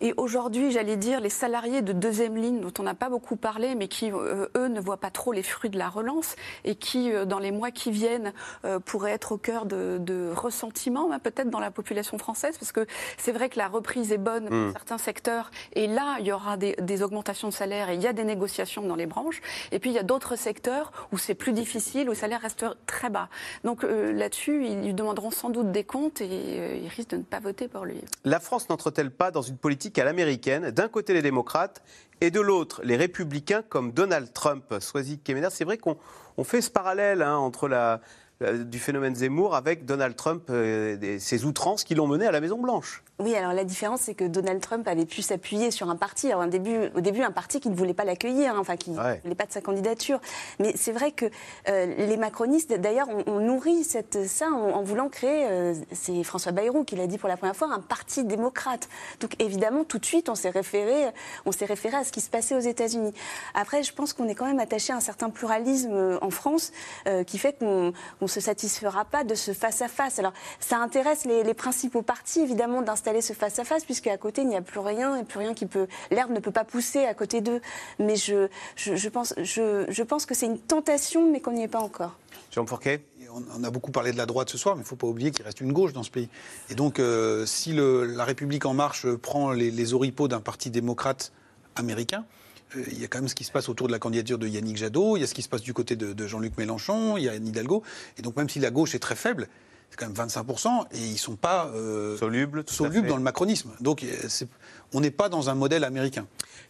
Et 0.01 0.15
aujourd'hui, 0.17 0.71
j'allais 0.71 0.97
dire, 0.97 1.21
les 1.21 1.31
salariés 1.31 1.83
de 1.83 1.93
deuxième 1.93 2.37
ligne, 2.37 2.61
dont 2.61 2.73
on 2.79 2.83
n'a 2.83 2.95
pas 2.95 3.09
beaucoup 3.09 3.37
parlé, 3.37 3.75
mais 3.75 3.89
qui, 3.89 4.11
euh, 4.11 4.49
eux, 4.57 4.69
ne 4.69 4.81
voient 4.81 4.97
pas 4.97 5.11
trop 5.11 5.33
les 5.33 5.43
fruits 5.43 5.71
de 5.71 5.79
la 5.79 5.89
relance 5.89 6.37
et 6.65 6.75
qui, 6.75 7.13
euh, 7.13 7.25
dans 7.25 7.39
les 7.39 7.53
mois 7.53 7.71
qui 7.71 7.91
viennent, 7.91 8.33
euh, 8.65 8.79
pourraient 8.81 9.13
être 9.13 9.33
au 9.33 9.37
cœur 9.37 9.67
de, 9.67 9.99
de 10.01 10.33
ressentiments, 10.35 11.13
hein, 11.13 11.19
peut-être 11.19 11.51
dans 11.51 11.61
la 11.61 11.71
population 11.71 12.19
française, 12.19 12.59
parce 12.59 12.73
que 12.73 12.87
c'est 13.19 13.33
vrai 13.33 13.49
que 13.49 13.59
la 13.59 13.69
reprise 13.69 14.13
est 14.13 14.19
bonne 14.19 14.45
Mm. 14.45 14.65
pour 14.65 14.73
certains 14.73 14.99
secteurs, 14.99 15.51
et 15.75 15.87
là, 15.87 16.17
il 16.19 16.27
y 16.27 16.33
aura 16.33 16.57
des, 16.57 16.75
des 16.81 17.03
augmentations 17.03 17.49
de 17.49 17.53
salaire 17.53 17.89
et 17.89 17.95
il 17.95 18.03
y 18.03 18.07
a 18.07 18.13
des 18.13 18.25
négociations 18.25 18.83
dans 18.83 18.97
les 18.97 19.07
branches. 19.07 19.41
Et 19.73 19.79
puis, 19.79 19.91
il 19.91 19.95
y 19.95 19.99
a 19.99 20.03
d'autres 20.03 20.37
secteurs 20.37 20.93
où 21.13 21.19
c'est 21.19 21.35
plus 21.35 21.53
difficile, 21.53 22.09
où 22.09 22.13
le 22.13 22.17
salaire 22.17 22.41
reste 22.41 22.65
très 22.87 23.11
bas. 23.11 23.29
Donc 23.65 23.83
là-dessus, 23.85 24.67
ils 24.67 24.83
lui 24.83 24.95
demanderont 24.95 25.31
sans 25.31 25.51
doute 25.51 25.73
des 25.73 25.85
comptes 25.85 26.21
et 26.21 26.81
ils 26.83 26.89
risquent 26.89 27.11
de 27.11 27.17
ne 27.19 27.23
pas 27.23 27.41
voter 27.41 27.69
pour 27.69 27.85
lui. 27.85 28.01
La 28.25 28.41
France 28.41 28.69
n'entre-t-elle 28.69 29.11
pas 29.11 29.31
dans 29.31 29.43
une 29.43 29.57
politique 29.57 29.84
à 29.97 30.05
l'américaine 30.05 30.71
D'un 30.71 30.89
côté 30.89 31.13
les 31.13 31.23
démocrates 31.23 31.83
et 32.21 32.31
de 32.31 32.41
l'autre 32.41 32.81
les 32.85 32.97
républicains 32.97 33.63
comme 33.69 33.93
Donald 33.93 34.33
Trump, 34.33 34.75
Soisy 34.81 35.19
Kemener. 35.19 35.49
C'est 35.51 35.65
vrai 35.65 35.79
qu'on 35.79 35.97
on 36.37 36.45
fait 36.45 36.61
ce 36.61 36.71
parallèle 36.71 37.23
hein, 37.23 37.37
entre 37.37 37.69
la- 37.69 38.01
du 38.41 38.79
phénomène 38.79 39.15
Zemmour 39.15 39.55
avec 39.55 39.85
Donald 39.87 40.17
Trump 40.17 40.45
euh, 40.51 40.99
et 41.01 41.19
ses 41.19 41.45
outrances 41.45 41.85
qui 41.85 41.95
l'ont 41.95 42.07
mené 42.07 42.27
à 42.27 42.33
la 42.33 42.41
Maison-Blanche. 42.41 43.03
Oui, 43.21 43.35
alors 43.37 43.53
la 43.53 43.63
différence, 43.63 44.01
c'est 44.03 44.15
que 44.15 44.25
Donald 44.25 44.61
Trump 44.61 44.89
avait 44.89 45.07
pu 45.07 45.23
s'appuyer 45.23 45.71
sur 45.71 45.89
un 45.89 45.95
parti, 45.95 46.29
alors 46.31 46.41
un 46.43 46.49
début, 46.49 46.91
au 46.97 47.01
début 47.01 47.23
un 47.23 47.31
parti 47.31 47.61
qui 47.61 47.69
ne 47.71 47.77
voulait 47.77 47.95
pas 47.95 48.03
l'accueillir, 48.05 48.55
hein, 48.55 48.59
enfin 48.59 48.77
qui 48.77 48.91
ne 48.91 48.99
Ouais. 48.99 49.21
voulait 49.23 49.37
pas 49.37 49.47
de 49.47 49.53
sa 49.53 49.61
candidature. 49.61 50.21
Mais 50.59 50.73
c'est 50.77 50.91
vrai 50.91 51.13
que 51.13 51.27
euh, 51.69 51.95
les 51.97 52.17
macronistes, 52.17 52.73
d'ailleurs, 52.77 53.09
ont, 53.09 53.23
ont 53.29 53.39
nourri 53.39 53.85
cette, 53.85 54.27
ça 54.27 54.49
en, 54.49 54.71
en 54.73 54.83
voulant 54.83 55.09
créer, 55.09 55.47
euh, 55.49 55.75
c'est 55.93 56.25
François 56.25 56.51
Bayrou 56.51 56.83
qui 56.83 56.97
l'a 56.97 57.07
dit 57.07 57.19
pour 57.19 57.29
la 57.29 57.37
première 57.37 57.55
fois, 57.55 57.69
un 57.73 57.79
parti 57.81 58.25
démocrate. 58.25 58.89
Donc 59.21 59.41
évidemment, 59.41 59.85
tout 59.85 59.99
de 59.99 60.05
suite, 60.07 60.29
on 60.29 60.35
s'est 60.35 60.51
référé, 60.51 61.05
on 61.47 61.53
s'est 61.53 61.67
référé 61.67 61.97
à 61.99 62.03
ce 62.05 62.11
qui 62.11 62.21
se 62.21 62.31
passait 62.31 62.57
aux 62.57 62.61
États-Unis. 62.61 63.13
Après, 63.55 63.85
je 63.85 63.93
pense 63.95 64.13
qu'on 64.13 64.27
est 64.27 64.35
quand 64.35 64.47
même 64.47 64.59
attaché 64.59 64.93
à 64.93 64.97
un 64.97 65.01
certain 65.01 65.31
pluralisme 65.31 65.93
euh, 65.93 66.19
en 66.21 66.31
France 66.31 66.73
euh, 67.07 67.23
qui 67.23 67.39
fait 67.39 67.57
qu'on 67.57 67.93
ne 68.25 68.29
se 68.29 68.41
satisfera 68.41 69.05
pas 69.05 69.25
de 69.25 69.35
ce 69.35 69.53
face-à-face. 69.53 70.19
Alors, 70.19 70.33
ça 70.61 70.79
intéresse 70.79 71.25
les, 71.25 71.43
les 71.43 71.55
principaux 71.55 72.03
partis, 72.03 72.41
évidemment, 72.41 72.83
d'installer 72.83 73.21
ce 73.21 73.33
face-à-face, 73.33 73.85
puisque 73.85 74.07
à 74.09 74.17
côté, 74.17 74.43
il 74.43 74.49
n'y 74.49 74.57
a 74.57 74.63
plus 74.63 74.81
rien, 74.81 75.17
et 75.17 75.25
plus 75.25 75.39
rien 75.39 75.55
qui 75.55 75.67
peut. 75.67 75.87
L'herbe 76.11 76.31
ne 76.33 76.41
peut 76.41 76.51
pas 76.51 76.65
pousser 76.65 77.05
à 77.05 77.15
côté 77.15 77.41
d'eux. 77.41 77.61
Mais 77.99 78.17
je, 78.17 78.49
je, 78.77 78.97
je 78.97 79.09
pense, 79.09 79.35
je, 79.39 79.85
je 79.89 80.03
pense 80.03 80.27
que 80.27 80.35
c'est 80.35 80.47
une 80.47 80.59
tentation, 80.59 81.31
mais 81.31 81.41
qu'on 81.41 81.53
n'y 81.53 81.63
est 81.63 81.69
pas 81.69 81.81
encore. 81.81 82.17
Jean 82.53 82.67
Fourquet 82.67 83.03
on, 83.33 83.43
on 83.59 83.65
a 83.65 83.71
beaucoup 83.71 83.91
parlé 83.91 84.13
de 84.13 84.17
la 84.17 84.27
droite 84.27 84.49
ce 84.49 84.59
soir, 84.59 84.77
mais 84.77 84.83
il 84.83 84.85
ne 84.85 84.89
faut 84.89 84.95
pas 84.97 85.09
oublier 85.09 85.33
qu'il 85.33 85.45
reste 85.45 85.61
une 85.61 85.73
gauche 85.73 85.93
dans 85.93 86.05
ce 86.05 86.11
pays. 86.11 86.29
Et 86.71 86.75
donc, 86.77 87.01
euh, 87.01 87.45
si 87.47 87.73
le- 87.73 88.05
la 88.05 88.25
République 88.25 88.65
En 88.65 88.75
Marche 88.75 89.11
prend 89.17 89.51
les, 89.51 89.73
les 89.73 89.93
oripeaux 89.93 90.29
d'un 90.29 90.41
parti 90.41 90.71
démocrate 90.71 91.33
américain, 91.75 92.21
euh, 92.21 92.44
il 92.91 93.01
y 93.01 93.05
a 93.05 93.09
quand 93.09 93.19
même 93.19 93.29
ce 93.29 93.35
qui 93.35 93.45
se 93.45 93.53
passe 93.53 93.69
autour 93.69 93.87
de 93.87 93.93
la 93.93 93.99
candidature 93.99 94.39
de 94.39 94.47
Yannick 94.47 94.77
Jadot, 94.77 95.17
il 95.17 95.21
y 95.21 95.25
a 95.25 95.27
ce 95.27 95.35
qui 95.35 95.43
se 95.43 95.49
passe 95.49 95.63
du 95.63 95.75
côté 95.75 95.97
de, 95.97 96.13
de 96.13 96.27
Jean-Luc 96.27 96.57
Mélenchon, 96.59 97.17
il 97.17 97.25
y 97.25 97.29
a 97.29 97.33
Anne 97.33 97.47
Hidalgo. 97.47 97.83
Et 98.19 98.23
donc, 98.23 98.37
même 98.37 98.49
si 98.49 98.61
la 98.61 98.71
gauche 98.71 98.95
est 98.95 98.99
très 99.01 99.15
faible, 99.15 99.49
c'est 99.91 99.97
quand 99.99 100.07
même 100.07 100.29
25%, 100.29 100.87
et 100.93 100.99
ils 100.99 101.13
ne 101.13 101.17
sont 101.17 101.37
pas 101.37 101.67
euh, 101.75 102.17
solubles, 102.17 102.65
solubles 102.67 103.09
dans 103.09 103.17
le 103.17 103.23
macronisme. 103.23 103.71
Donc, 103.81 104.03
euh, 104.03 104.47
on 104.93 105.01
n'est 105.01 105.11
pas 105.11 105.29
dans 105.29 105.51
un 105.51 105.55
modèle 105.55 105.85
américain. 105.85 106.27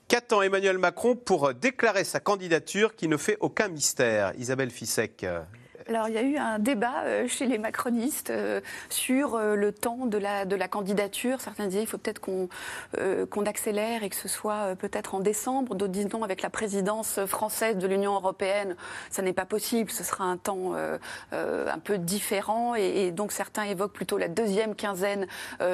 Qu'attend 0.09 0.43
Emmanuel 0.43 0.79
Macron 0.79 1.17
pour 1.17 1.55
déclarer 1.55 2.05
sa 2.05 2.21
candidature 2.21 2.95
qui 2.95 3.09
ne 3.09 3.17
fait 3.17 3.39
aucun 3.41 3.69
mystère? 3.69 4.33
Isabelle 4.39 4.71
Fissek. 4.71 5.25
Alors, 5.89 6.09
il 6.09 6.15
y 6.15 6.19
a 6.19 6.23
eu 6.23 6.37
un 6.39 6.59
débat 6.59 7.03
euh, 7.05 7.29
chez 7.29 7.45
les 7.47 7.59
macronistes 7.59 8.31
euh, 8.31 8.61
sur 8.89 9.35
euh, 9.35 9.55
le 9.55 9.71
temps 9.73 10.07
de 10.07 10.17
la, 10.17 10.47
de 10.47 10.57
la 10.57 10.67
candidature. 10.67 11.41
Certains 11.43 11.67
disaient 11.67 11.81
qu'il 11.81 11.89
faut 11.89 11.99
peut-être 11.99 12.21
qu'on 12.21 12.49
euh, 12.99 13.27
accélère 13.45 14.03
et 14.03 14.09
que 14.09 14.17
ce 14.17 14.29
soit 14.29 14.77
peut-être 14.79 15.15
en 15.15 15.21
décembre. 15.21 15.75
D'autres 15.75 15.93
disent 15.93 16.09
non, 16.11 16.23
avec 16.23 16.41
la 16.41 16.49
présidence 16.49 17.21
française 17.27 17.77
de 17.77 17.87
l'Union 17.87 18.15
européenne, 18.15 18.77
ça 19.11 19.21
n'est 19.21 19.35
pas 19.35 19.45
possible. 19.45 19.91
Ce 19.91 20.05
sera 20.05 20.25
un 20.25 20.39
temps 20.39 20.73
euh, 20.75 20.97
euh, 21.35 21.67
un 21.71 21.79
peu 21.79 21.99
différent. 21.99 22.75
Et, 22.75 23.07
et 23.07 23.11
donc, 23.13 23.31
certains 23.33 23.65
évoquent 23.65 23.93
plutôt 23.93 24.17
la 24.17 24.29
deuxième 24.29 24.75
quinzaine 24.75 25.27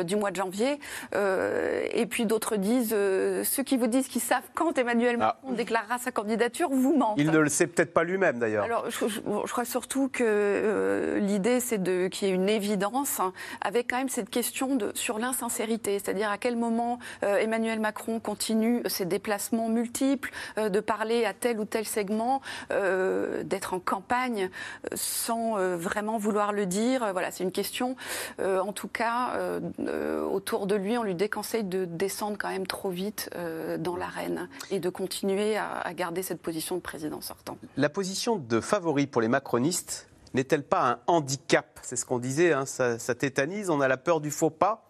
du 0.04 0.16
mois 0.16 0.30
de 0.32 0.36
janvier. 0.36 0.80
Et 1.14 2.06
puis, 2.06 2.26
d'autres 2.26 2.56
disent 2.56 2.90
ceux 2.90 3.62
qui 3.62 3.76
vous 3.76 3.86
disent 3.86 4.08
qu'ils 4.08 4.20
savent 4.20 4.42
quand 4.54 4.76
Emmanuel 4.78 5.16
Macron 5.18 5.52
déclarera 5.52 5.98
sa 5.98 6.10
candidature, 6.10 6.68
vous 6.70 6.96
mentent. 6.96 7.16
Il 7.18 7.30
ne 7.30 7.38
le 7.38 7.48
sait 7.48 7.66
peut-être 7.66 7.92
pas 7.92 8.02
lui-même 8.04 8.38
d'ailleurs. 8.38 8.64
Alors, 8.64 8.90
je, 8.90 9.06
je- 9.08 9.20
je 9.20 9.52
crois 9.52 9.64
surtout 9.64 9.99
que 10.08 10.24
euh, 10.24 11.18
l'idée, 11.18 11.60
c'est 11.60 11.82
de 11.82 12.08
qu'il 12.08 12.28
y 12.28 12.30
ait 12.30 12.34
une 12.34 12.48
évidence, 12.48 13.20
hein, 13.20 13.32
avec 13.60 13.90
quand 13.90 13.98
même 13.98 14.08
cette 14.08 14.30
question 14.30 14.76
de, 14.76 14.92
sur 14.94 15.18
l'insincérité, 15.18 15.98
c'est-à-dire 15.98 16.30
à 16.30 16.38
quel 16.38 16.56
moment 16.56 16.98
euh, 17.22 17.36
Emmanuel 17.38 17.80
Macron 17.80 18.20
continue 18.20 18.82
ses 18.86 19.04
déplacements 19.04 19.68
multiples, 19.68 20.30
euh, 20.58 20.68
de 20.68 20.80
parler 20.80 21.24
à 21.24 21.34
tel 21.34 21.58
ou 21.60 21.64
tel 21.64 21.84
segment, 21.84 22.40
euh, 22.72 23.42
d'être 23.42 23.74
en 23.74 23.80
campagne 23.80 24.50
euh, 24.84 24.88
sans 24.94 25.58
euh, 25.58 25.76
vraiment 25.76 26.18
vouloir 26.18 26.52
le 26.52 26.66
dire. 26.66 27.02
Euh, 27.02 27.12
Voilà, 27.12 27.30
c'est 27.30 27.44
une 27.44 27.52
question. 27.52 27.96
Euh, 28.40 28.60
en 28.60 28.72
tout 28.72 28.88
cas, 28.88 29.32
euh, 29.34 29.60
euh, 29.80 30.22
autour 30.24 30.66
de 30.66 30.74
lui, 30.74 30.96
on 30.96 31.02
lui 31.02 31.14
déconseille 31.14 31.64
de 31.64 31.84
descendre 31.84 32.36
quand 32.38 32.50
même 32.50 32.66
trop 32.66 32.90
vite 32.90 33.30
euh, 33.36 33.78
dans 33.78 33.96
l'arène 33.96 34.48
et 34.70 34.78
de 34.80 34.88
continuer 34.88 35.56
à 35.56 35.92
garder 35.94 36.22
cette 36.22 36.40
position 36.40 36.76
de 36.76 36.80
président 36.80 37.20
sortant. 37.20 37.56
La 37.76 37.88
position 37.88 38.36
de 38.36 38.60
favori 38.60 39.06
pour 39.06 39.20
les 39.20 39.28
macronistes 39.28 39.89
n'est-elle 40.34 40.64
pas 40.64 40.90
un 40.90 40.98
handicap? 41.06 41.78
C'est 41.82 41.96
ce 41.96 42.04
qu'on 42.04 42.18
disait, 42.18 42.52
hein, 42.52 42.66
ça, 42.66 42.98
ça 42.98 43.14
tétanise, 43.14 43.70
on 43.70 43.80
a 43.80 43.88
la 43.88 43.96
peur 43.96 44.20
du 44.20 44.30
faux 44.30 44.50
pas 44.50 44.89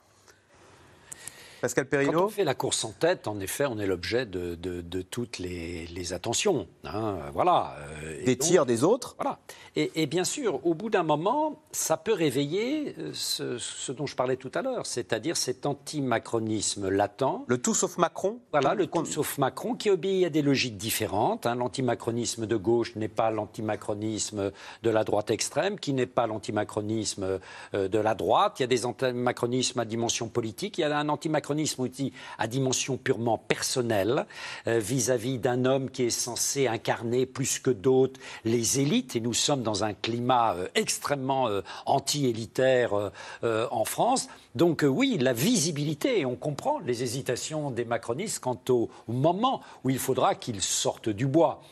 Pascal 1.61 1.87
Quand 1.91 2.25
on 2.25 2.29
fait 2.29 2.45
la 2.45 2.55
course 2.55 2.85
en 2.85 2.93
tête, 2.93 3.29
en 3.29 3.39
effet, 3.39 3.67
on 3.67 3.79
est 3.79 3.87
l'objet 3.87 4.25
de, 4.25 5.03
toutes 5.03 5.39
les, 5.39 6.13
attentions. 6.13 6.67
Hein, 6.85 7.19
voilà. 7.35 7.77
Euh, 8.03 8.25
des 8.25 8.37
tirs 8.37 8.67
des 8.67 8.83
autres 8.83 9.15
Voilà. 9.19 9.39
Et, 9.77 10.07
bien 10.07 10.25
sûr, 10.25 10.67
au 10.67 10.75
bout 10.75 10.91
d'un 10.91 11.03
moment, 11.03 11.63
ça 11.71 11.97
peut 11.97 12.13
réveiller 12.13 12.95
euh, 12.99 13.13
ce, 13.13 13.93
dont 13.93 14.07
je 14.07 14.17
parlais 14.17 14.37
tout 14.37 14.51
à 14.55 14.63
l'heure, 14.63 14.87
c'est-à-dire 14.87 15.37
cet 15.37 15.67
anti-macronisme 15.67 16.89
latent. 16.89 17.45
Le 17.47 17.59
tout 17.59 17.75
sauf 17.75 17.99
Macron 17.99 18.41
Voilà, 18.51 18.75
le 18.75 18.87
tout 18.87 19.05
sauf 19.05 19.39
Macron 19.39 19.75
qui 19.75 19.91
obéit 19.91 20.25
à 20.25 20.31
des 20.31 20.43
logiques 20.43 20.77
différentes. 20.77 21.47
Hein. 21.47 21.55
L'antimacronisme 21.55 22.47
de 22.47 22.57
gauche 22.57 22.97
n'est 22.97 23.09
pas 23.09 23.31
l'antimacronisme 23.31 24.51
de 24.83 24.91
la 24.91 25.05
droite 25.05 25.31
extrême, 25.31 25.79
qui 25.79 25.93
n'est 25.93 26.07
pas 26.07 26.27
l'antimacronisme 26.27 27.39
euh, 27.75 27.89
de 27.89 27.99
la 27.99 28.15
droite. 28.15 28.59
Il 28.59 28.63
y 28.63 28.65
a 28.65 28.69
des 28.69 28.87
antimacronismes 28.87 29.79
à 29.79 29.85
dimension 29.85 30.29
politique, 30.29 30.79
il 30.79 30.81
y 30.81 30.85
a 30.85 30.99
un 30.99 31.09
antimacronisme 31.09 31.50
aussi 31.51 32.13
à 32.39 32.47
dimension 32.47 32.97
purement 32.97 33.39
personnelle 33.39 34.27
euh, 34.67 34.79
vis-à-vis 34.79 35.39
d'un 35.39 35.65
homme 35.65 35.91
qui 35.91 36.05
est 36.05 36.11
censé 36.11 36.67
incarner 36.67 37.27
plus 37.27 37.59
que 37.59 37.71
d'autres 37.71 38.21
les 38.45 38.81
élites. 38.81 39.17
Et 39.17 39.21
nous 39.21 39.35
sommes 39.35 39.63
dans 39.63 39.85
un 39.85 39.95
climat 39.95 40.55
euh, 40.55 40.69
extrêmement 40.75 41.49
anti-élitaire 41.87 43.11
en 43.43 43.85
France. 43.85 44.29
Donc 44.55 44.85
oui, 44.87 45.19
la 45.19 45.33
visibilité, 45.33 46.21
et 46.21 46.27
on 46.27 46.37
comprend 46.37 46.79
les 46.81 47.03
hésitations 47.03 47.71
des 47.71 47.85
macronistes 47.85 48.41
quant 48.41 48.61
au 48.69 48.89
moment 49.09 49.61
où 49.85 49.91
il 49.91 49.99
faudra 49.99 50.35
qu'ils 50.35 50.63
sortent 50.63 51.09
du 51.09 51.27
bois. 51.27 51.63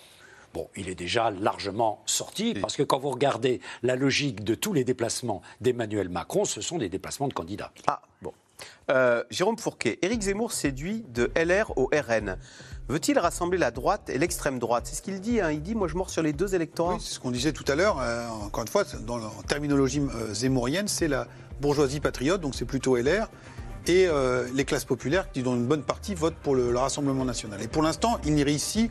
Bon, 0.54 0.68
il 0.76 0.88
est 0.88 0.94
déjà 0.94 1.30
largement 1.30 2.02
sorti, 2.06 2.54
parce 2.54 2.76
que 2.76 2.82
quand 2.82 2.98
vous 2.98 3.10
regardez 3.10 3.60
la 3.82 3.96
logique 3.96 4.44
de 4.44 4.54
tous 4.54 4.72
les 4.72 4.84
déplacements 4.84 5.42
d'Emmanuel 5.60 6.08
Macron, 6.08 6.44
ce 6.44 6.60
sont 6.60 6.78
des 6.78 6.88
déplacements 6.88 7.28
de 7.28 7.34
candidats. 7.34 7.70
Ah, 7.86 8.00
bon. 8.22 8.32
Euh, 8.90 9.22
Jérôme 9.30 9.58
Fourquet, 9.58 9.98
Éric 10.02 10.22
Zemmour 10.22 10.52
séduit 10.52 11.04
de 11.08 11.30
LR 11.36 11.76
au 11.76 11.90
RN. 11.92 12.36
Veut-il 12.88 13.18
rassembler 13.18 13.58
la 13.58 13.70
droite 13.70 14.08
et 14.08 14.16
l'extrême 14.16 14.58
droite? 14.58 14.86
C'est 14.86 14.96
ce 14.96 15.02
qu'il 15.02 15.20
dit. 15.20 15.40
Hein. 15.40 15.50
Il 15.50 15.62
dit 15.62 15.74
Moi, 15.74 15.88
je 15.88 15.94
mords 15.94 16.08
sur 16.08 16.22
les 16.22 16.32
deux 16.32 16.54
électorats. 16.54 16.94
Oui, 16.94 17.00
c'est 17.00 17.14
ce 17.14 17.20
qu'on 17.20 17.30
disait 17.30 17.52
tout 17.52 17.64
à 17.68 17.74
l'heure. 17.74 17.98
Euh, 18.00 18.26
encore 18.28 18.62
une 18.62 18.68
fois, 18.68 18.84
dans 19.00 19.18
la 19.18 19.30
terminologie 19.46 20.00
euh, 20.00 20.32
zémourienne, 20.32 20.88
c'est 20.88 21.08
la 21.08 21.26
bourgeoisie 21.60 22.00
patriote, 22.00 22.40
donc 22.40 22.54
c'est 22.54 22.64
plutôt 22.64 22.96
LR 22.96 23.28
et 23.86 24.06
les 24.52 24.66
classes 24.66 24.84
populaires 24.84 25.32
qui, 25.32 25.42
dont 25.42 25.54
une 25.54 25.66
bonne 25.66 25.82
partie, 25.82 26.14
votent 26.14 26.36
pour 26.36 26.54
le, 26.54 26.70
le 26.70 26.78
Rassemblement 26.78 27.24
national. 27.24 27.62
Et 27.62 27.68
pour 27.68 27.82
l'instant, 27.82 28.18
il 28.26 28.34
n'y 28.34 28.42
réussit 28.42 28.90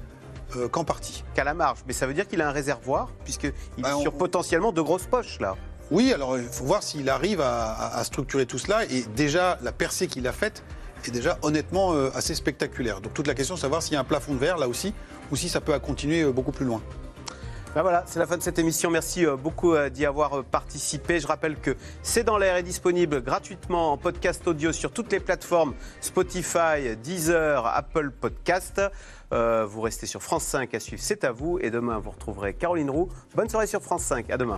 qu'en 0.71 0.83
partie. 0.83 1.23
Qu'à 1.35 1.43
la 1.43 1.53
marge. 1.53 1.81
Mais 1.85 1.93
ça 1.93 2.07
veut 2.07 2.15
dire 2.15 2.27
qu'il 2.27 2.41
a 2.41 2.49
un 2.49 2.51
réservoir, 2.51 3.09
puisqu'il 3.23 3.53
bah, 3.77 3.95
est 3.95 4.01
sur 4.01 4.17
potentiellement 4.17 4.71
de 4.71 4.81
grosses 4.81 5.05
poches, 5.05 5.39
là. 5.39 5.55
Oui, 5.91 6.11
alors 6.13 6.37
il 6.37 6.43
faut 6.43 6.65
voir 6.65 6.83
s'il 6.83 7.09
arrive 7.09 7.41
à, 7.41 8.01
structurer 8.03 8.45
tout 8.45 8.57
cela. 8.57 8.85
Et 8.85 9.03
déjà, 9.15 9.57
la 9.61 9.71
percée 9.71 10.07
qu'il 10.07 10.27
a 10.27 10.33
faite 10.33 10.63
est 11.05 11.11
déjà 11.11 11.37
honnêtement 11.41 11.93
euh, 11.93 12.09
assez 12.13 12.35
spectaculaire. 12.35 13.01
Donc 13.01 13.13
toute 13.13 13.27
la 13.27 13.35
question, 13.35 13.55
de 13.55 13.59
savoir 13.59 13.81
s'il 13.81 13.93
y 13.93 13.95
a 13.95 13.99
un 13.99 14.03
plafond 14.03 14.33
de 14.33 14.39
verre 14.39 14.57
là 14.57 14.67
aussi, 14.67 14.93
ou 15.31 15.35
si 15.35 15.47
ça 15.47 15.61
peut 15.61 15.77
continuer 15.79 16.23
euh, 16.23 16.31
beaucoup 16.31 16.51
plus 16.51 16.65
loin. 16.65 16.81
Ben 17.75 17.83
voilà, 17.83 18.03
c'est 18.07 18.17
la 18.17 18.25
fin 18.25 18.37
de 18.37 18.41
cette 18.41 18.57
émission. 18.57 18.89
Merci 18.89 19.25
beaucoup 19.43 19.75
d'y 19.93 20.05
avoir 20.07 20.43
participé. 20.43 21.19
Je 21.19 21.27
rappelle 21.27 21.57
que 21.57 21.75
C'est 22.01 22.23
dans 22.23 22.39
l'air 22.39 22.55
est 22.55 22.63
disponible 22.63 23.21
gratuitement 23.21 23.91
en 23.91 23.97
podcast 23.97 24.47
audio 24.47 24.71
sur 24.71 24.91
toutes 24.91 25.11
les 25.11 25.19
plateformes 25.19 25.75
Spotify, 26.01 26.95
Deezer, 27.03 27.67
Apple 27.67 28.09
Podcast. 28.09 28.81
Euh, 29.33 29.65
vous 29.65 29.81
restez 29.81 30.05
sur 30.05 30.23
France 30.23 30.43
5 30.43 30.73
à 30.73 30.79
suivre, 30.79 31.01
c'est 31.03 31.23
à 31.23 31.31
vous. 31.31 31.59
Et 31.61 31.69
demain, 31.69 31.99
vous 31.99 32.11
retrouverez 32.11 32.53
Caroline 32.53 32.89
Roux. 32.89 33.09
Bonne 33.35 33.49
soirée 33.49 33.67
sur 33.67 33.81
France 33.81 34.03
5. 34.03 34.29
À 34.29 34.37
demain. 34.37 34.57